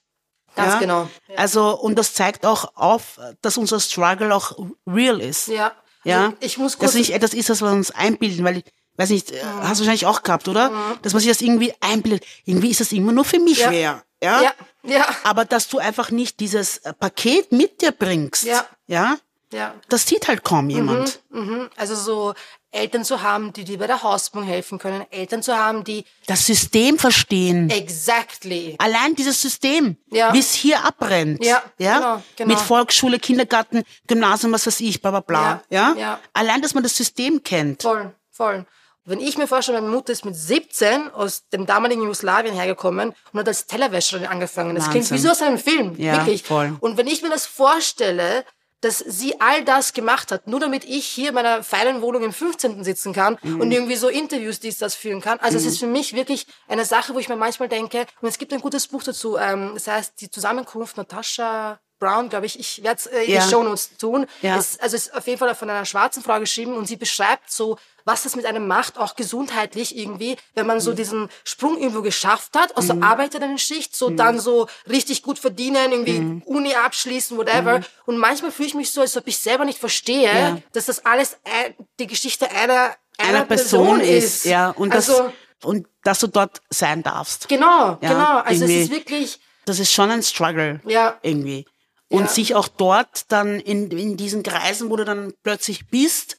Ganz 0.55 0.73
ja? 0.73 0.79
genau. 0.79 1.09
Also, 1.35 1.79
und 1.79 1.97
das 1.97 2.13
zeigt 2.13 2.45
auch 2.45 2.75
auf, 2.75 3.19
dass 3.41 3.57
unser 3.57 3.79
Struggle 3.79 4.35
auch 4.35 4.57
real 4.85 5.19
ist. 5.21 5.47
Ja. 5.47 5.71
Ja. 6.03 6.25
Also 6.25 6.37
ich 6.41 6.57
muss 6.57 6.73
Dass 6.73 6.79
kurz, 6.79 6.93
nicht 6.95 7.11
etwas 7.11 7.33
ist, 7.33 7.49
das 7.49 7.61
wir 7.61 7.71
uns 7.71 7.91
einbilden, 7.91 8.43
weil, 8.45 8.63
weiß 8.97 9.09
nicht, 9.09 9.31
äh, 9.31 9.41
hast 9.43 9.79
du 9.79 9.83
wahrscheinlich 9.85 10.05
auch 10.05 10.23
gehabt, 10.23 10.47
oder? 10.47 10.71
Dass 11.01 11.13
man 11.13 11.21
sich 11.21 11.29
das 11.31 11.41
irgendwie 11.41 11.73
einbildet. 11.79 12.25
Irgendwie 12.45 12.69
ist 12.69 12.79
das 12.79 12.91
immer 12.91 13.11
nur 13.11 13.25
für 13.25 13.39
mich 13.39 13.57
Ja. 13.59 13.67
schwer. 13.69 14.03
Ja. 14.21 14.41
ja, 14.41 14.53
ja, 14.83 15.05
Aber 15.25 15.43
dass 15.43 15.67
du 15.67 15.79
einfach 15.79 16.09
nicht 16.11 16.39
dieses 16.39 16.77
äh, 16.77 16.93
Paket 16.93 17.51
mit 17.51 17.81
dir 17.81 17.91
bringst. 17.91 18.43
Ja. 18.43 18.65
Ja. 18.87 19.17
ja. 19.51 19.73
Das 19.89 20.07
sieht 20.07 20.27
halt 20.29 20.43
kaum 20.45 20.69
jemand. 20.69 21.19
Mhm. 21.29 21.69
Also 21.75 21.93
so 21.95 22.33
Eltern 22.71 23.03
zu 23.03 23.21
haben, 23.21 23.51
die 23.51 23.65
dir 23.65 23.77
bei 23.77 23.85
der 23.87 24.01
Hausbung 24.01 24.43
helfen 24.43 24.79
können, 24.79 25.05
Eltern 25.11 25.43
zu 25.43 25.57
haben, 25.57 25.83
die 25.83 26.05
Das 26.25 26.45
System 26.45 26.97
verstehen. 26.97 27.69
exactly 27.69 28.75
Allein 28.79 29.13
dieses 29.15 29.41
System, 29.41 29.97
Ja. 30.09 30.33
wie 30.33 30.39
es 30.39 30.53
hier 30.53 30.83
abbrennt. 30.85 31.43
Ja, 31.43 31.61
ja? 31.77 31.97
genau, 31.97 32.23
genau. 32.37 32.47
Mit 32.49 32.59
Volksschule, 32.59 33.19
Kindergarten, 33.19 33.83
Gymnasium, 34.07 34.53
was 34.53 34.65
weiß 34.65 34.79
ich, 34.79 35.01
bla 35.01 35.11
bla 35.11 35.19
bla. 35.19 35.63
Ja, 35.69 35.89
Ja, 35.93 35.95
ja. 35.99 36.19
Allein, 36.33 36.61
dass 36.61 36.73
man 36.73 36.83
das 36.83 36.95
System 36.95 37.43
kennt. 37.43 37.81
Voll, 37.83 38.13
voll. 38.31 38.65
Wenn 39.05 39.19
ich 39.19 39.37
mir 39.37 39.47
vorstelle, 39.47 39.81
meine 39.81 39.93
Mutter 39.93 40.13
ist 40.13 40.23
mit 40.23 40.35
17 40.35 41.09
aus 41.11 41.47
dem 41.49 41.65
damaligen 41.65 42.01
Jugoslawien 42.03 42.53
hergekommen 42.55 43.13
und 43.33 43.39
hat 43.39 43.47
als 43.47 43.67
Tellerwäscherin 43.67 44.25
angefangen. 44.27 44.75
Das 44.75 44.89
klingt 44.89 45.05
wie 45.07 45.11
Wahnsinn. 45.11 45.25
so 45.25 45.31
aus 45.31 45.41
einem 45.41 45.57
Film, 45.57 45.95
Ja, 45.97 46.13
wirklich. 46.17 46.43
voll. 46.43 46.75
Und 46.79 46.95
wenn 46.97 47.07
ich 47.07 47.21
mir 47.21 47.29
das 47.29 47.45
vorstelle, 47.45 48.45
dass 48.79 48.99
sie 48.99 49.39
all 49.39 49.63
das 49.63 49.93
gemacht 49.93 50.31
hat, 50.31 50.47
nur 50.47 50.59
damit 50.59 50.83
ich 50.85 51.05
hier 51.05 51.29
in 51.29 51.35
meiner 51.35 51.63
feinen 51.63 52.01
Wohnung 52.01 52.23
im 52.23 52.33
15. 52.33 52.83
sitzen 52.83 53.13
kann 53.13 53.37
Mhm. 53.41 53.61
und 53.61 53.71
irgendwie 53.71 53.95
so 53.95 54.09
Interviews, 54.09 54.59
dies, 54.59 54.77
das 54.77 54.93
führen 54.95 55.21
kann. 55.21 55.39
Also 55.39 55.57
es 55.57 55.65
ist 55.65 55.79
für 55.79 55.87
mich 55.87 56.13
wirklich 56.13 56.47
eine 56.67 56.83
Sache, 56.83 57.13
wo 57.13 57.19
ich 57.19 57.29
mir 57.29 57.37
manchmal 57.37 57.69
denke, 57.69 58.05
und 58.21 58.27
es 58.27 58.37
gibt 58.37 58.51
ein 58.53 58.59
gutes 58.61 58.87
Buch 58.87 59.03
dazu, 59.03 59.37
ähm, 59.37 59.71
das 59.73 59.87
heißt 59.87 60.19
Die 60.21 60.29
Zusammenkunft 60.29 60.97
Natascha 60.97 61.79
Brown, 61.99 62.27
glaube 62.27 62.45
ich, 62.45 62.59
ich 62.59 62.83
werde 62.83 62.99
es 62.99 63.05
äh, 63.07 63.23
in 63.23 63.31
Ja. 63.33 63.43
die 63.45 63.49
Shownotes 63.49 63.95
tun. 63.97 64.25
Ja. 64.41 64.57
Es, 64.57 64.77
also 64.81 64.97
es 64.97 65.07
ist 65.07 65.15
auf 65.15 65.25
jeden 65.27 65.39
Fall 65.39 65.55
von 65.55 65.69
einer 65.69 65.85
schwarzen 65.85 66.21
Frau 66.21 66.37
geschrieben 66.41 66.75
und 66.75 66.85
sie 66.85 66.97
beschreibt 66.97 67.49
so, 67.49 67.77
was 68.05 68.23
das 68.23 68.35
mit 68.35 68.45
einem 68.45 68.67
macht, 68.67 68.97
auch 68.97 69.15
gesundheitlich 69.15 69.97
irgendwie, 69.97 70.35
wenn 70.55 70.65
man 70.67 70.79
so 70.79 70.91
Mhm. 70.91 70.95
diesen 70.95 71.29
Sprung 71.43 71.77
irgendwo 71.77 72.01
geschafft 72.01 72.55
hat, 72.57 72.75
aus 72.77 72.87
der 72.87 73.01
Arbeiterinnen-Schicht, 73.01 73.95
so 73.95 74.09
dann 74.09 74.39
so 74.39 74.67
richtig 74.89 75.23
gut 75.23 75.39
verdienen, 75.39 75.91
irgendwie 75.91 76.19
Mhm. 76.19 76.41
Uni 76.45 76.73
abschließen, 76.75 77.37
whatever. 77.37 77.81
Und 78.05 78.17
manchmal 78.17 78.51
fühle 78.51 78.67
ich 78.67 78.73
mich 78.75 78.91
so, 78.91 79.01
als 79.01 79.15
ob 79.17 79.27
ich 79.27 79.37
selber 79.37 79.65
nicht 79.65 79.79
verstehe, 79.79 80.23
Ja. 80.23 80.57
dass 80.73 80.85
das 80.87 81.05
alles 81.05 81.37
ein, 81.43 81.75
die 81.99 82.07
Geschichte 82.07 82.49
einer, 82.51 82.95
einer, 83.17 83.37
Einer 83.37 83.45
Person 83.45 83.99
ist, 84.01 84.45
ja, 84.45 84.69
und 84.71 84.93
das, 84.93 85.09
also, 85.09 85.31
und 85.63 85.87
dass 86.03 86.19
du 86.19 86.27
dort 86.27 86.61
sein 86.69 87.03
darfst. 87.03 87.47
genau, 87.47 87.97
Ja, 88.01 88.09
genau. 88.09 88.37
Also 88.39 88.65
es 88.65 88.71
ist 88.71 88.91
wirklich, 88.91 89.39
Das 89.65 89.79
ist 89.79 89.93
schon 89.93 90.11
ein 90.11 90.21
Struggle. 90.23 90.81
Ja. 90.85 91.17
Irgendwie. 91.21 91.65
Und 92.09 92.23
Ja. 92.23 92.27
sich 92.27 92.53
auch 92.53 92.67
dort 92.67 93.31
dann 93.31 93.61
in, 93.61 93.89
in 93.91 94.17
diesen 94.17 94.43
Kreisen, 94.43 94.89
wo 94.89 94.97
du 94.97 95.05
dann 95.05 95.33
plötzlich 95.41 95.87
bist, 95.87 96.37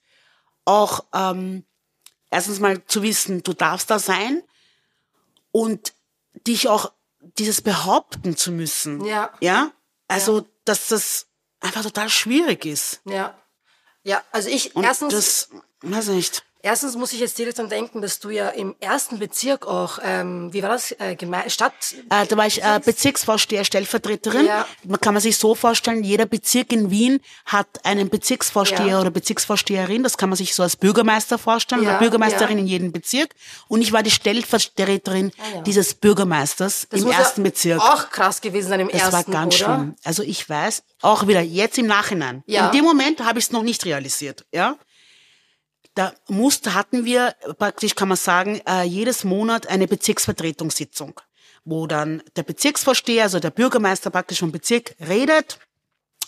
auch 0.64 1.04
ähm, 1.12 1.64
erstens 2.30 2.60
mal 2.60 2.84
zu 2.86 3.02
wissen, 3.02 3.42
du 3.42 3.52
darfst 3.52 3.90
da 3.90 3.98
sein 3.98 4.42
und 5.52 5.94
dich 6.46 6.68
auch 6.68 6.92
dieses 7.38 7.62
behaupten 7.62 8.36
zu 8.36 8.52
müssen. 8.52 9.04
Ja. 9.04 9.32
Ja? 9.40 9.72
Also, 10.08 10.46
dass 10.64 10.88
das 10.88 11.26
einfach 11.60 11.82
total 11.82 12.08
schwierig 12.08 12.66
ist. 12.66 13.00
ja. 13.04 13.38
Ja, 14.06 14.22
also 14.32 14.50
ich, 14.50 14.76
Und 14.76 14.84
erstens, 14.84 15.14
das, 15.14 15.48
weiß 15.80 16.08
nicht. 16.08 16.44
Erstens 16.66 16.96
muss 16.96 17.12
ich 17.12 17.20
jetzt 17.20 17.36
direkt 17.36 17.58
dran 17.58 17.68
denken, 17.68 18.00
dass 18.00 18.20
du 18.20 18.30
ja 18.30 18.48
im 18.48 18.74
ersten 18.80 19.18
Bezirk 19.18 19.66
auch, 19.66 19.98
ähm, 20.02 20.50
wie 20.54 20.62
war 20.62 20.70
das, 20.70 20.92
äh, 20.98 21.14
Geme 21.14 21.42
Stadt... 21.48 21.74
Äh, 22.08 22.24
da 22.26 22.36
war 22.38 22.46
ich 22.46 22.62
äh, 22.62 22.80
Bezirksvorsteher, 22.82 23.66
Stellvertreterin. 23.66 24.46
Ja. 24.46 24.66
Man 24.82 24.98
kann 24.98 25.12
man 25.12 25.20
sich 25.22 25.36
so 25.36 25.54
vorstellen, 25.54 26.02
jeder 26.02 26.24
Bezirk 26.24 26.72
in 26.72 26.90
Wien 26.90 27.20
hat 27.44 27.68
einen 27.84 28.08
Bezirksvorsteher 28.08 28.86
Ja. 28.86 29.00
oder 29.02 29.10
Bezirksvorsteherin. 29.10 30.02
Das 30.02 30.16
kann 30.16 30.30
man 30.30 30.38
sich 30.38 30.54
so 30.54 30.62
als 30.62 30.76
Bürgermeister 30.76 31.36
vorstellen 31.36 31.82
Ja, 31.82 31.90
oder 31.90 31.98
Bürgermeisterin 31.98 32.56
in 32.56 32.66
jedem 32.66 32.92
Bezirk. 32.92 33.34
Und 33.68 33.82
ich 33.82 33.92
war 33.92 34.02
die 34.02 34.10
Stellvertreterin 34.10 35.32
Ah, 35.38 35.60
dieses 35.66 35.92
Bürgermeisters 35.92 36.86
Das 36.88 37.02
im 37.02 37.10
ersten 37.10 37.42
ja 37.42 37.50
Bezirk. 37.50 37.80
auch 37.82 38.08
krass 38.08 38.40
gewesen 38.40 38.68
sein 38.68 38.80
im 38.80 38.88
Das 38.88 39.02
ersten, 39.02 39.12
war 39.12 39.24
ganz 39.24 39.56
oder? 39.56 39.64
schlimm. 39.74 39.96
Also 40.02 40.22
ich 40.22 40.48
weiß, 40.48 40.82
auch 41.02 41.26
wieder 41.26 41.42
jetzt 41.42 41.76
im 41.76 41.86
Nachhinein. 41.86 42.42
Ja. 42.46 42.66
In 42.68 42.72
dem 42.72 42.84
Moment 42.86 43.20
habe 43.22 43.38
ich 43.38 43.44
es 43.44 43.52
noch 43.52 43.62
nicht 43.62 43.84
realisiert. 43.84 44.46
Ja, 44.50 44.76
da 45.94 46.12
musste, 46.28 46.74
hatten 46.74 47.04
wir 47.04 47.34
praktisch, 47.58 47.94
kann 47.94 48.08
man 48.08 48.16
sagen, 48.16 48.60
äh, 48.68 48.82
jedes 48.82 49.24
Monat 49.24 49.68
eine 49.68 49.86
Bezirksvertretungssitzung, 49.86 51.20
wo 51.64 51.86
dann 51.86 52.22
der 52.36 52.42
Bezirksvorsteher, 52.42 53.24
also 53.24 53.38
der 53.38 53.50
Bürgermeister 53.50 54.10
praktisch 54.10 54.40
vom 54.40 54.52
Bezirk 54.52 54.96
redet 55.00 55.58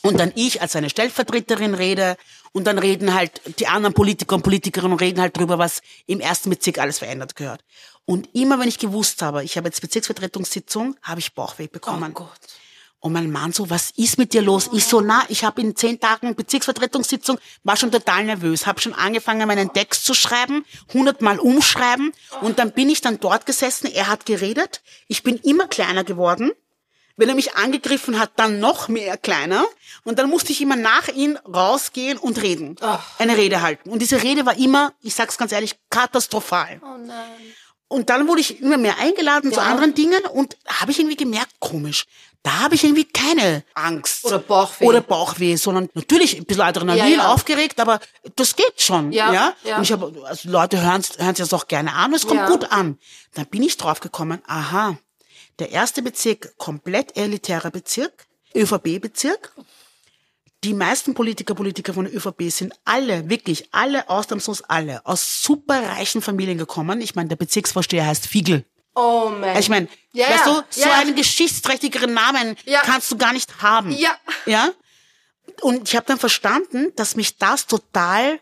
und 0.03 0.21
dann 0.21 0.33
ich 0.37 0.63
als 0.63 0.73
seine 0.73 0.89
Stellvertreterin 0.89 1.75
rede 1.75 2.17
und 2.53 2.67
dann 2.67 2.79
reden 2.79 3.13
halt 3.13 3.41
die 3.59 3.67
anderen 3.67 3.95
Politiker 3.95 4.37
und 4.37 4.43
Politikerinnen 4.43 4.99
reden 4.99 5.21
halt 5.21 5.37
drüber, 5.37 5.59
was 5.59 5.83
im 6.07 6.21
ersten 6.21 6.51
Bezirk 6.51 6.79
alles 6.79 6.99
verändert 6.99 7.35
gehört. 7.35 7.65
Und 8.05 8.35
immer 8.35 8.61
wenn 8.61 8.69
ich 8.69 8.79
gewusst 8.79 9.21
habe, 9.21 9.43
ich 9.43 9.57
habe 9.57 9.67
jetzt 9.67 9.81
Bezirksvertretungssitzung, 9.81 10.97
habe 11.03 11.19
ich 11.19 11.35
Bauchweh 11.35 11.67
bekommen. 11.67 12.13
Oh 12.13 12.21
Gott. 12.21 12.41
Und 12.99 13.13
mein 13.13 13.31
Mann 13.31 13.53
so, 13.53 13.69
was 13.71 13.91
ist 13.97 14.19
mit 14.19 14.33
dir 14.33 14.43
los? 14.43 14.71
Ich 14.73 14.85
so, 14.85 15.01
na, 15.01 15.23
ich 15.29 15.45
habe 15.45 15.61
in 15.61 15.77
zehn 15.77 16.01
Tagen 16.01 16.35
Bezirksvertretungssitzung, 16.35 17.39
war 17.63 17.77
schon 17.77 17.93
total 17.93 18.25
nervös, 18.25 18.67
habe 18.67 18.81
schon 18.81 18.95
angefangen, 18.95 19.47
meinen 19.47 19.73
Text 19.73 20.05
zu 20.05 20.15
schreiben, 20.15 20.65
hundertmal 20.93 21.39
umschreiben 21.39 22.13
und 22.41 22.59
dann 22.59 22.73
bin 22.73 22.89
ich 22.89 23.03
dann 23.03 23.21
dort 23.21 23.47
gesessen, 23.47 23.87
er 23.93 24.09
hat 24.09 24.27
geredet, 24.27 24.83
ich 25.09 25.23
bin 25.23 25.37
immer 25.37 25.69
kleiner 25.69 26.05
geworden, 26.05 26.53
wenn 27.17 27.29
er 27.29 27.35
mich 27.35 27.55
angegriffen 27.55 28.19
hat, 28.19 28.33
dann 28.37 28.61
noch 28.61 28.89
mehr 28.89 29.17
kleiner 29.17 29.65
und 30.05 30.19
dann 30.19 30.29
musste 30.29 30.53
ich 30.53 30.61
immer 30.61 30.77
nach 30.77 31.09
ihm 31.09 31.39
rausgehen 31.47 32.19
und 32.19 32.43
reden, 32.43 32.77
eine 33.19 33.37
Rede 33.37 33.63
halten. 33.63 33.91
Und 33.91 34.01
diese 34.01 34.23
Rede 34.23 34.47
war 34.47 34.57
immer, 34.59 34.95
ich 35.01 35.15
sag's 35.15 35.39
ganz 35.39 35.53
ehrlich, 35.53 35.77
katastrophal. 35.91 36.81
Oh 36.83 36.99
nein. 36.99 37.55
Und 37.89 38.11
dann 38.11 38.27
wurde 38.27 38.41
ich 38.41 38.61
immer 38.61 38.77
mehr 38.79 38.99
eingeladen 38.99 39.53
zu 39.53 39.61
Ja. 39.61 39.67
anderen 39.67 39.95
Dingen 39.95 40.25
und 40.33 40.57
habe 40.67 40.91
ich 40.91 40.99
irgendwie 40.99 41.17
gemerkt, 41.17 41.53
komisch, 41.61 42.05
da 42.43 42.61
habe 42.61 42.75
ich 42.75 42.85
irgendwie 42.85 43.05
keine 43.05 43.65
Angst. 43.75 44.25
Oder 44.25 44.39
Bauchweh. 44.39 44.85
Oder 44.87 45.01
Bauchweh, 45.01 45.57
sondern 45.57 45.89
natürlich 45.95 46.37
ein 46.37 46.45
bisschen 46.45 46.63
Adrenalin, 46.63 47.03
Ja, 47.03 47.09
ja. 47.09 47.33
aufgeregt, 47.33 47.81
aber 47.81 48.01
das 48.37 48.55
geht 48.57 48.81
schon. 48.81 49.13
Ja, 49.13 49.33
Ja, 49.33 49.55
ja. 49.65 49.77
Und 49.77 49.83
ich 49.83 49.93
habe, 49.93 50.13
also 50.27 50.49
Leute 50.49 50.81
hören 50.81 51.03
sich 51.03 51.17
das 51.17 51.53
auch 51.53 51.67
gerne 51.69 51.93
an, 51.95 52.13
es 52.15 52.27
kommt 52.27 52.47
gut 52.47 52.71
an. 52.73 52.99
Dann 53.35 53.47
bin 53.47 53.63
ich 53.63 53.77
drauf 53.77 54.01
gekommen, 54.01 54.41
aha, 54.47 54.97
der 55.59 55.71
erste 55.71 56.03
Bezirk, 56.03 56.57
komplett 56.59 57.17
elitärer 57.17 57.71
Bezirk, 57.71 58.27
ÖVP-Bezirk. 58.55 59.53
Die 60.67 60.75
meisten 60.75 61.15
Politiker, 61.15 61.55
Politiker 61.55 61.95
von 61.95 62.07
der 62.07 62.17
ÖVP 62.17 62.51
sind 62.51 62.75
alle, 62.85 63.31
wirklich 63.31 63.69
alle, 63.71 64.11
ausnahmslos 64.11 64.63
alle, 64.63 65.01
aus 65.07 65.41
superreichen 65.45 66.21
Familien 66.21 66.59
gekommen. 66.59 67.01
Ich 67.01 67.15
meine, 67.15 67.29
der 67.29 67.37
Bezirksvorsteher 67.37 68.05
heißt 68.05 68.27
Fiegel. 68.27 68.65
Oh 68.97 69.31
man. 69.31 69.57
Ich 69.61 69.69
meine, 69.69 69.87
Ja, 70.13 70.29
weißt 70.29 70.47
ja. 70.47 70.53
du, 70.55 70.63
so 70.71 70.89
ja. 70.89 70.95
einen 70.99 71.15
geschichtsträchtigeren 71.15 72.13
Namen 72.13 72.57
Ja. 72.65 72.81
kannst 72.83 73.13
du 73.13 73.17
gar 73.17 73.33
nicht 73.33 73.63
haben. 73.63 73.93
Ja. 73.93 74.17
Ja? 74.45 74.71
Und 75.61 75.89
ich 75.89 75.95
habe 75.95 76.05
dann 76.07 76.19
verstanden, 76.19 76.93
dass 76.97 77.15
mich 77.15 77.39
das 77.39 77.69
total 77.69 78.41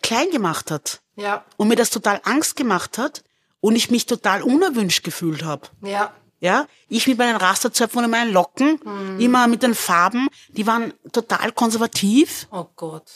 klein 0.00 0.30
gemacht 0.30 0.70
hat 0.70 1.02
Ja, 1.16 1.44
und 1.58 1.68
mir 1.68 1.76
das 1.76 1.90
total 1.90 2.22
Angst 2.24 2.56
gemacht 2.56 2.96
hat 2.96 3.22
und 3.60 3.76
ich 3.76 3.90
mich 3.90 4.06
total 4.06 4.40
unerwünscht 4.42 5.04
gefühlt 5.04 5.44
habe. 5.44 5.68
ja. 5.82 6.14
Ja, 6.44 6.66
ich 6.88 7.06
mit 7.06 7.16
meinen 7.16 7.36
Rasterzöpfen 7.36 8.04
und 8.04 8.10
meinen 8.10 8.30
Locken, 8.30 8.78
Mhm. 8.84 9.18
immer 9.18 9.46
mit 9.46 9.62
den 9.62 9.74
Farben, 9.74 10.28
die 10.50 10.66
waren 10.66 10.92
total 11.10 11.52
konservativ. 11.52 12.46
Oh 12.50 12.66
Gott. 12.76 13.10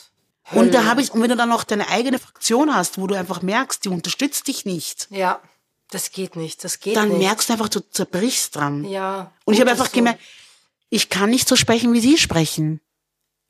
Und 0.51 0.73
da 0.73 0.85
habe 0.85 1.01
ich, 1.03 1.11
und 1.13 1.21
wenn 1.21 1.29
du 1.29 1.35
dann 1.35 1.49
noch 1.49 1.63
deine 1.63 1.87
eigene 1.89 2.17
Fraktion 2.17 2.73
hast, 2.73 2.97
wo 2.99 3.05
du 3.05 3.13
einfach 3.13 3.43
merkst, 3.43 3.85
die 3.85 3.89
unterstützt 3.89 4.47
dich 4.47 4.65
nicht, 4.65 5.07
Ja, 5.11 5.39
das 5.91 6.11
geht 6.11 6.35
nicht. 6.35 6.63
Das 6.63 6.79
geht 6.79 6.95
dann 6.95 7.09
nicht. 7.09 7.19
merkst 7.19 7.49
du 7.49 7.53
einfach, 7.53 7.69
du 7.69 7.81
zerbrichst 7.81 8.55
dran. 8.55 8.83
Ja. 8.85 9.31
Und 9.45 9.53
ich 9.53 9.59
habe 9.61 9.69
einfach 9.69 9.89
du- 9.89 9.95
gemerkt, 9.97 10.19
ich 10.89 11.09
kann 11.09 11.29
nicht 11.29 11.47
so 11.47 11.55
sprechen, 11.55 11.93
wie 11.93 11.99
sie 11.99 12.17
sprechen. 12.17 12.81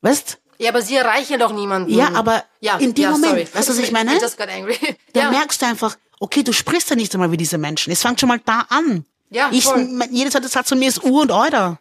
Weißt? 0.02 0.36
Ja, 0.58 0.68
aber 0.72 0.82
sie 0.82 0.96
erreichen 0.96 1.38
doch 1.40 1.54
niemanden. 1.54 1.90
Ja, 1.90 2.12
aber 2.12 2.44
ja, 2.60 2.76
in 2.76 2.92
dem 2.92 3.02
ja, 3.04 3.10
Moment, 3.12 3.30
sorry. 3.32 3.48
weißt 3.54 3.68
du, 3.70 3.72
was 3.72 3.78
ich 3.78 3.92
meine? 3.98 4.14
I 4.14 4.20
just 4.20 4.36
got 4.36 4.48
angry. 4.50 4.76
Da 5.14 5.20
ja. 5.22 5.30
merkst 5.30 5.62
du 5.62 5.66
einfach, 5.66 5.96
okay, 6.18 6.42
du 6.42 6.52
sprichst 6.52 6.90
ja 6.90 6.96
nicht 6.96 7.14
einmal 7.14 7.32
wie 7.32 7.38
diese 7.38 7.56
Menschen. 7.56 7.90
Es 7.94 8.02
fängt 8.02 8.20
schon 8.20 8.28
mal 8.28 8.40
da 8.44 8.66
an. 8.68 9.06
Ja, 9.30 9.48
ich, 9.52 9.64
voll. 9.64 9.84
mein- 9.86 10.12
Jeder 10.12 10.30
zweite 10.30 10.48
Satz 10.48 10.68
von 10.68 10.78
mir 10.78 10.88
ist 10.88 11.02
Ur 11.04 11.22
und 11.22 11.30
Euder. 11.30 11.78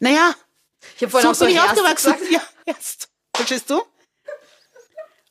Naja, 0.00 0.34
Ich 0.96 1.02
habe 1.02 1.10
vorhin 1.10 1.26
so 1.26 1.30
auch 1.30 1.34
so 1.34 1.44
bin 1.46 1.54
ich 1.54 1.60
aufgewachsen. 1.60 2.12
gesagt. 2.14 2.30
Ja, 2.30 2.42
jetzt. 2.66 3.08
Verstehst 3.34 3.70
du? 3.70 3.82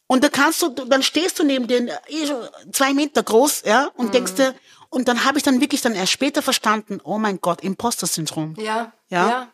Und 0.08 0.24
da 0.24 0.30
kannst 0.30 0.62
du, 0.62 0.70
dann 0.70 1.04
stehst 1.04 1.38
du 1.38 1.44
neben 1.44 1.68
den, 1.68 1.90
eh 2.08 2.26
schon 2.28 2.48
zwei 2.72 2.94
Meter 2.94 3.22
groß, 3.22 3.64
ja, 3.66 3.92
und 3.96 4.08
Mhm. 4.08 4.12
denkst 4.12 4.34
dir, 4.36 4.56
und 4.90 5.08
dann 5.08 5.24
habe 5.24 5.38
ich 5.38 5.44
dann 5.44 5.62
wirklich 5.62 5.82
dann 5.82 5.94
erst 5.94 6.12
später 6.12 6.42
verstanden, 6.42 7.00
oh 7.04 7.20
mein 7.20 7.40
Gott, 7.42 7.62
Imposter-Syndrom. 7.62 8.56
Ja, 8.58 8.92
Ja. 9.10 9.30
ja. 9.30 9.48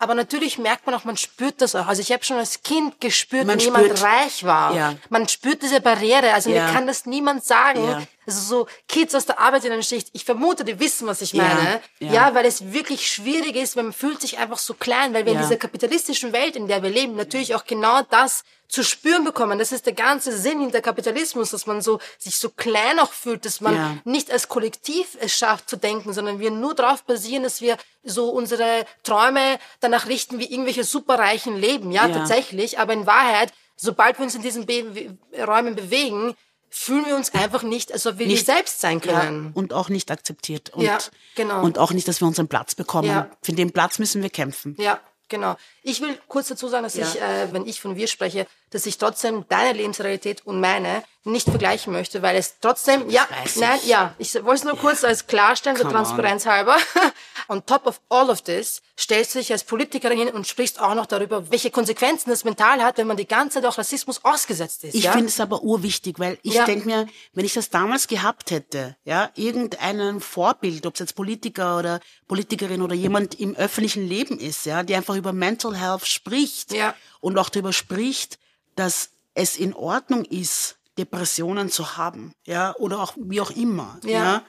Aber 0.00 0.14
natürlich 0.14 0.58
merkt 0.58 0.86
man 0.86 0.94
auch, 0.94 1.04
man 1.04 1.16
spürt 1.16 1.60
das 1.60 1.74
auch. 1.74 1.86
Also 1.88 2.02
ich 2.02 2.12
habe 2.12 2.22
schon 2.24 2.36
als 2.36 2.62
Kind 2.62 3.00
gespürt, 3.00 3.46
Man 3.46 3.58
wenn 3.58 3.64
jemand 3.64 3.86
spürt- 3.86 4.02
reich 4.02 4.44
war. 4.44 4.72
Ja. 4.74 4.94
Man 5.08 5.26
spürt 5.26 5.60
diese 5.62 5.80
Barriere. 5.80 6.34
Also 6.34 6.50
Ja. 6.50 6.66
mir 6.66 6.72
kann 6.72 6.86
das 6.86 7.04
niemand 7.06 7.44
sagen. 7.44 7.82
Ja. 7.84 8.02
Also 8.28 8.40
so 8.42 8.66
Kids 8.88 9.14
aus 9.14 9.24
der 9.26 9.40
Arbeiterinnenschicht, 9.40 10.10
ich 10.12 10.24
vermute, 10.24 10.64
die 10.64 10.78
wissen, 10.78 11.06
was 11.08 11.22
ich 11.22 11.32
Ja. 11.32 11.44
meine. 11.44 11.80
Ja. 11.98 12.12
Ja. 12.12 12.34
weil 12.34 12.44
es 12.46 12.72
wirklich 12.72 13.10
schwierig 13.10 13.56
ist, 13.56 13.74
man 13.76 13.92
fühlt 13.92 14.20
sich 14.20 14.36
einfach 14.38 14.58
so 14.58 14.74
klein, 14.74 15.14
weil 15.14 15.24
wir 15.24 15.32
Ja. 15.32 15.38
in 15.40 15.44
dieser 15.46 15.56
kapitalistischen 15.58 16.32
Welt, 16.32 16.54
in 16.56 16.68
der 16.68 16.82
wir 16.82 16.90
leben, 16.90 17.16
natürlich 17.16 17.54
auch 17.54 17.64
genau 17.64 18.02
das 18.10 18.44
zu 18.68 18.84
spüren 18.84 19.24
bekommen. 19.24 19.58
Das 19.58 19.72
ist 19.72 19.86
der 19.86 19.94
ganze 19.94 20.36
Sinn 20.36 20.60
hinter 20.60 20.82
Kapitalismus, 20.82 21.50
dass 21.52 21.64
man 21.66 21.80
so 21.80 22.00
sich 22.18 22.36
so 22.36 22.50
klein 22.50 22.98
auch 23.00 23.12
fühlt, 23.12 23.46
dass 23.46 23.62
man 23.62 23.74
Ja. 23.74 23.96
nicht 24.04 24.30
als 24.30 24.48
Kollektiv 24.48 25.16
es 25.20 25.34
schafft 25.34 25.70
zu 25.70 25.76
denken, 25.76 26.12
sondern 26.12 26.38
wir 26.38 26.50
nur 26.50 26.74
darauf 26.74 27.02
basieren, 27.04 27.44
dass 27.44 27.62
wir 27.62 27.78
so 28.04 28.28
unsere 28.28 28.84
Träume 29.04 29.58
danach 29.80 30.06
richten, 30.06 30.38
wie 30.38 30.52
irgendwelche 30.52 30.84
superreichen 30.84 31.56
leben. 31.56 31.90
Ja, 31.92 32.08
Ja. 32.08 32.14
tatsächlich. 32.18 32.78
Aber 32.78 32.92
in 32.92 33.06
Wahrheit, 33.06 33.54
sobald 33.76 34.18
wir 34.18 34.24
uns 34.24 34.34
in 34.34 34.42
diesen 34.42 34.66
Be 34.66 35.16
Räumen 35.46 35.74
bewegen, 35.74 36.34
fühlen 36.70 37.06
wir 37.06 37.16
uns 37.16 37.32
einfach 37.34 37.62
nicht, 37.62 37.92
als 37.92 38.06
ob 38.06 38.18
wir 38.18 38.26
Nicht- 38.26 38.46
selbst 38.46 38.80
sein 38.80 39.00
Ja, 39.04 39.20
können. 39.20 39.50
und 39.54 39.72
auch 39.72 39.88
nicht 39.88 40.10
akzeptiert. 40.10 40.70
Und, 40.70 40.82
Ja, 40.84 40.98
genau. 41.34 41.62
Und 41.62 41.78
auch 41.78 41.92
nicht, 41.92 42.06
dass 42.08 42.20
wir 42.20 42.28
unseren 42.28 42.48
Platz 42.48 42.74
bekommen. 42.74 43.08
Ja. 43.08 43.30
Für 43.42 43.52
den 43.52 43.72
Platz 43.72 43.98
müssen 43.98 44.22
wir 44.22 44.30
kämpfen. 44.30 44.76
Ja, 44.78 45.00
genau. 45.28 45.56
Ich 45.82 46.00
will 46.00 46.18
kurz 46.28 46.48
dazu 46.48 46.68
sagen, 46.68 46.84
dass 46.84 46.94
Ja. 46.94 47.06
ich, 47.08 47.20
äh, 47.20 47.52
wenn 47.52 47.66
ich 47.66 47.80
von 47.80 47.96
wir 47.96 48.06
spreche, 48.08 48.46
dass 48.70 48.86
ich 48.86 48.98
trotzdem 48.98 49.44
deine 49.48 49.72
Lebensrealität 49.72 50.46
und 50.46 50.60
meine 50.60 51.02
nicht 51.24 51.48
vergleichen 51.48 51.92
möchte, 51.92 52.22
weil 52.22 52.36
es 52.36 52.54
trotzdem, 52.60 53.10
ja, 53.10 53.26
nein, 53.56 53.80
ja, 53.86 54.14
ich 54.18 54.34
wollte 54.36 54.54
es 54.54 54.64
nur 54.64 54.76
kurz 54.78 55.04
als 55.04 55.26
klarstellen, 55.26 55.76
der 55.76 55.86
Come 55.86 55.98
on. 55.98 56.04
Transparenz 56.04 56.46
halber. 56.46 56.76
On 57.50 57.64
top 57.64 57.86
of 57.86 58.00
all 58.10 58.28
of 58.30 58.42
this 58.42 58.82
stellst 58.98 59.34
du 59.34 59.38
dich 59.38 59.50
als 59.52 59.64
Politikerin 59.64 60.18
hin 60.18 60.28
und 60.28 60.46
sprichst 60.46 60.78
auch 60.80 60.94
noch 60.94 61.06
darüber, 61.06 61.50
welche 61.50 61.70
Konsequenzen 61.70 62.28
das 62.30 62.44
mental 62.44 62.82
hat, 62.82 62.98
wenn 62.98 63.06
man 63.06 63.16
die 63.16 63.26
ganze 63.26 63.54
Zeit 63.60 63.64
auch 63.70 63.78
Rassismus 63.78 64.22
ausgesetzt 64.24 64.84
ist. 64.84 64.94
Ich 64.94 65.04
ja? 65.04 65.12
finde 65.12 65.28
es 65.28 65.40
aber 65.40 65.62
urwichtig, 65.62 66.18
weil 66.18 66.38
ich 66.42 66.54
Ja. 66.54 66.66
denk 66.66 66.84
mir, 66.84 67.06
wenn 67.32 67.44
ich 67.46 67.54
das 67.54 67.70
damals 67.70 68.06
gehabt 68.06 68.50
hätte, 68.50 68.96
ja, 69.04 69.30
irgendeinen 69.34 70.20
Vorbild, 70.20 70.84
ob 70.86 70.94
es 70.94 71.00
jetzt 71.00 71.14
Politiker 71.14 71.78
oder 71.78 72.00
Politikerin 72.26 72.82
oder 72.82 72.94
jemand 72.94 73.38
im 73.40 73.54
öffentlichen 73.56 74.06
Leben 74.06 74.38
ist, 74.38 74.66
ja, 74.66 74.82
die 74.82 74.94
einfach 74.94 75.16
über 75.16 75.32
Mental 75.32 75.74
Health 75.76 76.06
spricht 76.06 76.72
Ja. 76.72 76.94
und 77.20 77.38
auch 77.38 77.48
darüber 77.48 77.72
spricht, 77.72 78.38
dass 78.76 79.10
es 79.34 79.56
in 79.56 79.72
Ordnung 79.74 80.24
ist, 80.26 80.76
Depressionen 80.98 81.70
zu 81.70 81.96
haben, 81.96 82.32
ja, 82.46 82.74
oder 82.76 83.00
auch 83.00 83.14
wie 83.16 83.40
auch 83.40 83.50
immer, 83.50 83.98
Ja. 84.04 84.10
ja. 84.10 84.42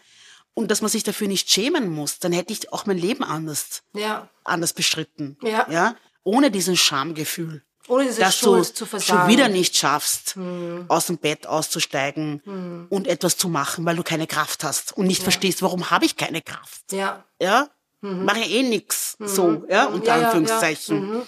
Und 0.56 0.72
dass 0.72 0.82
man 0.82 0.90
sich 0.90 1.04
dafür 1.04 1.28
nicht 1.30 1.50
schämen 1.50 1.90
muss, 1.90 2.20
dann 2.20 2.34
hätte 2.34 2.52
ich 2.52 2.74
auch 2.74 2.86
mein 2.86 2.98
Leben 2.98 3.24
anders, 3.24 3.84
ja. 3.94 4.28
anders 4.44 4.74
bestritten, 4.74 5.38
Ja. 5.42 5.66
ja, 5.70 5.96
ohne 6.24 6.52
diesen 6.52 6.76
Schamgefühl 6.76 7.64
Ohne 7.88 8.06
diese 8.06 8.20
dass 8.20 8.38
Schuld 8.38 8.82
du. 8.82 8.86
Hm. 8.86 9.00
schon 9.00 9.28
wieder 9.28 9.48
nicht 9.48 9.78
schaffst, 9.78 10.36
aus 10.90 11.06
dem 11.06 11.18
Bett 11.18 11.48
auszusteigen 11.48 12.88
und 12.90 13.08
etwas 13.08 13.38
zu 13.38 13.48
machen, 13.48 13.86
weil 13.86 13.96
du 13.96 14.04
keine 14.04 14.28
Kraft 14.28 14.64
hast 14.64 14.98
und 14.98 15.08
nicht 15.08 15.24
verstehst, 15.24 15.62
warum 15.62 15.90
habe 15.92 16.06
ich 16.06 16.18
keine 16.18 16.42
Kraft. 16.42 16.92
Ja. 16.92 17.24
Ja, 17.42 17.70
mache 18.02 18.42
eh 18.42 18.64
nix 18.64 19.16
so, 19.20 19.66
ja, 19.70 19.86
unter 19.86 19.98
Mhm. 19.98 20.06
Ja, 20.06 20.16
ja, 20.16 20.18
ja. 20.22 20.26
Anführungszeichen. 20.28 21.22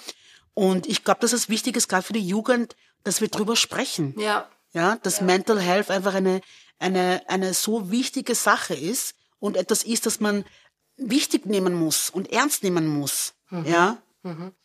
Und 0.53 0.87
ich 0.87 1.03
glaube, 1.05 1.21
dass 1.21 1.31
es 1.33 1.47
wichtig 1.47 1.77
ist, 1.77 1.87
gerade 1.87 2.03
für 2.03 2.13
die 2.13 2.27
Jugend, 2.27 2.75
dass 3.05 3.21
wir 3.21 3.29
drüber 3.29 3.55
sprechen. 3.55 4.13
Ja. 4.19 4.49
Ja, 4.73 4.97
dass 5.03 5.21
Mental 5.21 5.59
Health 5.59 5.89
einfach 5.91 6.13
eine, 6.13 6.41
eine, 6.79 7.21
eine 7.27 7.53
so 7.53 7.91
wichtige 7.91 8.35
Sache 8.35 8.73
ist 8.73 9.15
und 9.39 9.57
etwas 9.57 9.83
ist, 9.83 10.05
das 10.05 10.19
man 10.19 10.45
wichtig 10.97 11.45
nehmen 11.45 11.73
muss 11.73 12.09
und 12.09 12.31
ernst 12.31 12.63
nehmen 12.63 12.87
muss. 12.87 13.33
Mhm. 13.49 13.65
Ja, 13.65 13.97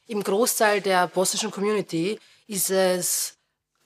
Im 0.07 0.23
Großteil 0.23 0.81
der 0.81 1.09
bosnischen 1.09 1.51
Community 1.51 2.21
ist 2.47 2.71
es 2.71 3.35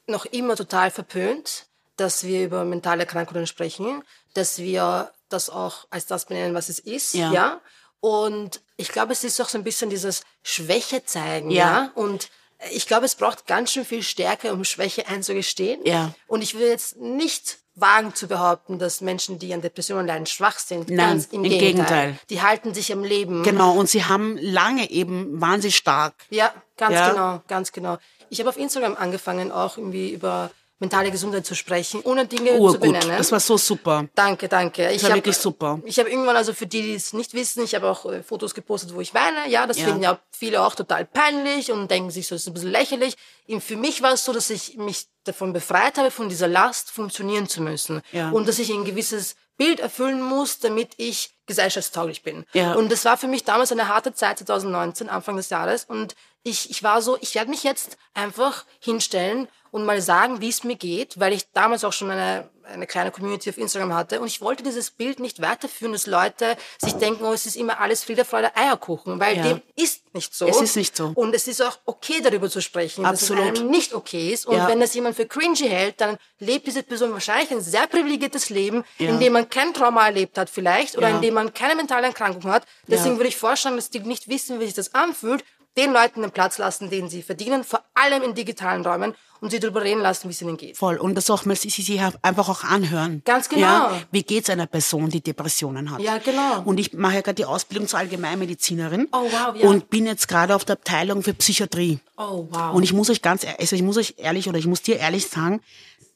noch 0.06 0.26
immer 0.26 0.56
total 0.56 0.90
verpönt, 0.90 1.66
dass 1.96 2.24
wir 2.24 2.44
über 2.44 2.64
mentale 2.64 3.02
Erkrankungen 3.04 3.46
sprechen, 3.46 4.02
dass 4.34 4.58
wir 4.58 5.12
das 5.28 5.48
auch 5.48 5.86
als 5.90 6.06
das 6.06 6.24
benennen, 6.26 6.54
was 6.54 6.68
es 6.68 6.80
ist, 6.80 7.14
Ja. 7.14 7.32
ja. 7.32 7.60
Und 8.00 8.62
ich 8.76 8.88
glaube, 8.88 9.12
es 9.12 9.24
ist 9.24 9.40
auch 9.40 9.48
so 9.48 9.58
ein 9.58 9.64
bisschen 9.64 9.90
dieses 9.90 10.22
Schwäche 10.42 11.04
zeigen, 11.04 11.50
Ja. 11.50 11.84
ja. 11.84 11.90
Und 11.94 12.30
ich 12.72 12.86
glaube, 12.86 13.06
es 13.06 13.14
braucht 13.14 13.46
ganz 13.46 13.72
schön 13.72 13.84
viel 13.84 14.02
Stärke, 14.02 14.52
um 14.52 14.64
Schwäche 14.64 15.06
einzugestehen. 15.08 15.80
Ja. 15.84 16.12
Und 16.26 16.42
ich 16.42 16.54
will 16.54 16.68
jetzt 16.68 16.96
nicht 16.98 17.58
wagen 17.74 18.14
zu 18.14 18.28
behaupten, 18.28 18.78
dass 18.78 19.00
Menschen, 19.00 19.38
die 19.38 19.54
an 19.54 19.62
Depressionen 19.62 20.06
leiden, 20.06 20.26
schwach 20.26 20.58
sind. 20.58 20.90
Nein, 20.90 21.10
ganz 21.10 21.26
im, 21.26 21.44
im 21.44 21.50
Gegenteil. 21.50 21.66
Gegenteil. 21.66 22.18
Die 22.28 22.42
halten 22.42 22.74
sich 22.74 22.92
am 22.92 23.02
Leben. 23.04 23.42
Genau, 23.42 23.72
und 23.72 23.88
sie 23.88 24.04
haben 24.04 24.36
lange 24.38 24.90
eben, 24.90 25.40
waren 25.40 25.62
sie 25.62 25.72
stark. 25.72 26.14
Ja, 26.28 26.52
ganz 26.76 26.94
Ja. 26.94 27.10
genau, 27.10 27.42
ganz 27.48 27.72
genau. 27.72 27.96
Ich 28.28 28.38
habe 28.40 28.50
auf 28.50 28.58
Instagram 28.58 28.96
angefangen, 28.96 29.50
auch 29.50 29.78
irgendwie 29.78 30.10
über 30.10 30.50
mentale 30.80 31.10
Gesundheit 31.12 31.46
zu 31.46 31.54
sprechen, 31.54 32.00
ohne 32.04 32.26
Dinge 32.26 32.50
zu 32.50 32.56
Urgut. 32.58 32.80
benennen. 32.80 33.16
Das 33.18 33.30
war 33.30 33.38
so 33.38 33.56
super. 33.56 34.08
Danke, 34.14 34.48
danke. 34.48 34.90
Ich 34.90 35.02
war 35.02 35.10
hab- 35.10 35.16
wirklich 35.18 35.36
super. 35.36 35.78
Ich 35.84 35.98
habe 36.00 36.10
irgendwann, 36.10 36.36
also 36.36 36.52
für 36.54 36.66
die, 36.66 36.82
die 36.82 36.94
es 36.94 37.12
nicht 37.12 37.34
wissen, 37.34 37.62
ich 37.62 37.74
habe 37.74 37.88
auch 37.88 38.06
äh, 38.06 38.22
Fotos 38.22 38.54
gepostet, 38.54 38.94
wo 38.94 39.00
ich 39.00 39.14
weine. 39.14 39.48
Ja, 39.48 39.66
das 39.66 39.78
Ja. 39.78 39.84
finden 39.84 40.02
ja 40.02 40.18
viele 40.32 40.62
auch 40.62 40.74
total 40.74 41.04
peinlich 41.04 41.70
und 41.70 41.90
denken 41.90 42.10
sich 42.10 42.26
so, 42.26 42.34
das 42.34 42.42
ist 42.42 42.48
ein 42.48 42.54
bisschen 42.54 42.70
lächerlich. 42.72 43.14
Und 43.46 43.62
für 43.62 43.76
mich 43.76 44.02
war 44.02 44.14
es 44.14 44.24
so, 44.24 44.32
dass 44.32 44.48
ich 44.50 44.76
mich 44.78 45.06
davon 45.24 45.52
befreit 45.52 45.98
habe, 45.98 46.10
von 46.10 46.28
dieser 46.28 46.48
Last 46.48 46.90
funktionieren 46.90 47.46
zu 47.48 47.60
müssen. 47.62 48.00
Ja. 48.12 48.30
Und 48.30 48.48
dass 48.48 48.58
ich 48.58 48.70
ein 48.72 48.84
gewisses 48.84 49.36
Bild 49.58 49.80
erfüllen 49.80 50.22
muss, 50.22 50.58
damit 50.60 50.94
ich 50.96 51.30
gesellschaftstauglich 51.46 52.22
bin. 52.22 52.44
Ja. 52.52 52.74
Und 52.74 52.90
das 52.92 53.04
war 53.04 53.16
für 53.16 53.26
mich 53.28 53.44
damals 53.44 53.72
eine 53.72 53.88
harte 53.88 54.14
Zeit, 54.14 54.38
2019, 54.38 55.08
Anfang 55.08 55.36
des 55.36 55.50
Jahres. 55.50 55.84
Und 55.84 56.14
ich, 56.42 56.70
ich 56.70 56.82
war 56.82 57.02
so, 57.02 57.18
ich 57.20 57.34
werde 57.34 57.50
mich 57.50 57.64
jetzt 57.64 57.96
einfach 58.14 58.64
hinstellen 58.80 59.48
und 59.72 59.84
mal 59.84 60.00
sagen, 60.00 60.40
wie 60.40 60.48
es 60.48 60.64
mir 60.64 60.76
geht, 60.76 61.20
weil 61.20 61.32
ich 61.32 61.52
damals 61.52 61.84
auch 61.84 61.92
schon 61.92 62.10
eine, 62.10 62.48
eine 62.64 62.86
kleine 62.88 63.12
Community 63.12 63.50
auf 63.50 63.58
Instagram 63.58 63.94
hatte. 63.94 64.20
Und 64.20 64.26
ich 64.26 64.40
wollte 64.40 64.64
dieses 64.64 64.90
Bild 64.90 65.20
nicht 65.20 65.40
weiterführen, 65.42 65.92
dass 65.92 66.06
Leute 66.08 66.56
sich 66.78 66.94
denken, 66.94 67.24
oh, 67.24 67.32
es 67.32 67.46
ist 67.46 67.54
immer 67.56 67.78
alles 67.78 68.02
Friede, 68.02 68.24
Freude, 68.24 68.56
Eierkuchen, 68.56 69.20
weil 69.20 69.36
Ja. 69.36 69.42
dem 69.44 69.62
ist 69.76 70.12
nicht 70.12 70.34
so. 70.34 70.48
Es 70.48 70.60
ist 70.60 70.74
nicht 70.76 70.96
so. 70.96 71.12
Und 71.14 71.32
es 71.36 71.46
ist 71.46 71.62
auch 71.62 71.78
okay, 71.84 72.20
darüber 72.20 72.50
zu 72.50 72.60
sprechen, 72.60 73.04
Absolut. 73.06 73.44
dass 73.44 73.52
es 73.52 73.60
einem 73.60 73.70
nicht 73.70 73.94
okay 73.94 74.32
ist. 74.32 74.46
Und 74.46 74.56
Ja. 74.56 74.66
wenn 74.66 74.80
das 74.80 74.92
jemand 74.94 75.14
für 75.14 75.26
cringy 75.26 75.68
hält, 75.68 76.00
dann 76.00 76.16
lebt 76.40 76.66
diese 76.66 76.82
Person 76.82 77.12
wahrscheinlich 77.12 77.52
ein 77.52 77.60
sehr 77.60 77.86
privilegiertes 77.86 78.50
Leben, 78.50 78.82
in 78.98 79.20
dem 79.20 79.32
man 79.34 79.48
kein 79.48 79.72
Trauma 79.72 80.06
erlebt 80.06 80.36
hat 80.36 80.50
vielleicht 80.50 80.96
oder 80.98 81.10
in 81.10 81.20
dem 81.20 81.34
man 81.34 81.39
keine 81.48 81.74
mentale 81.76 82.06
Erkrankung 82.06 82.44
hat. 82.50 82.64
Deswegen 82.86 83.14
Ja. 83.14 83.18
würde 83.18 83.28
ich 83.28 83.36
vorschlagen, 83.36 83.76
dass 83.76 83.90
die 83.90 84.00
nicht 84.00 84.28
wissen, 84.28 84.60
wie 84.60 84.66
sich 84.66 84.74
das 84.74 84.94
anfühlt, 84.94 85.44
den 85.76 85.92
Leuten 85.92 86.22
den 86.22 86.32
Platz 86.32 86.58
lassen, 86.58 86.90
den 86.90 87.08
sie 87.08 87.22
verdienen, 87.22 87.62
vor 87.62 87.82
allem 87.94 88.22
in 88.24 88.34
digitalen 88.34 88.84
Räumen 88.84 89.14
und 89.40 89.50
sie 89.50 89.60
darüber 89.60 89.82
reden 89.82 90.00
lassen, 90.00 90.28
wie 90.28 90.32
es 90.32 90.42
ihnen 90.42 90.56
geht. 90.56 90.76
Voll. 90.76 90.96
Und 90.96 91.14
das 91.14 91.30
auch 91.30 91.44
mal, 91.44 91.54
sie, 91.54 91.70
sie 91.70 91.82
sie 91.82 92.00
einfach 92.22 92.48
auch 92.48 92.64
anhören. 92.64 93.22
Ganz 93.24 93.48
genau. 93.48 93.60
Ja, 93.60 94.02
wie 94.10 94.24
geht's 94.24 94.50
einer 94.50 94.66
Person, 94.66 95.10
die 95.10 95.20
Depressionen 95.22 95.90
hat? 95.92 96.00
Ja, 96.00 96.18
genau. 96.18 96.62
Und 96.64 96.78
ich 96.80 96.92
mache 96.92 97.14
ja 97.14 97.20
gerade 97.20 97.36
die 97.36 97.44
Ausbildung 97.44 97.86
zur 97.86 98.00
Allgemeinmedizinerin. 98.00 99.08
Oh, 99.12 99.28
wow, 99.30 99.54
ja. 99.56 99.68
Und 99.68 99.90
bin 99.90 100.06
jetzt 100.06 100.26
gerade 100.28 100.54
auf 100.56 100.64
der 100.64 100.74
Abteilung 100.74 101.22
für 101.22 101.34
Psychiatrie. 101.34 102.00
Oh, 102.18 102.48
wow. 102.50 102.74
Und 102.74 102.82
ich 102.82 102.92
muss 102.92 103.08
euch 103.08 103.22
ganz, 103.22 103.46
also 103.58 103.76
ich 103.76 103.82
muss 103.82 103.96
euch 103.96 104.14
ehrlich 104.18 104.48
oder 104.48 104.58
ich 104.58 104.66
muss 104.66 104.82
dir 104.82 104.98
ehrlich 104.98 105.28
sagen, 105.28 105.60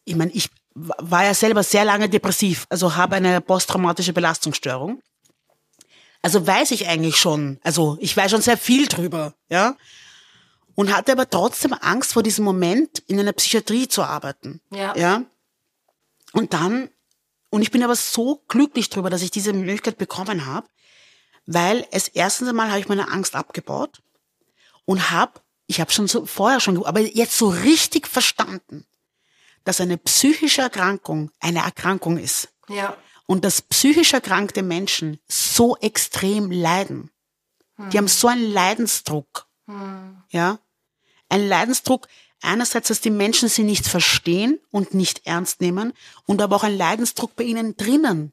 ich 0.04 0.16
meine, 0.16 0.32
ich 0.32 0.50
war 0.74 1.24
ja 1.24 1.32
selber 1.32 1.62
sehr 1.62 1.84
lange 1.84 2.08
depressiv, 2.08 2.66
also 2.68 2.96
habe 2.96 3.14
eine 3.16 3.40
posttraumatische 3.40 4.12
Belastungsstörung. 4.12 5.00
Also 6.24 6.46
weiß 6.46 6.70
ich 6.70 6.88
eigentlich 6.88 7.16
schon, 7.16 7.60
also 7.62 7.98
ich 8.00 8.16
weiß 8.16 8.30
schon 8.30 8.40
sehr 8.40 8.56
viel 8.56 8.87
drüber, 8.88 9.34
ja. 9.50 9.76
Und 10.74 10.96
hatte 10.96 11.12
aber 11.12 11.28
trotzdem 11.28 11.74
Angst 11.74 12.14
vor 12.14 12.22
diesem 12.22 12.46
Moment, 12.46 13.00
in 13.06 13.20
einer 13.20 13.34
Psychiatrie 13.34 13.88
zu 13.88 14.02
arbeiten. 14.02 14.62
Ja. 14.70 14.96
Ja. 14.96 15.22
Und 16.32 16.54
dann, 16.54 16.88
und 17.50 17.60
ich 17.60 17.70
bin 17.70 17.84
aber 17.84 17.94
so 17.94 18.42
glücklich 18.48 18.88
drüber, 18.88 19.10
dass 19.10 19.20
ich 19.20 19.32
diese 19.32 19.52
Möglichkeit 19.52 19.98
bekommen 19.98 20.46
habe, 20.46 20.66
weil 21.44 21.87
es 21.90 22.08
erstens 22.08 22.48
einmal 22.48 22.70
habe 22.70 22.80
ich 22.80 22.88
meine 22.88 23.08
Angst 23.08 23.37
abgebaut 23.37 24.00
und 24.87 25.10
habe, 25.10 25.42
ich 25.66 25.78
habe 25.78 25.92
schon 25.92 26.08
so 26.08 26.24
vorher 26.24 26.58
schon, 26.58 26.87
aber 26.87 27.00
jetzt 27.00 27.37
so 27.37 27.50
richtig 27.50 28.08
verstanden, 28.08 28.87
dass 29.64 29.78
eine 29.78 29.98
psychische 29.98 30.62
Erkrankung 30.62 31.30
eine 31.38 31.58
Erkrankung 31.58 32.16
ist 32.16 32.48
ja. 32.68 32.96
Und 33.26 33.44
dass 33.44 33.62
psychisch 33.62 34.12
erkrankte 34.12 34.62
Menschen 34.62 35.18
so 35.28 35.76
extrem 35.76 36.50
leiden. 36.50 37.10
Die 37.92 37.98
haben 37.98 38.08
so 38.08 38.28
einen 38.28 38.52
Leidensdruck. 38.52 39.46
Ja. 40.30 40.58
Ein 41.28 41.48
Leidensdruck 41.48 42.06
einerseits, 42.42 42.88
dass 42.88 43.00
die 43.00 43.10
Menschen 43.10 43.48
sie 43.48 43.64
nicht 43.64 43.87
verstehen 43.87 44.60
und 44.70 44.94
nicht 44.94 45.26
ernst 45.26 45.60
nehmen 45.60 45.92
und 46.26 46.42
aber 46.42 46.56
auch 46.56 46.62
ein 46.62 46.76
Leidensdruck 46.76 47.34
bei 47.34 47.44
ihnen 47.44 47.76
drinnen, 47.76 48.32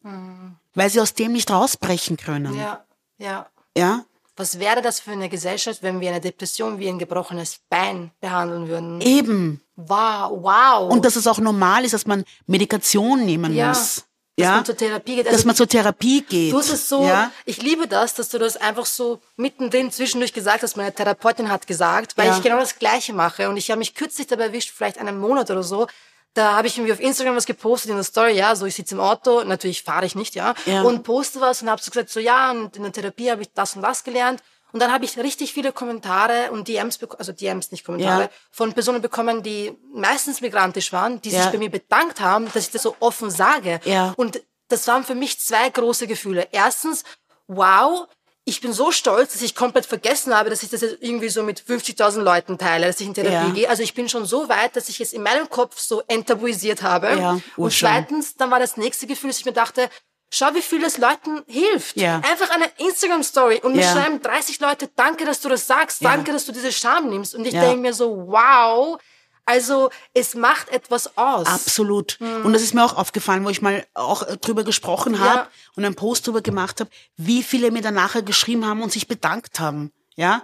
weil 0.74 0.90
sie 0.90 1.00
aus 1.00 1.14
dem 1.14 1.32
nicht 1.32 1.50
rausbrechen 1.50 2.18
können. 2.18 2.56
Ja. 2.56 2.86
Ja. 3.18 3.48
Ja. 3.76 4.06
Was 4.36 4.60
wäre 4.60 4.82
das 4.82 5.00
für 5.00 5.12
eine 5.12 5.30
Gesellschaft, 5.30 5.84
wenn 5.84 6.00
wir 6.00 6.10
eine 6.10 6.22
Depression 6.22 6.80
wie 6.80 6.88
ein 6.88 7.00
gebrochenes 7.00 7.60
Bein 7.70 8.12
behandeln 8.20 8.68
würden? 8.68 9.02
Eben. 9.02 9.62
Wow, 9.76 10.32
wow. 10.42 10.92
Und 10.92 11.06
dass 11.06 11.16
es 11.16 11.28
auch 11.28 11.40
normal 11.40 11.86
ist, 11.86 11.94
dass 11.94 12.06
man 12.06 12.24
Medikation 12.48 13.26
nehmen 13.26 13.54
ja, 13.54 13.70
muss. 13.70 14.06
Dass 14.42 14.50
Ja. 14.50 14.56
man 14.56 14.66
zur 14.66 14.78
Therapie 14.78 15.16
geht. 15.16 15.26
dass 15.28 15.34
Also 15.34 15.46
man 15.48 15.56
zur 15.56 15.68
Therapie 15.68 16.22
geht. 16.22 16.54
Du 16.54 16.58
hast 16.58 16.70
es 16.72 16.90
so, 16.90 17.04
Ja. 17.06 17.32
ich 17.46 17.62
liebe 17.62 17.88
das, 17.88 18.14
dass 18.14 18.30
du 18.30 18.38
das 18.38 18.58
einfach 18.58 18.86
so 18.86 19.22
mittendrin 19.38 19.92
zwischendurch 19.92 20.34
gesagt 20.34 20.64
hast. 20.64 20.78
Meine 20.78 20.94
Therapeutin 20.94 21.50
hat 21.50 21.68
gesagt, 21.68 22.18
weil 22.18 22.28
Ja. 22.28 22.38
ich 22.38 22.44
genau 22.44 22.60
das 22.60 22.78
Gleiche 22.80 23.14
mache. 23.14 23.50
Und 23.50 23.58
ich 23.58 23.70
habe 23.72 23.80
mich 23.80 23.96
kürzlich 23.96 24.28
dabei 24.28 24.46
erwischt, 24.46 24.72
vielleicht 24.76 24.98
einen 24.98 25.18
Monat 25.20 25.50
oder 25.52 25.64
so. 25.64 25.88
Da 26.34 26.56
habe 26.56 26.68
ich 26.68 26.78
irgendwie 26.78 26.94
auf 26.94 27.00
Instagram 27.02 27.36
was 27.36 27.46
gepostet 27.46 27.90
in 27.92 27.98
der 27.98 28.06
Story, 28.06 28.32
ja, 28.38 28.56
so 28.56 28.66
ich 28.66 28.76
sitze 28.76 28.96
im 28.96 29.02
Auto, 29.02 29.44
natürlich 29.44 29.84
fahre 29.84 30.06
ich 30.06 30.16
nicht, 30.16 30.34
ja, 30.34 30.54
Ja. 30.66 30.82
und 30.84 31.04
poste 31.04 31.42
was 31.42 31.62
und 31.62 31.70
habe 31.70 31.82
so 31.82 31.92
gesagt, 31.92 32.10
so 32.10 32.22
ja, 32.22 32.52
und 32.52 32.78
in 32.78 32.84
der 32.84 32.92
Therapie 32.94 33.30
habe 33.30 33.42
ich 33.42 33.50
das 33.54 33.76
und 33.76 33.82
das 33.82 34.04
gelernt. 34.06 34.42
Und 34.72 34.80
dann 34.80 34.92
habe 34.92 35.06
ich 35.06 35.18
richtig 35.18 35.54
viele 35.54 35.72
Kommentare 35.72 36.52
und 36.52 36.68
DMs, 36.68 37.00
also 37.18 37.32
DMs, 37.32 37.72
nicht 37.72 37.86
Kommentare, 37.86 38.24
Ja. 38.24 38.30
von 38.52 38.74
Personen 38.74 39.02
bekommen, 39.02 39.44
die 39.44 39.78
meistens 39.94 40.42
migrantisch 40.42 40.92
waren, 40.94 41.22
die 41.22 41.30
Ja. 41.30 41.44
sich 41.44 41.52
bei 41.52 41.58
mir 41.58 41.70
bedankt 41.72 42.20
haben, 42.20 42.46
dass 42.54 42.64
ich 42.68 42.72
das 42.72 42.84
so 42.84 42.96
offen 43.00 43.30
sage. 43.30 43.80
Ja. 43.86 44.14
Und 44.18 44.42
das 44.70 44.88
waren 44.88 45.04
für 45.04 45.16
mich 45.16 45.40
zwei 45.40 45.70
große 45.70 46.08
Gefühle. 46.08 46.48
Erstens, 46.52 47.04
wow, 47.48 48.08
ich 48.46 48.60
bin 48.62 48.74
so 48.74 48.92
stolz, 48.92 49.34
dass 49.34 49.42
ich 49.44 49.54
komplett 49.54 49.86
vergessen 49.86 50.34
habe, 50.36 50.50
dass 50.50 50.64
ich 50.64 50.70
das 50.70 50.82
jetzt 50.82 50.98
irgendwie 51.02 51.30
so 51.30 51.44
mit 51.44 51.60
50.000 51.62 52.24
Leuten 52.24 52.58
teile, 52.58 52.88
dass 52.88 53.00
ich 53.00 53.08
in 53.08 53.14
Therapie 53.14 53.34
Ja. 53.50 53.50
gehe. 53.54 53.70
Also 53.70 53.84
ich 53.84 53.94
bin 53.94 54.10
schon 54.10 54.26
so 54.26 54.50
weit, 54.50 54.76
dass 54.76 54.90
ich 54.90 55.00
es 55.00 55.14
in 55.14 55.22
meinem 55.22 55.50
Kopf 55.50 55.80
so 55.80 56.02
enttabuisiert 56.08 56.82
habe. 56.82 57.10
Ja, 57.20 57.40
Und 57.58 57.72
zweitens, 57.74 58.36
dann 58.36 58.50
war 58.50 58.60
das 58.60 58.78
nächste 58.78 59.06
Gefühl, 59.06 59.30
dass 59.30 59.38
ich 59.40 59.46
mir 59.46 59.52
dachte, 59.54 59.90
schau, 60.32 60.54
wie 60.56 60.62
viel 60.62 60.84
es 60.84 60.98
Leuten 60.98 61.44
hilft. 61.48 61.98
Ja. 61.98 62.16
Einfach 62.30 62.50
eine 62.50 62.66
Instagram-Story 62.78 63.60
und 63.64 63.76
mir 63.76 63.82
Ja. 63.84 63.92
schreiben 63.92 64.22
30 64.22 64.60
Leute, 64.60 64.90
danke, 64.96 65.26
dass 65.26 65.42
du 65.42 65.50
das 65.50 65.68
sagst, 65.68 66.02
Ja. 66.02 66.10
danke, 66.12 66.32
dass 66.32 66.46
du 66.46 66.52
diese 66.52 66.72
Scham 66.72 67.10
nimmst. 67.10 67.36
Und 67.36 67.46
ich 67.46 67.54
Ja. 67.54 67.62
denke 67.62 67.82
mir 67.82 67.94
so, 67.94 68.26
wow, 68.28 69.00
also 69.46 69.90
es 70.14 70.34
macht 70.36 70.70
etwas 70.70 71.18
aus. 71.18 71.46
Absolut. 71.48 72.18
Und 72.44 72.54
das 72.54 72.62
ist 72.62 72.74
mir 72.74 72.84
auch 72.86 72.96
aufgefallen, 72.96 73.44
wo 73.46 73.50
ich 73.50 73.62
mal 73.62 73.86
auch 73.94 74.24
äh, 74.24 74.38
drüber 74.38 74.64
gesprochen 74.64 75.20
habe 75.20 75.40
Ja. 75.40 75.48
und 75.76 75.84
einen 75.86 75.96
Post 75.96 76.26
drüber 76.28 76.42
gemacht 76.42 76.80
habe, 76.80 76.90
wie 77.18 77.44
viele 77.44 77.70
mir 77.72 77.82
dann 77.82 77.96
nachher 77.96 78.22
geschrieben 78.22 78.66
haben 78.66 78.82
und 78.82 78.92
sich 78.92 79.08
bedankt 79.08 79.60
haben. 79.60 79.92
Ja. 80.16 80.44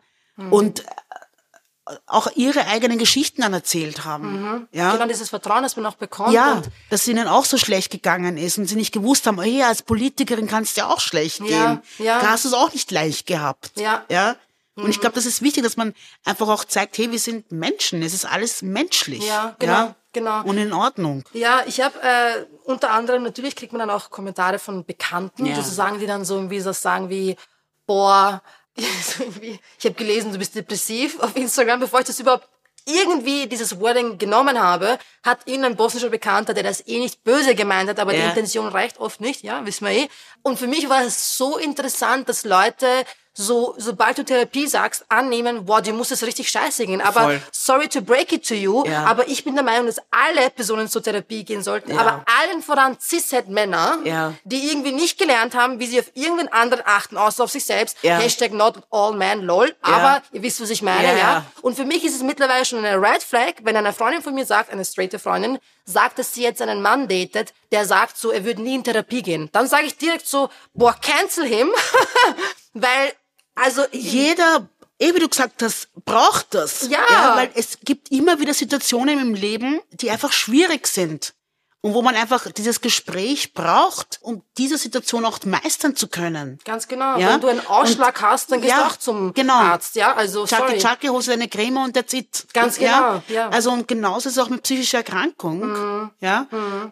Und 0.51 0.81
äh, 0.81 0.83
auch 2.05 2.27
ihre 2.35 2.67
eigenen 2.67 2.97
Geschichten 2.97 3.41
dann 3.41 3.53
erzählt 3.53 4.05
haben. 4.05 4.67
Ja. 4.71 4.93
Genau 4.93 5.07
dieses 5.07 5.29
Vertrauen, 5.29 5.63
das 5.63 5.75
man 5.75 5.85
auch 5.85 5.95
bekommt. 5.95 6.33
Ja, 6.33 6.61
dass 6.89 7.01
es 7.01 7.07
ihnen 7.07 7.27
auch 7.27 7.45
so 7.45 7.57
schlecht 7.57 7.91
gegangen 7.91 8.37
ist 8.37 8.57
und 8.57 8.65
sie 8.65 8.75
nicht 8.75 8.91
gewusst 8.93 9.25
haben, 9.27 9.41
hey, 9.41 9.63
als 9.63 9.81
Politikerin 9.81 10.47
kann 10.47 10.63
es 10.63 10.73
dir 10.73 10.87
auch 10.89 10.99
schlecht 10.99 11.39
Ja, 11.41 11.45
gehen. 11.75 11.81
ja. 12.05 12.19
Da 12.19 12.31
hast 12.31 12.45
du 12.45 12.49
es 12.49 12.53
auch 12.53 12.73
nicht 12.73 12.91
leicht 12.91 13.25
gehabt. 13.27 13.71
Ja. 13.75 14.03
ja? 14.09 14.35
Und 14.75 14.89
ich 14.89 14.99
glaube, 14.99 15.15
das 15.15 15.25
ist 15.25 15.41
wichtig, 15.41 15.63
dass 15.63 15.75
man 15.75 15.93
einfach 16.23 16.47
auch 16.47 16.63
zeigt, 16.63 16.97
hey, 16.99 17.11
wir 17.11 17.17
sind 17.19 17.51
Menschen. 17.51 18.03
Es 18.03 18.13
ist 18.13 18.25
alles 18.25 18.61
menschlich. 18.61 19.25
Ja, 19.25 19.55
genau, 19.57 19.95
genau. 20.13 20.43
Und 20.43 20.57
in 20.59 20.71
Ordnung. 20.71 21.23
Ja, 21.33 21.63
ich 21.65 21.81
habe 21.81 21.99
äh, 22.03 22.45
unter 22.63 22.91
anderem, 22.91 23.23
natürlich 23.23 23.55
kriegt 23.55 23.73
man 23.73 23.79
dann 23.79 23.89
auch 23.89 24.11
Kommentare 24.11 24.59
von 24.59 24.85
Bekannten, 24.85 25.47
Ja. 25.47 25.55
sozusagen, 25.55 25.99
die 25.99 26.05
dann 26.05 26.25
so 26.25 26.35
irgendwie 26.35 26.59
so 26.59 26.73
sagen 26.73 27.09
wie, 27.09 27.35
boah, 27.87 28.43
ich 29.77 29.85
habe 29.85 29.95
gelesen, 29.95 30.31
du 30.31 30.37
bist 30.37 30.55
depressiv 30.55 31.19
auf 31.19 31.35
Instagram, 31.35 31.79
bevor 31.79 31.99
ich 32.01 32.05
das 32.05 32.19
überhaupt 32.19 32.47
irgendwie 32.85 33.47
dieses 33.47 33.79
Wording 33.79 34.17
genommen 34.17 34.59
habe, 34.61 34.97
hat 35.23 35.39
irgendein 35.45 35.75
bosnischer 35.75 36.09
Bekannter, 36.09 36.53
der 36.53 36.63
das 36.63 36.87
eh 36.87 36.99
nicht 36.99 37.23
böse 37.23 37.53
gemeint 37.53 37.89
hat, 37.89 37.99
aber 37.99 38.13
die 38.13 38.19
Ja. 38.19 38.29
Intention 38.29 38.67
reicht 38.67 38.99
oft 38.99 39.19
nicht, 39.19 39.43
ja, 39.43 39.65
wissen 39.65 39.85
wir 39.85 39.91
eh. 39.91 40.07
Und 40.41 40.57
für 40.57 40.67
mich 40.67 40.87
war 40.87 41.03
es 41.03 41.37
so 41.37 41.57
interessant, 41.57 42.29
dass 42.29 42.45
Leute 42.45 42.87
so, 43.39 43.75
sobald 43.77 44.17
du 44.17 44.23
Therapie 44.25 44.65
sagst, 44.67 45.05
annehmen, 45.09 45.65
boah, 45.65 45.79
dir 45.81 45.93
muss 45.93 46.09
es 46.09 46.23
richtig 46.23 46.49
scheiße 46.49 46.87
gehen. 46.87 47.01
Aber 47.01 47.21
Voll. 47.21 47.41
sorry 47.51 47.87
to 47.87 48.01
break 48.01 48.31
it 48.31 48.47
to 48.47 48.55
you, 48.55 48.83
Ja. 48.87 49.05
aber 49.05 49.27
ich 49.27 49.43
bin 49.43 49.53
der 49.53 49.63
Meinung, 49.63 49.85
dass 49.85 49.97
alle 50.09 50.49
Personen 50.49 50.89
zur 50.89 51.03
Therapie 51.03 51.43
gehen 51.45 51.61
sollten, 51.61 51.93
Ja. 51.93 51.99
aber 52.01 52.25
allen 52.41 52.63
voran 52.63 52.97
Cis-Het-Männer, 52.99 53.99
Ja. 54.05 54.33
die 54.43 54.69
irgendwie 54.71 54.91
nicht 54.91 55.19
gelernt 55.19 55.53
haben, 55.53 55.79
wie 55.79 55.85
sie 55.85 55.99
auf 55.99 56.09
irgendwen 56.15 56.47
anderen 56.51 56.83
achten, 56.87 57.15
außer 57.15 57.43
auf 57.43 57.51
sich 57.51 57.63
selbst. 57.65 57.97
Hashtag 58.01 58.53
not 58.53 58.81
all 58.89 59.13
men, 59.13 59.41
lol. 59.43 59.75
Aber 59.81 60.23
ihr 60.31 60.41
wisst, 60.41 60.59
was 60.59 60.71
ich 60.71 60.81
meine, 60.81 61.17
ja. 61.17 61.45
Und 61.61 61.75
für 61.75 61.85
mich 61.85 62.03
ist 62.03 62.15
es 62.15 62.23
mittlerweile 62.23 62.65
schon 62.65 62.83
eine 62.83 62.99
Red 62.99 63.21
Flag, 63.21 63.53
wenn 63.61 63.77
eine 63.77 63.93
Freundin 63.93 64.23
von 64.23 64.33
mir 64.33 64.45
sagt, 64.47 64.71
eine 64.71 64.83
straighte 64.83 65.19
Freundin, 65.19 65.59
sagt, 65.85 66.17
dass 66.17 66.33
sie 66.33 66.41
jetzt 66.41 66.61
einen 66.61 66.81
Mann 66.81 67.07
datet, 67.07 67.53
der 67.71 67.85
sagt 67.85 68.17
so, 68.17 68.31
er 68.31 68.43
würde 68.45 68.61
nie 68.63 68.75
in 68.75 68.83
Therapie 68.83 69.21
gehen. 69.21 69.47
Dann 69.51 69.67
sage 69.67 69.85
ich 69.85 69.95
direkt 69.97 70.27
so, 70.27 70.49
boah, 70.73 70.95
cancel 70.99 71.45
him, 71.45 71.69
weil, 72.73 73.13
also, 73.57 73.83
Jeder, 73.91 74.69
eh 74.99 75.13
wie 75.13 75.19
du 75.19 75.27
gesagt 75.27 75.61
hast, 75.63 75.89
braucht 76.05 76.53
das. 76.53 76.87
Ja. 76.89 77.35
Weil 77.35 77.51
es 77.55 77.79
gibt 77.83 78.11
immer 78.11 78.39
wieder 78.39 78.53
Situationen 78.53 79.19
im 79.19 79.33
Leben, 79.33 79.81
die 79.91 80.09
einfach 80.11 80.31
schwierig 80.31 80.87
sind. 80.87 81.33
Und 81.87 81.93
wo 81.93 82.01
man 82.01 82.15
einfach 82.17 82.51
dieses 82.51 82.81
Gespräch 82.81 83.53
braucht, 83.53 84.19
um 84.21 84.43
diese 84.57 84.77
Situation 84.77 85.23
auch 85.23 85.39
meistern 85.45 85.95
zu 85.95 86.09
können. 86.09 86.59
ganz 86.65 86.89
genau, 86.89 87.17
Ja. 87.17 87.29
wenn 87.29 87.39
du 87.39 87.47
einen 87.47 87.65
Ausschlag 87.65 88.17
Und- 88.17 88.21
hast, 88.27 88.51
dann 88.51 88.59
gehst 88.59 88.73
ja, 88.73 88.81
du 88.81 88.87
auch 88.87 88.97
zum 88.97 89.33
genau. 89.33 89.53
Arzt, 89.53 89.95
ja, 89.95 90.13
also. 90.13 90.45
Chaki, 90.45 91.07
holst 91.07 91.29
du 91.29 91.31
deine 91.31 91.47
Creme 91.47 91.77
und 91.77 91.93
that's 91.93 92.11
it. 92.11 92.45
Ganz 92.53 92.77
genau, 92.77 93.23
ja. 93.29 93.47
Also 93.47 93.71
und 93.71 93.87
genauso 93.87 94.27
ist 94.27 94.35
es 94.35 94.43
auch 94.43 94.49
mit 94.49 94.63
psychischer 94.63 94.97
Erkrankung. 94.97 95.61
Mhm. 95.61 96.11
Ja. 96.19 96.47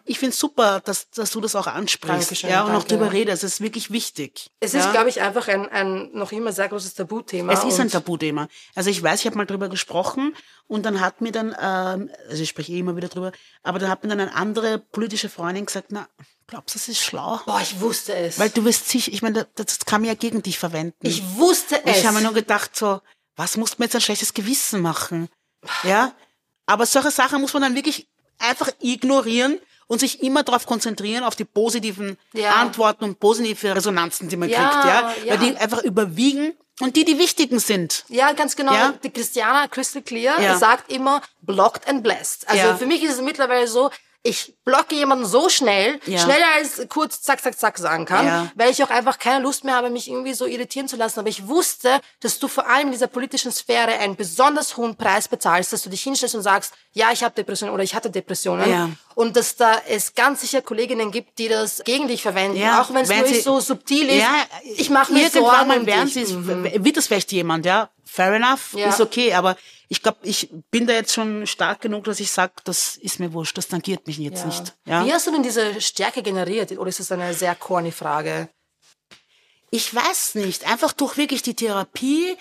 Ich 0.06 0.18
finde 0.18 0.34
super, 0.34 0.80
dass, 0.80 1.10
dass 1.10 1.30
du 1.30 1.42
das 1.42 1.54
auch 1.56 1.66
ansprichst. 1.66 2.30
Dankeschön, 2.30 2.48
ja, 2.48 2.62
und 2.62 2.70
auch 2.70 2.78
danke, 2.78 2.94
drüber 2.94 3.04
ja. 3.06 3.10
redest. 3.10 3.42
Das 3.42 3.52
ist 3.52 3.60
wirklich 3.60 3.90
wichtig. 3.90 4.50
Es 4.60 4.72
ja. 4.72 4.80
ist, 4.80 4.92
glaube 4.92 5.10
ich, 5.10 5.20
einfach 5.20 5.46
ein, 5.48 5.68
ein 5.68 6.08
noch 6.14 6.32
immer 6.32 6.52
sehr 6.52 6.70
großes 6.70 6.94
Tabuthema. 6.94 7.52
Es 7.52 7.64
ist 7.64 7.78
ein 7.80 7.90
Tabuthema. 7.90 8.48
Also 8.74 8.88
ich 8.88 9.02
weiß, 9.02 9.20
ich 9.20 9.26
habe 9.26 9.36
mal 9.36 9.44
drüber 9.44 9.68
gesprochen 9.68 10.34
und 10.68 10.84
dann 10.86 11.00
hat 11.00 11.20
mir 11.20 11.32
dann, 11.32 11.54
ähm, 11.60 12.10
also 12.28 12.42
ich 12.42 12.48
spreche 12.48 12.72
eh 12.72 12.78
immer 12.78 12.96
wieder 12.96 13.08
drüber, 13.08 13.32
aber 13.62 13.78
dann 13.78 13.90
hat 13.90 14.02
mir 14.02 14.08
dann 14.08 14.20
eine 14.20 14.34
andere 14.34 14.78
politische 14.92 15.28
Freundin 15.28 15.66
gesagt, 15.66 15.88
na, 15.90 16.08
glaubst 16.46 16.74
du, 16.74 16.78
das 16.78 16.88
ist 16.88 17.00
schlau? 17.02 17.40
Boah, 17.46 17.60
ich 17.60 17.80
wusste 17.80 18.14
es. 18.14 18.38
Weil 18.38 18.50
du 18.50 18.64
wirst 18.64 18.88
sicher, 18.88 19.12
ich 19.12 19.22
meine, 19.22 19.46
das, 19.54 19.80
kann 19.80 20.00
man 20.02 20.08
ja 20.08 20.14
gegen 20.14 20.42
dich 20.42 20.58
verwenden. 20.58 20.96
ich 21.00 21.22
wusste 21.36 21.84
es. 21.84 21.98
Ich 21.98 22.06
habe 22.06 22.16
mir 22.16 22.22
nur 22.22 22.34
gedacht, 22.34 22.74
so, 22.76 23.00
was 23.36 23.56
muss 23.56 23.78
man 23.78 23.86
jetzt 23.86 23.94
ein 23.94 24.00
schlechtes 24.00 24.34
Gewissen 24.34 24.80
machen? 24.80 25.28
Ja? 25.82 26.14
Aber 26.66 26.86
solche 26.86 27.10
Sachen 27.10 27.40
muss 27.40 27.52
man 27.52 27.62
dann 27.62 27.74
wirklich 27.74 28.08
einfach 28.38 28.70
ignorieren 28.80 29.58
und 29.88 30.00
sich 30.00 30.22
immer 30.22 30.42
darauf 30.42 30.66
konzentrieren, 30.66 31.22
auf 31.22 31.36
die 31.36 31.44
positiven 31.44 32.18
Ja. 32.32 32.54
Antworten 32.56 33.04
und 33.04 33.20
positive 33.20 33.74
Resonanzen, 33.74 34.28
die 34.28 34.36
man 34.36 34.48
Ja, 34.48 34.68
kriegt, 34.68 34.84
ja? 34.84 35.14
ja. 35.24 35.30
Weil 35.32 35.38
die 35.50 35.56
einfach 35.56 35.82
überwiegen 35.84 36.54
und 36.80 36.96
die 36.96 37.04
die 37.04 37.18
wichtigen 37.18 37.58
sind. 37.60 38.04
Ja, 38.08 38.32
ganz 38.32 38.56
genau. 38.56 38.90
Die 39.02 39.10
Christiana 39.10 39.68
Crystal 39.68 40.02
Clear 40.02 40.58
sagt 40.58 40.90
immer 40.92 41.22
blocked 41.40 41.86
and 41.88 42.02
blessed. 42.02 42.48
Also 42.48 42.76
für 42.76 42.86
mich 42.86 43.02
ist 43.02 43.14
es 43.14 43.20
mittlerweile 43.20 43.68
so, 43.68 43.90
ich 44.26 44.54
blocke 44.64 44.94
jemanden 44.94 45.24
so 45.26 45.48
schnell, 45.48 46.00
Ja. 46.06 46.18
schneller 46.18 46.46
als 46.56 46.82
kurz 46.88 47.22
zack, 47.22 47.40
zack, 47.42 47.58
zack 47.58 47.78
sagen 47.78 48.04
kann, 48.04 48.26
Ja. 48.26 48.52
weil 48.54 48.70
ich 48.70 48.82
auch 48.82 48.90
einfach 48.90 49.18
keine 49.18 49.42
Lust 49.42 49.64
mehr 49.64 49.74
habe, 49.76 49.90
mich 49.90 50.08
irgendwie 50.10 50.34
so 50.34 50.46
irritieren 50.46 50.88
zu 50.88 50.96
lassen. 50.96 51.20
Aber 51.20 51.28
ich 51.28 51.46
wusste, 51.46 52.00
dass 52.20 52.38
du 52.38 52.48
vor 52.48 52.66
allem 52.68 52.86
in 52.86 52.92
dieser 52.92 53.06
politischen 53.06 53.52
Sphäre 53.52 53.92
einen 53.98 54.16
besonders 54.16 54.76
hohen 54.76 54.96
Preis 54.96 55.28
bezahlst, 55.28 55.72
dass 55.72 55.82
du 55.82 55.90
dich 55.90 56.02
hinstellst 56.02 56.34
und 56.34 56.42
sagst, 56.42 56.74
ja, 56.92 57.12
ich 57.12 57.22
habe 57.22 57.34
Depressionen 57.34 57.74
oder 57.74 57.84
ich 57.84 57.94
hatte 57.94 58.10
Depressionen. 58.10 58.68
Ja. 58.70 58.90
Und 59.14 59.36
dass 59.36 59.56
da 59.56 59.80
es 59.88 60.14
ganz 60.14 60.40
sicher 60.40 60.62
Kolleginnen 60.62 61.10
gibt, 61.10 61.38
die 61.38 61.48
das 61.48 61.82
gegen 61.84 62.08
dich 62.08 62.22
verwenden, 62.22 62.62
auch 62.68 62.92
wenn 62.92 63.02
es 63.02 63.08
nur 63.08 63.42
so 63.42 63.60
subtil 63.60 64.08
ist. 64.08 64.26
Ich 64.76 64.90
mache 64.90 65.12
mir 65.12 65.24
irgendwann 65.24 65.68
Sorgen 65.68 65.86
werden 65.86 66.10
dich. 66.12 66.26
sie, 66.26 66.34
Mhm. 66.34 66.84
wird 66.84 66.96
das 66.96 67.06
vielleicht 67.06 67.32
jemand, 67.32 67.64
ja. 67.66 67.88
Fair 68.16 68.32
enough, 68.32 68.72
Ja. 68.74 68.88
ist 68.88 69.00
okay, 69.02 69.34
aber 69.34 69.56
ich 69.88 70.02
glaube, 70.02 70.18
ich 70.22 70.48
bin 70.70 70.86
da 70.86 70.94
jetzt 70.94 71.12
schon 71.12 71.46
stark 71.46 71.82
genug, 71.82 72.04
dass 72.04 72.18
ich 72.18 72.30
sage, 72.32 72.54
das 72.64 72.96
ist 72.96 73.20
mir 73.20 73.32
wurscht, 73.34 73.58
das 73.58 73.68
tangiert 73.68 74.06
mich 74.06 74.16
jetzt 74.16 74.46
nicht. 74.46 74.74
Ja? 74.86 75.04
Wie 75.04 75.12
hast 75.12 75.26
du 75.26 75.32
denn 75.32 75.42
diese 75.42 75.80
Stärke 75.82 76.22
generiert? 76.22 76.72
Oder 76.72 76.88
ist 76.88 76.98
das 76.98 77.12
eine 77.12 77.34
sehr 77.34 77.54
corny 77.54 77.92
Frage? 77.92 78.48
Ich 79.70 79.94
weiß 79.94 80.36
nicht, 80.36 80.66
einfach 80.66 80.92
durch 80.94 81.16
wirklich 81.18 81.42
die 81.42 81.54
Therapie, 81.54 82.36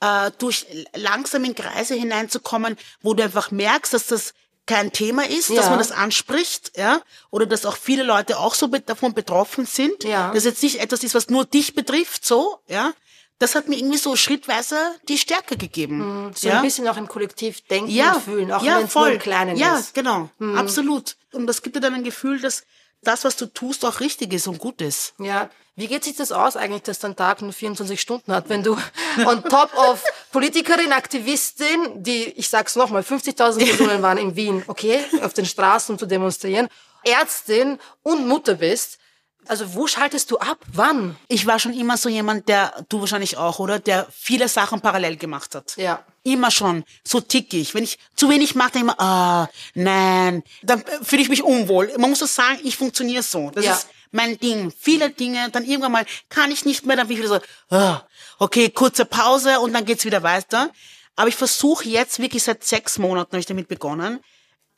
äh, 0.00 0.30
durch 0.38 0.66
langsam 0.94 1.44
in 1.44 1.54
Kreise 1.54 1.94
hineinzukommen, 1.94 2.76
wo 3.02 3.14
du 3.14 3.22
einfach 3.22 3.50
merkst, 3.52 3.92
dass 3.94 4.06
das 4.06 4.34
kein 4.66 4.92
Thema 4.92 5.26
ist, 5.28 5.50
dass 5.50 5.56
Ja. 5.66 5.70
man 5.70 5.78
das 5.78 5.92
anspricht, 5.92 6.72
ja, 6.76 7.02
oder 7.30 7.46
dass 7.46 7.66
auch 7.66 7.76
viele 7.76 8.02
Leute 8.02 8.38
auch 8.38 8.54
so 8.54 8.68
bet- 8.68 8.88
davon 8.88 9.14
betroffen 9.14 9.64
sind, 9.66 10.04
Ja. 10.04 10.32
dass 10.32 10.44
jetzt 10.44 10.62
nicht 10.62 10.80
etwas 10.80 11.02
ist, 11.04 11.14
was 11.14 11.28
nur 11.28 11.44
dich 11.44 11.74
betrifft, 11.74 12.24
so, 12.26 12.58
ja. 12.68 12.92
Das 13.40 13.54
hat 13.54 13.68
mir 13.68 13.76
irgendwie 13.76 13.98
so 13.98 14.14
schrittweise 14.16 14.76
die 15.08 15.18
Stärke 15.18 15.56
gegeben. 15.56 16.30
So 16.34 16.48
ja? 16.48 16.58
ein 16.58 16.62
bisschen 16.62 16.86
auch 16.86 16.98
im 16.98 17.08
Kollektiv 17.08 17.62
denken 17.62 17.90
ja, 17.90 18.12
und 18.12 18.22
fühlen, 18.22 18.52
auch 18.52 18.62
ja, 18.62 18.76
wenn 18.76 18.84
es 18.84 18.92
voll. 18.92 19.06
nur 19.06 19.14
im 19.14 19.18
Kleinen 19.18 19.56
ja, 19.56 19.78
ist. 19.78 19.94
genau, 19.94 20.28
absolut. 20.56 21.16
Und 21.32 21.46
das 21.46 21.62
gibt 21.62 21.74
dir 21.74 21.80
dann 21.80 21.94
ein 21.94 22.04
Gefühl, 22.04 22.38
dass 22.38 22.64
das, 23.02 23.24
was 23.24 23.36
du 23.36 23.46
tust, 23.46 23.84
auch 23.84 24.00
richtig 24.00 24.32
ist 24.32 24.46
und 24.46 24.58
gut 24.58 24.80
ist. 24.82 25.14
Ja. 25.18 25.48
Wie 25.74 25.86
geht 25.86 26.04
sich 26.04 26.16
das 26.16 26.32
aus 26.32 26.56
eigentlich, 26.56 26.82
dass 26.82 26.98
dein 26.98 27.16
Tag 27.16 27.40
nur 27.40 27.54
24 27.54 27.98
Stunden 27.98 28.32
hat, 28.32 28.50
wenn 28.50 28.62
du 28.62 28.76
on 29.24 29.42
top 29.44 29.74
of 29.74 30.04
Politikerin, 30.32 30.92
Aktivistin, 30.92 32.02
die, 32.02 32.24
ich 32.24 32.50
sag's 32.50 32.76
nochmal, 32.76 33.02
50.000 33.02 33.64
Personen 33.64 34.02
waren 34.02 34.18
in 34.18 34.36
Wien, 34.36 34.62
okay, 34.66 35.02
auf 35.22 35.32
den 35.32 35.46
Straßen 35.46 35.98
zu 35.98 36.04
demonstrieren, 36.04 36.68
Ärztin 37.04 37.78
und 38.02 38.28
Mutter 38.28 38.54
bist? 38.54 38.98
Also 39.46 39.74
wo 39.74 39.86
schaltest 39.86 40.30
du 40.30 40.38
ab? 40.38 40.58
Wann? 40.72 41.16
Ich 41.28 41.46
war 41.46 41.58
schon 41.58 41.72
immer 41.72 41.96
so 41.96 42.08
jemand, 42.08 42.48
der, 42.48 42.84
du 42.88 43.00
wahrscheinlich 43.00 43.36
auch, 43.36 43.58
oder? 43.58 43.78
Der 43.78 44.06
viele 44.12 44.48
Sachen 44.48 44.80
parallel 44.80 45.16
gemacht 45.16 45.54
hat. 45.54 45.76
Ja. 45.76 46.04
Immer 46.22 46.50
schon. 46.50 46.84
So 47.02 47.20
tick 47.20 47.52
ich. 47.54 47.74
Wenn 47.74 47.82
ich 47.84 47.98
zu 48.14 48.28
wenig 48.28 48.54
mache, 48.54 48.72
dann 48.72 48.82
immer, 48.82 49.00
ah, 49.00 49.48
nein. 49.74 50.42
Dann 50.62 50.82
äh, 50.82 51.02
fühle 51.02 51.22
ich 51.22 51.28
mich 51.28 51.42
unwohl. 51.42 51.92
Man 51.98 52.10
muss 52.10 52.20
das 52.20 52.34
sagen, 52.34 52.60
ich 52.62 52.76
funktioniere 52.76 53.22
so. 53.22 53.50
Das 53.50 53.64
Ja. 53.64 53.72
ist 53.74 53.88
mein 54.12 54.38
Ding. 54.38 54.72
Viele 54.78 55.10
Dinge, 55.10 55.50
dann 55.50 55.64
irgendwann 55.64 55.92
mal 55.92 56.06
kann 56.28 56.50
ich 56.52 56.64
nicht 56.64 56.84
mehr, 56.86 56.96
dann 56.96 57.08
bin 57.08 57.16
ich 57.16 57.22
wieder 57.24 57.40
so, 57.68 57.74
ah, 57.76 58.02
okay, 58.38 58.68
kurze 58.70 59.04
Pause 59.04 59.60
und 59.60 59.72
dann 59.72 59.84
geht's 59.84 60.04
wieder 60.04 60.22
weiter. 60.22 60.70
Aber 61.16 61.28
ich 61.28 61.36
versuche 61.36 61.88
jetzt 61.88 62.18
wirklich 62.20 62.42
seit 62.42 62.62
sechs 62.64 62.98
Monaten 62.98 63.32
habe 63.32 63.40
ich 63.40 63.46
damit 63.46 63.68
begonnen, 63.68 64.20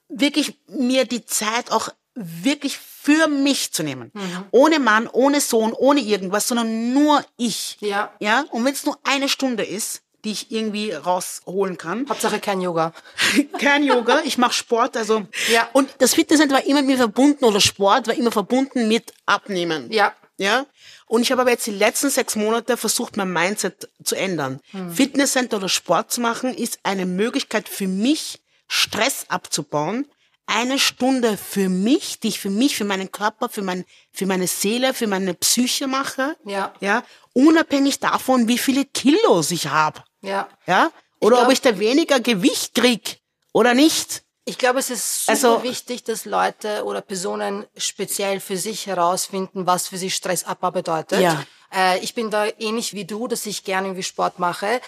wirklich 0.09 0.59
mir 0.69 1.05
die 1.05 1.25
Zeit 1.25 1.71
auch 1.71 1.89
wirklich 2.15 2.79
für 2.79 3.29
mich 3.29 3.73
zu 3.73 3.83
nehmen. 3.83 4.11
Mhm. 4.15 4.45
Ohne 4.51 4.79
Mann, 4.79 5.09
ohne 5.09 5.41
Sohn, 5.41 5.73
ohne 5.73 6.01
irgendwas, 6.01 6.49
sondern 6.49 6.93
nur 6.93 7.25
ich. 7.37 7.79
Ja. 7.81 8.13
Ja. 8.21 8.45
Und 8.51 8.65
wenn 8.65 8.75
es 8.75 8.85
nur 8.85 8.99
eine 9.05 9.29
Stunde 9.29 9.65
ist, 9.65 10.03
die 10.25 10.33
ich 10.33 10.53
irgendwie 10.53 10.93
rausholen 10.93 11.79
kann. 11.79 12.07
Hauptsache 12.09 12.39
kein 12.39 12.61
Yoga. 12.61 12.93
Kein 13.59 13.83
Yoga, 13.83 14.21
ich 14.25 14.39
mache 14.39 14.53
Sport, 14.53 14.97
also. 14.97 15.27
Ja. 15.51 15.69
Und 15.73 15.91
das 15.99 16.15
Fitnesscenter 16.15 16.55
war 16.55 16.65
immer 16.65 16.81
mit 16.81 16.93
mir 16.93 16.97
verbunden 16.97 17.45
oder 17.45 17.61
Sport 17.61 18.07
war 18.07 18.15
immer 18.15 18.31
verbunden 18.31 18.87
mit 18.87 19.13
Abnehmen. 19.27 19.91
Ja. 19.91 20.13
Ja. 20.37 20.67
Und 21.07 21.23
ich 21.23 21.33
habe 21.33 21.43
aber 21.43 21.51
jetzt 21.51 21.67
die 21.67 21.73
letzten 21.73 22.09
sechs 22.09 22.37
Monate 22.37 22.77
versucht, 22.77 23.17
mein 23.17 23.33
Mindset 23.33 23.89
zu 24.03 24.15
ändern. 24.15 24.61
Hm. 24.71 24.93
Fitnesscenter 24.93 25.57
oder 25.59 25.69
Sport 25.69 26.13
zu 26.13 26.21
machen 26.21 26.55
ist 26.55 26.79
eine 26.85 27.05
Möglichkeit 27.05 27.69
für 27.69 27.89
mich, 27.89 28.41
Stress 28.69 29.27
abzubauen. 29.29 30.07
Eine 30.47 30.79
Stunde 30.79 31.37
für 31.37 31.69
mich, 31.69 32.21
die 32.21 32.29
ich 32.29 32.41
für 32.41 32.51
mich, 32.51 32.77
für 32.77 32.85
meinen 32.85 33.11
Körper, 33.11 33.49
für 33.49 33.63
mein, 33.63 33.85
für 34.13 34.27
meine 34.27 34.47
Seele, 34.47 34.93
für 34.93 35.07
meine 35.07 35.35
Psyche 35.35 35.87
mache. 35.87 36.37
Ja. 36.45 36.75
Ja. 36.81 37.05
Unabhängig 37.33 38.01
davon, 38.01 38.49
wie 38.49 38.59
viele 38.59 38.85
Kilos 38.85 39.51
ich 39.51 39.69
habe. 39.69 40.03
Ja. 40.21 40.49
Ja. 40.67 40.91
Oder 41.21 41.37
glaub- 41.37 41.47
ob 41.47 41.53
ich 41.53 41.61
da 41.61 41.79
weniger 41.79 42.21
Gewicht 42.21 42.75
krieg 42.75 43.21
oder 43.53 43.73
nicht. 43.75 44.25
Ich 44.45 44.59
glaube, 44.59 44.81
es 44.81 44.91
ist 44.91 45.27
super 45.27 45.31
Also- 45.33 45.63
wichtig, 45.63 46.03
dass 46.03 46.25
Leute 46.25 46.85
oder 46.85 47.01
Personen 47.01 47.65
speziell 47.77 48.41
für 48.41 48.57
sich 48.57 48.87
herausfinden, 48.89 49.67
was 49.67 49.87
für 49.89 49.97
sie 49.99 50.11
Stressabbau 50.11 50.73
bedeutet. 50.73 51.21
Ja. 51.21 51.45
Äh, 51.73 52.01
ich 52.01 52.15
bin 52.15 52.31
da 52.31 52.47
ähnlich 52.59 52.93
wie 52.93 53.05
du, 53.05 53.29
dass 53.29 53.47
ich 53.47 53.63
gerne 53.63 53.87
irgendwie 53.87 54.03
Sport 54.03 54.41
mache. 54.41 54.81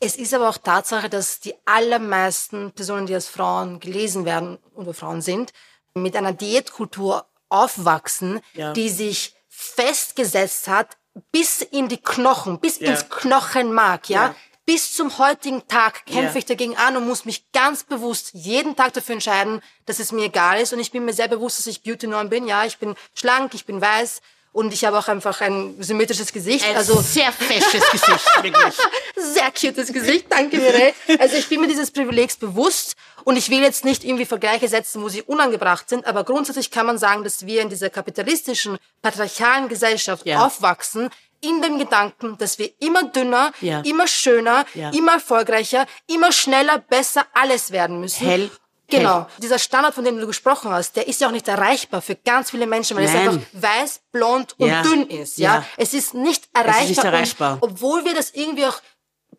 Es 0.00 0.16
ist 0.16 0.32
aber 0.32 0.48
auch 0.48 0.58
Tatsache, 0.58 1.08
dass 1.08 1.40
die 1.40 1.54
allermeisten 1.64 2.72
Personen, 2.72 3.06
die 3.06 3.14
als 3.14 3.26
Frauen 3.28 3.80
gelesen 3.80 4.24
werden 4.24 4.58
oder 4.74 4.94
Frauen 4.94 5.22
sind, 5.22 5.52
mit 5.94 6.14
einer 6.16 6.32
Diätkultur 6.32 7.26
aufwachsen, 7.48 8.40
Ja. 8.54 8.72
die 8.72 8.88
sich 8.90 9.34
festgesetzt 9.48 10.68
hat 10.68 10.96
bis 11.32 11.62
in 11.62 11.88
die 11.88 11.96
Knochen, 12.00 12.60
bis 12.60 12.78
Ja. 12.78 12.90
ins 12.90 13.08
Knochenmark, 13.08 14.08
ja. 14.08 14.26
Ja. 14.28 14.34
Bis 14.66 14.94
zum 14.94 15.16
heutigen 15.18 15.66
Tag 15.66 16.04
kämpfe 16.04 16.38
ich 16.38 16.44
dagegen 16.44 16.76
an 16.76 16.94
und 16.96 17.06
muss 17.08 17.24
mich 17.24 17.50
ganz 17.52 17.84
bewusst 17.84 18.30
jeden 18.34 18.76
Tag 18.76 18.92
dafür 18.92 19.14
entscheiden, 19.14 19.62
dass 19.86 19.98
es 19.98 20.12
mir 20.12 20.26
egal 20.26 20.60
ist. 20.60 20.74
Und 20.74 20.78
ich 20.78 20.92
bin 20.92 21.06
mir 21.06 21.14
sehr 21.14 21.26
bewusst, 21.28 21.58
dass 21.58 21.66
ich 21.66 21.82
Beauty-Norm 21.82 22.28
bin. 22.28 22.46
Ja, 22.46 22.66
ich 22.66 22.76
bin 22.76 22.94
schlank, 23.14 23.54
ich 23.54 23.64
bin 23.64 23.80
weiß 23.80 24.20
und 24.58 24.72
ich 24.72 24.84
habe 24.84 24.98
auch 24.98 25.08
einfach 25.08 25.40
ein 25.40 25.76
symmetrisches 25.80 26.32
Gesicht. 26.32 26.64
also 26.74 27.00
sehr 27.00 27.30
fesches 27.32 27.82
Gesicht, 27.92 28.26
wirklich. 28.42 28.74
sehr 29.16 29.50
cutes 29.52 29.92
Gesicht, 29.92 30.26
danke 30.28 30.56
Mireille. 30.58 30.94
Also 31.18 31.36
ich 31.36 31.48
bin 31.48 31.60
mir 31.60 31.68
dieses 31.68 31.90
Privilegs 31.90 32.36
bewusst 32.36 32.94
und 33.24 33.36
ich 33.36 33.48
will 33.50 33.60
jetzt 33.62 33.84
nicht 33.84 34.04
irgendwie 34.04 34.26
Vergleiche 34.26 34.66
setzen, 34.68 35.02
wo 35.02 35.08
sie 35.08 35.22
unangebracht 35.22 35.88
sind, 35.88 36.06
aber 36.06 36.24
grundsätzlich 36.24 36.70
kann 36.70 36.86
man 36.86 36.98
sagen, 36.98 37.22
dass 37.24 37.46
wir 37.46 37.62
in 37.62 37.68
dieser 37.68 37.88
kapitalistischen, 37.90 38.78
patriarchalen 39.02 39.68
Gesellschaft 39.68 40.26
Ja. 40.26 40.44
aufwachsen, 40.44 41.10
in 41.40 41.62
dem 41.62 41.78
Gedanken, 41.78 42.36
dass 42.38 42.58
wir 42.58 42.68
immer 42.80 43.04
dünner, 43.04 43.52
Ja. 43.60 43.80
immer 43.82 44.08
schöner, 44.08 44.66
Ja. 44.74 44.90
immer 44.90 45.12
erfolgreicher, 45.14 45.86
immer 46.08 46.32
schneller, 46.32 46.78
besser 46.78 47.26
alles 47.32 47.70
werden 47.70 48.00
müssen. 48.00 48.26
Hell- 48.26 48.50
Genau. 48.90 49.26
Dieser 49.38 49.58
Standard, 49.58 49.94
von 49.94 50.02
dem 50.04 50.18
du 50.18 50.26
gesprochen 50.26 50.70
hast, 50.70 50.96
der 50.96 51.06
ist 51.08 51.20
ja 51.20 51.28
auch 51.28 51.32
nicht 51.32 51.46
erreichbar 51.46 52.00
für 52.00 52.14
ganz 52.16 52.50
viele 52.50 52.66
Menschen, 52.66 52.96
weil 52.96 53.04
es 53.04 53.12
Nein. 53.12 53.28
einfach 53.28 53.42
weiß, 53.52 54.00
blond 54.12 54.54
und 54.58 54.68
Ja. 54.68 54.82
dünn 54.82 55.06
ist. 55.08 55.36
Ja? 55.38 55.56
Ja. 55.56 55.66
Es 55.76 55.92
ist 55.94 56.14
nicht 56.14 56.48
erreichbar. 56.54 56.84
nicht 56.86 57.04
erreichbar. 57.04 57.58
Und, 57.60 57.72
obwohl 57.72 58.04
wir 58.04 58.14
das 58.14 58.30
irgendwie 58.30 58.64
auch 58.66 58.80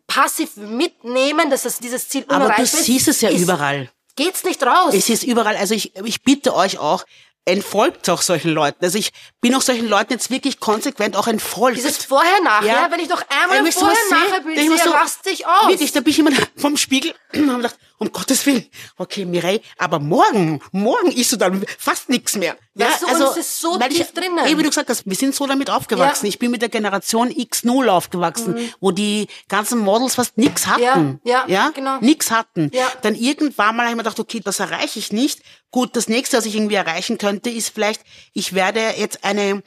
passiv 0.06 0.56
mitnehmen, 0.56 1.50
dass 1.50 1.62
das 1.62 1.78
dieses 1.78 2.08
Ziel 2.08 2.24
Aber 2.28 2.38
du 2.38 2.44
unerreichbar 2.46 2.64
ist. 2.80 2.84
siehst 2.86 3.08
es 3.08 3.20
ja 3.20 3.30
ist- 3.30 3.40
überall. 3.42 3.90
Geht's 4.16 4.44
nicht 4.44 4.62
raus. 4.62 4.92
Es 4.94 5.08
ist 5.08 5.22
überall, 5.22 5.56
also 5.56 5.74
ich, 5.74 5.96
ich 6.04 6.22
bitte 6.22 6.54
euch 6.54 6.78
auch, 6.78 7.04
entfolgt 7.46 8.08
auch 8.10 8.20
solchen 8.22 8.50
Leuten. 8.50 8.84
Also 8.84 8.98
ich 8.98 9.12
bin 9.40 9.54
auch 9.54 9.62
solchen 9.62 9.88
Leuten 9.88 10.12
jetzt 10.12 10.30
wirklich 10.30 10.60
konsequent 10.60 11.16
auch 11.16 11.26
entfolgt. 11.26 11.78
Dieses 11.78 12.04
Vorher-Nachher, 12.04 12.66
Ja. 12.66 12.88
wenn 12.90 13.00
ich 13.00 13.08
doch 13.08 13.22
Äh, 13.22 13.24
einmal 13.42 13.58
ein 13.58 13.66
ich 13.66 13.74
sowas 13.74 13.96
sehe, 14.44 14.92
raste 14.92 15.30
ich 15.30 15.46
aus. 15.46 15.68
Wirklich, 15.68 15.90
da 15.92 16.00
bin 16.00 16.10
ich 16.12 16.18
immer 16.18 16.30
vom 16.56 16.76
Spiegel 16.76 17.14
und 17.34 17.48
habe 17.48 17.62
gedacht, 17.62 17.78
um 17.98 18.10
Gottes 18.12 18.46
Willen, 18.46 18.66
okay, 18.96 19.24
Mireille, 19.24 19.60
aber 19.78 19.98
morgen, 19.98 20.60
morgen 20.72 21.12
isst 21.12 21.32
du 21.32 21.36
dann 21.36 21.64
fast 21.78 22.08
nichts 22.08 22.36
mehr. 22.36 22.56
Weißt 22.74 23.02
du, 23.02 23.06
und 23.06 23.20
es 23.20 23.36
ist 23.36 23.60
so 23.60 23.78
tief 23.78 24.00
ich, 24.00 24.12
drinnen. 24.12 24.46
Eben, 24.46 24.58
wie 24.58 24.62
du 24.62 24.70
gesagt 24.70 24.88
hast, 24.88 25.04
wir 25.06 25.16
sind 25.16 25.34
so 25.34 25.46
damit 25.46 25.70
aufgewachsen. 25.70 26.26
Ja. 26.26 26.30
Ich 26.30 26.38
bin 26.38 26.50
mit 26.50 26.62
der 26.62 26.70
Generation 26.70 27.28
X0 27.30 27.88
aufgewachsen, 27.88 28.72
wo 28.80 28.90
die 28.90 29.28
ganzen 29.48 29.80
Models 29.80 30.14
fast 30.14 30.38
nichts 30.38 30.66
hatten. 30.66 31.20
Ja, 31.24 31.44
ja, 31.46 31.70
genau. 31.74 31.98
Nix 32.00 32.30
hatten. 32.30 32.70
Ja. 32.72 32.90
Dann 33.02 33.14
irgendwann 33.14 33.76
mal 33.76 33.82
habe 33.82 33.92
ich 33.92 33.96
mir 33.96 34.02
gedacht, 34.02 34.20
okay, 34.20 34.40
das 34.42 34.60
erreiche 34.60 34.98
ich 34.98 35.12
nicht. 35.12 35.42
Gut, 35.70 35.94
das 35.94 36.08
nächste, 36.08 36.38
was 36.38 36.46
ich 36.46 36.56
irgendwie 36.56 36.76
erreichen 36.76 37.18
könnte, 37.18 37.50
ist 37.50 37.68
vielleicht, 37.68 38.02
ich 38.32 38.54
werde 38.54 38.80
jetzt 38.96 39.24
eine, 39.24 39.62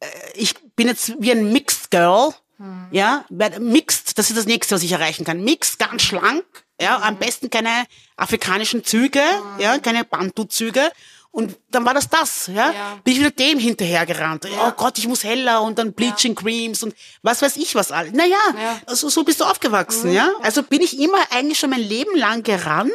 äh, 0.00 0.06
ich 0.34 0.54
bin 0.76 0.88
jetzt 0.88 1.14
wie 1.18 1.32
ein 1.32 1.52
Mixed 1.52 1.90
Girl, 1.90 2.34
Hm. 2.58 2.86
ja, 2.92 3.24
mixed, 3.58 4.16
das 4.16 4.30
ist 4.30 4.36
das 4.36 4.46
nächste, 4.46 4.74
was 4.74 4.82
ich 4.82 4.92
erreichen 4.92 5.24
kann. 5.24 5.42
Mixed, 5.42 5.78
ganz 5.78 6.02
schlank, 6.02 6.44
ja, 6.80 7.00
am 7.02 7.16
besten 7.18 7.50
keine 7.50 7.84
afrikanischen 8.16 8.84
Züge, 8.84 9.22
ja, 9.58 9.78
keine 9.78 10.04
Bantu-Züge. 10.04 10.90
Und 11.30 11.56
dann 11.72 11.84
war 11.84 11.94
das 11.94 12.08
das, 12.08 12.46
ja. 12.46 12.70
Ja. 12.70 12.98
Bin 13.02 13.14
ich 13.14 13.18
wieder 13.18 13.32
dem 13.32 13.58
hinterhergerannt. 13.58 14.46
Oh 14.64 14.70
Gott, 14.76 14.98
ich 14.98 15.08
muss 15.08 15.24
heller 15.24 15.62
und 15.62 15.78
dann 15.80 15.92
Bleaching 15.92 16.36
Creams 16.36 16.84
und 16.84 16.94
was 17.22 17.42
weiß 17.42 17.56
ich 17.56 17.74
was 17.74 17.90
alles. 17.90 18.12
Naja, 18.12 18.36
Ja. 18.56 18.80
also 18.86 19.08
so 19.08 19.24
bist 19.24 19.40
du 19.40 19.44
aufgewachsen, 19.44 20.12
ja. 20.12 20.30
Also 20.42 20.62
bin 20.62 20.80
ich 20.80 20.96
immer 21.00 21.18
eigentlich 21.30 21.58
schon 21.58 21.70
mein 21.70 21.80
Leben 21.80 22.16
lang 22.16 22.44
gerannt, 22.44 22.92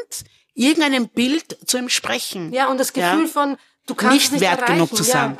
irgendeinem 0.53 1.09
Bild 1.09 1.57
zu 1.67 1.75
entsprechen. 1.77 2.53
Ja, 2.53 2.67
und 2.67 2.77
das 2.79 2.93
Gefühl 2.93 3.23
Ja. 3.25 3.27
von, 3.27 3.57
du 3.87 3.95
kannst 3.95 4.13
Nicht 4.13 4.31
nicht 4.31 4.41
wert 4.41 4.59
erreichen. 4.61 4.73
genug 4.75 4.95
zu 4.95 5.03
ja. 5.03 5.11
sein. 5.11 5.37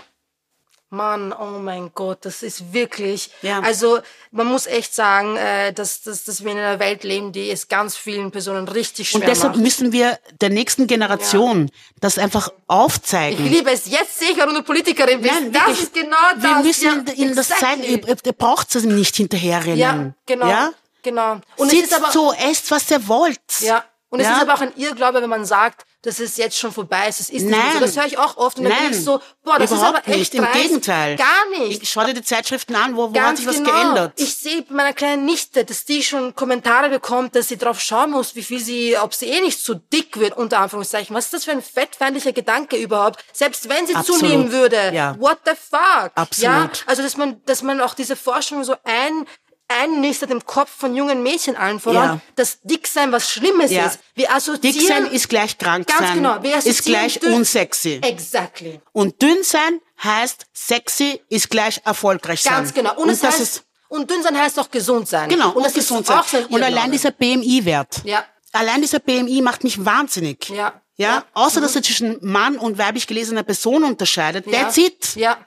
Mann, 0.92 1.34
oh 1.34 1.60
mein 1.60 1.92
Gott, 1.94 2.20
das 2.22 2.42
ist 2.42 2.74
wirklich. 2.74 3.30
Ja. 3.44 3.60
Also 3.60 4.00
man 4.32 4.48
muss 4.48 4.66
echt 4.66 4.96
sagen, 4.96 5.36
äh, 5.38 5.72
dass, 5.72 6.02
dass, 6.02 6.24
dass 6.24 6.44
wir 6.44 6.52
in 6.52 6.58
einer 6.58 6.80
Welt 6.80 7.04
leben, 7.04 7.32
die 7.32 7.52
es 7.52 7.68
ganz 7.68 7.96
vielen 7.96 8.32
Personen 8.32 8.68
richtig 8.68 9.10
schwer 9.10 9.22
Und 9.22 9.28
deshalb 9.28 9.54
macht. 9.54 9.62
müssen 9.64 9.92
wir 9.92 10.18
der 10.42 10.50
nächsten 10.50 10.88
Generation 10.88 11.70
das 12.00 12.18
einfach 12.18 12.48
Ich 12.48 12.54
aufzeigen. 12.68 13.46
liebe 13.46 13.70
es. 13.72 13.86
Jetzt 13.86 14.20
sehe 14.20 14.32
ich, 14.32 14.38
warum 14.38 14.56
du 14.56 14.64
Politikerin 14.64 15.22
bist. 15.22 15.34
Nein, 15.34 15.52
das 15.52 15.62
wirklich. 15.68 15.84
ist 15.84 15.94
genau 15.94 16.18
das. 16.34 16.44
Wir 16.44 16.56
müssen 16.64 17.06
ja, 17.08 17.14
ihnen 17.14 17.36
das 17.36 17.50
zeigen. 17.50 17.84
Ihr, 17.84 18.02
ihr 18.08 18.34
braucht 18.34 18.76
es 18.76 18.84
nicht 18.84 19.16
hinterherrennen. 19.16 19.78
Ja, 19.78 20.12
genau. 20.26 20.48
Ja? 20.48 20.72
Genau. 21.02 21.40
Und 21.56 21.70
Sitzt 21.70 21.84
es 21.84 21.92
ist 21.92 21.98
aber 22.04 22.12
so, 22.12 22.34
esst, 22.34 22.72
was 22.72 22.92
ihr 22.92 23.08
wollt. 23.08 23.40
Ja. 23.62 23.84
Und 24.10 24.20
es 24.22 24.26
Ja? 24.26 24.38
ist 24.38 24.42
aber 24.42 24.56
auch 24.56 24.62
ein 24.62 24.74
Irrglaube, 24.76 25.22
wenn 25.22 25.30
man 25.30 25.46
sagt, 25.46 25.86
dass 26.02 26.20
es 26.20 26.38
jetzt 26.38 26.58
schon 26.58 26.72
vorbei 26.72 27.10
ist. 27.10 27.20
Es 27.20 27.30
ist 27.30 27.44
nicht 27.46 27.74
so. 27.74 27.80
Das 27.80 27.96
höre 27.98 28.06
ich 28.06 28.18
auch 28.18 28.38
oft. 28.38 28.58
Und 28.58 28.64
dann 28.64 28.74
Nein, 28.74 28.90
bin 28.90 28.98
ich 28.98 29.04
so, 29.06 29.22
boah, 29.44 29.60
das 29.60 29.70
überhaupt 29.72 29.98
ist 30.00 30.06
aber 30.06 30.10
nicht. 30.18 30.22
echt 30.22 30.34
Im 30.36 30.44
dreist. 30.46 30.64
Gegenteil. 30.64 31.16
Gar 31.18 31.50
nicht. 31.60 31.84
Ich 31.84 31.90
schau 31.92 32.04
dir 32.06 32.14
die 32.14 32.24
Zeitschriften 32.24 32.76
an, 32.76 32.96
wo, 32.96 33.14
wo 33.14 33.20
hat 33.20 33.38
sich 33.38 33.46
was 33.46 33.58
genau. 33.58 33.72
geändert? 33.72 34.14
Ich 34.16 34.36
sehe 34.36 34.62
bei 34.64 34.74
meiner 34.76 34.94
kleinen 34.94 35.26
Nichte, 35.26 35.66
dass 35.66 35.86
die 35.86 36.02
schon 36.02 36.34
Kommentare 36.36 36.90
bekommt, 36.90 37.36
dass 37.36 37.50
sie 37.50 37.58
drauf 37.58 37.82
schauen 37.82 38.12
muss, 38.12 38.36
wie 38.36 38.44
viel 38.44 38.60
sie, 38.60 38.98
ob 38.98 39.14
sie 39.14 39.28
eh 39.28 39.42
nicht 39.42 39.62
zu 39.64 39.76
dick 39.76 40.20
wird, 40.20 40.36
unter 40.38 40.60
Anführungszeichen. 40.60 41.16
Was 41.16 41.26
ist 41.26 41.34
das 41.34 41.44
für 41.46 41.52
ein 41.52 41.62
fettfeindlicher 41.62 42.32
Gedanke 42.32 42.78
überhaupt? 42.78 43.24
Selbst 43.34 43.68
wenn 43.70 43.86
sie 43.86 43.94
Absolut. 43.96 44.22
zunehmen 44.22 44.52
würde. 44.52 44.92
Ja. 44.94 45.16
What 45.20 45.40
the 45.46 45.52
fuck? 45.52 46.12
Absolut. 46.16 46.44
Ja, 46.44 46.70
also, 46.88 47.04
dass 47.04 47.18
man, 47.18 47.44
dass 47.46 47.62
man 47.62 47.82
auch 47.82 47.94
diese 47.94 48.16
Forschung 48.16 48.64
so 48.64 48.76
ein, 48.86 49.28
einnistet 49.70 50.32
im 50.32 50.46
Kopf 50.46 50.70
von 50.76 50.96
jungen 50.96 51.24
Mädchen 51.24 51.56
allen 51.56 51.80
voran, 51.80 51.96
Ja. 51.96 52.20
dass 52.36 52.60
Dicksein 52.64 53.12
was 53.12 53.30
Schlimmes 53.30 53.72
Ja. 53.72 53.86
ist. 53.86 54.00
Wir 54.16 54.34
assoziieren. 54.34 54.78
Dick 54.80 54.88
sein 54.88 55.06
ist 55.08 55.30
gleich 55.30 55.58
krank 55.58 55.88
Ganz 55.88 56.00
sein. 56.00 56.16
genau. 56.16 56.42
Wir 56.44 56.58
ist 56.58 56.68
assoziieren 56.68 57.02
gleich 57.02 57.20
dünn- 57.20 57.34
unsexy. 57.36 58.00
Exactly. 58.04 58.82
Und 58.92 59.22
dünn 59.22 59.38
sein 59.44 59.80
heißt 60.04 60.46
sexy 60.54 61.22
ist 61.30 61.50
gleich 61.50 61.82
erfolgreich 61.86 62.42
sein. 62.42 62.54
Ganz 62.54 62.74
genau. 62.74 62.96
Und, 62.96 63.10
es 63.10 63.20
das 63.22 63.34
heißt, 63.34 63.42
ist 63.42 63.64
und 63.90 64.10
dünn 64.10 64.22
sein 64.24 64.38
heißt 64.38 64.60
auch 64.60 64.70
gesund 64.72 65.08
sein. 65.08 65.30
Genau, 65.30 65.52
und 65.52 65.64
das 65.64 65.74
gesund 65.74 66.02
ist 66.02 66.08
sein. 66.08 66.20
auch 66.20 66.28
so 66.28 66.38
ein 66.38 66.46
Und 66.46 66.64
allein 66.64 66.92
dieser 66.92 67.12
BMI-Wert. 67.12 68.02
Ja. 68.06 68.24
Allein 68.52 68.82
dieser 68.82 69.00
BMI 69.00 69.42
macht 69.42 69.64
mich 69.64 69.84
wahnsinnig. 69.86 70.50
Ja. 70.50 70.56
Ja. 70.56 70.82
Ja. 70.98 71.16
Mhm. 71.20 71.24
Außer, 71.34 71.62
dass 71.62 71.76
er 71.76 71.84
zwischen 71.84 72.18
Mann 72.22 72.58
und 72.58 72.78
weiblich 72.78 73.08
gelesener 73.08 73.44
Person 73.44 73.84
unterscheidet. 73.84 74.46
Ja. 74.48 74.64
That's 74.64 74.78
it. 74.78 75.16
Ja. 75.16 75.38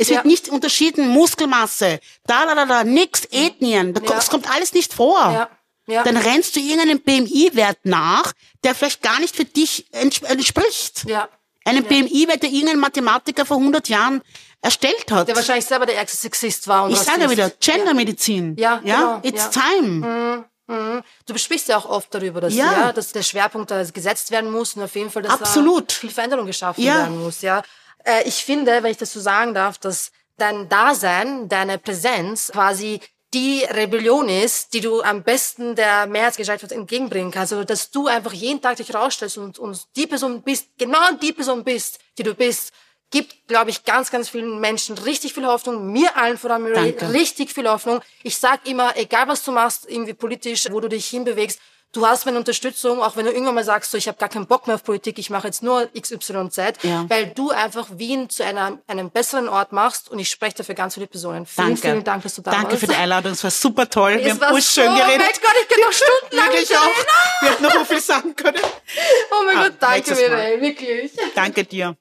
Es 0.00 0.08
Ja. 0.08 0.16
wird 0.16 0.24
nicht 0.26 0.48
unterschieden, 0.48 1.08
Muskelmasse, 1.08 2.00
da, 2.26 2.46
da, 2.46 2.54
da, 2.54 2.64
da, 2.64 2.84
nix, 2.84 3.24
Ethnien. 3.30 3.92
Da, 3.92 4.00
Ja. 4.00 4.06
Das 4.14 4.30
kommt 4.30 4.48
alles 4.50 4.72
nicht 4.72 4.94
vor. 4.94 5.18
Ja. 5.32 5.50
Ja. 5.86 6.02
Dann 6.04 6.16
rennst 6.16 6.54
du 6.54 6.60
irgendeinem 6.60 7.00
BMI-Wert 7.00 7.78
nach, 7.84 8.32
der 8.62 8.74
vielleicht 8.74 9.02
gar 9.02 9.18
nicht 9.20 9.34
für 9.34 9.44
dich 9.44 9.86
ents- 9.92 10.24
entspricht. 10.24 11.04
Ja. 11.06 11.28
Einem 11.64 11.84
BMI-Wert, 11.84 12.42
der 12.42 12.50
irgendein 12.50 12.78
Mathematiker 12.78 13.44
vor 13.44 13.56
100 13.58 13.88
Jahren 13.88 14.22
erstellt 14.60 15.10
hat. 15.10 15.28
Der 15.28 15.36
wahrscheinlich 15.36 15.64
selber 15.66 15.86
der 15.86 15.96
ärgste 15.96 16.16
Sexist 16.18 16.68
war. 16.68 16.84
Und 16.84 16.92
ich 16.92 16.98
sage 16.98 17.22
ja 17.22 17.30
wieder, 17.30 17.50
Gendermedizin. 17.60 18.56
Ja, 18.58 18.80
ja? 18.84 19.20
genau, 19.20 19.20
It's 19.22 19.48
ja. 19.54 19.62
time. 19.62 20.44
Du 21.26 21.38
sprichst 21.38 21.68
ja 21.68 21.78
auch 21.78 21.86
oft 21.88 22.12
darüber, 22.14 22.40
dass, 22.42 22.54
Ja. 22.54 22.72
ja. 22.72 22.92
dass 22.92 23.12
der 23.12 23.22
Schwerpunkt 23.22 23.70
da 23.70 23.82
gesetzt 23.84 24.30
werden 24.30 24.52
muss 24.52 24.74
und 24.76 24.82
auf 24.82 24.94
jeden 24.94 25.10
Fall, 25.10 25.22
dass 25.22 25.32
Absolut. 25.40 25.90
da 25.90 25.94
viel 25.94 26.10
Veränderung 26.10 26.44
geschaffen 26.46 26.82
Ja. 26.82 26.96
werden 26.98 27.22
muss. 27.22 27.40
Ja. 27.40 27.62
Äh, 28.04 28.22
ich 28.26 28.44
finde, 28.44 28.82
wenn 28.82 28.90
ich 28.90 28.96
das 28.96 29.12
so 29.12 29.20
sagen 29.20 29.54
darf, 29.54 29.78
dass 29.78 30.10
dein 30.36 30.68
Dasein, 30.68 31.48
deine 31.48 31.78
Präsenz 31.78 32.50
quasi 32.52 33.00
die 33.34 33.62
Rebellion 33.64 34.28
ist, 34.28 34.72
die 34.72 34.80
du 34.80 35.02
am 35.02 35.22
besten 35.22 35.74
der 35.74 36.06
Mehrheitsgesellschaft 36.06 36.72
entgegenbringen 36.72 37.30
kannst. 37.30 37.52
Also, 37.52 37.64
dass 37.64 37.90
du 37.90 38.06
einfach 38.06 38.32
jeden 38.32 38.62
Tag 38.62 38.76
dich 38.76 38.94
rausstellst 38.94 39.36
und, 39.36 39.58
und 39.58 39.86
die 39.96 40.06
Person 40.06 40.42
bist, 40.42 40.68
genau 40.78 41.12
die 41.20 41.32
Person 41.32 41.62
bist, 41.62 41.98
die 42.16 42.22
du 42.22 42.34
bist, 42.34 42.72
gibt, 43.10 43.46
glaube 43.46 43.70
ich, 43.70 43.84
ganz, 43.84 44.10
ganz 44.10 44.28
vielen 44.28 44.60
Menschen 44.60 44.96
richtig 44.98 45.34
viel 45.34 45.46
Hoffnung. 45.46 45.92
Mir 45.92 46.16
allen 46.16 46.38
vor 46.38 46.50
allem 46.50 46.72
Danke. 46.72 47.12
richtig 47.12 47.52
viel 47.52 47.68
Hoffnung. 47.68 48.00
Ich 48.22 48.36
sag 48.36 48.66
immer, 48.66 48.96
egal 48.96 49.28
was 49.28 49.44
du 49.44 49.52
machst, 49.52 49.88
irgendwie 49.88 50.14
politisch, 50.14 50.70
wo 50.70 50.80
du 50.80 50.88
dich 50.88 51.06
hinbewegst, 51.06 51.58
du 51.92 52.06
hast 52.06 52.26
meine 52.26 52.38
Unterstützung, 52.38 53.02
auch 53.02 53.16
wenn 53.16 53.24
du 53.24 53.32
irgendwann 53.32 53.54
mal 53.54 53.64
sagst, 53.64 53.90
so, 53.90 53.98
ich 53.98 54.08
habe 54.08 54.18
gar 54.18 54.28
keinen 54.28 54.46
Bock 54.46 54.66
mehr 54.66 54.76
auf 54.76 54.84
Politik, 54.84 55.18
ich 55.18 55.30
mache 55.30 55.46
jetzt 55.48 55.62
nur 55.62 55.88
XYZ, 55.98 56.56
Ja. 56.82 57.06
weil 57.08 57.26
du 57.28 57.50
einfach 57.50 57.86
Wien 57.92 58.28
zu 58.28 58.44
einer, 58.44 58.78
einem 58.86 59.10
besseren 59.10 59.48
Ort 59.48 59.72
machst 59.72 60.10
und 60.10 60.18
ich 60.18 60.30
spreche 60.30 60.56
dafür 60.56 60.74
ganz 60.74 60.94
viele 60.94 61.06
Personen. 61.06 61.46
Vielen, 61.46 61.68
Danke. 61.68 61.80
vielen 61.82 62.04
Dank, 62.04 62.22
dass 62.22 62.34
du 62.34 62.42
da 62.42 62.50
Danke 62.50 62.72
warst. 62.72 62.80
für 62.80 62.86
die 62.88 62.94
Einladung. 62.94 63.32
Es 63.32 63.42
war 63.42 63.50
super 63.50 63.88
toll. 63.88 64.14
Wir 64.18 64.26
Es 64.26 64.30
haben 64.32 64.40
war 64.40 64.52
urschön 64.52 64.86
so, 64.90 64.96
geredet. 64.96 65.18
mein 65.18 65.32
Gott, 65.42 65.54
ich 65.62 65.68
könnte 65.68 65.84
noch 65.84 65.92
stundenlang 65.92 66.46
Wirklich 66.48 66.70
reden. 66.70 66.80
auch. 66.80 67.42
Wir 67.42 67.50
hätten 67.50 67.62
noch 67.62 67.72
so 67.72 67.84
viel 67.84 68.00
sagen 68.00 68.36
können. 68.36 68.62
Oh 68.62 69.44
mein 69.44 69.56
Ah, 69.56 69.62
Gott, 69.64 69.72
danke 69.80 70.10
Mal. 70.14 70.28
Mireille, 70.28 70.60
wirklich. 70.60 71.12
Danke 71.34 71.64
dir. 71.64 71.96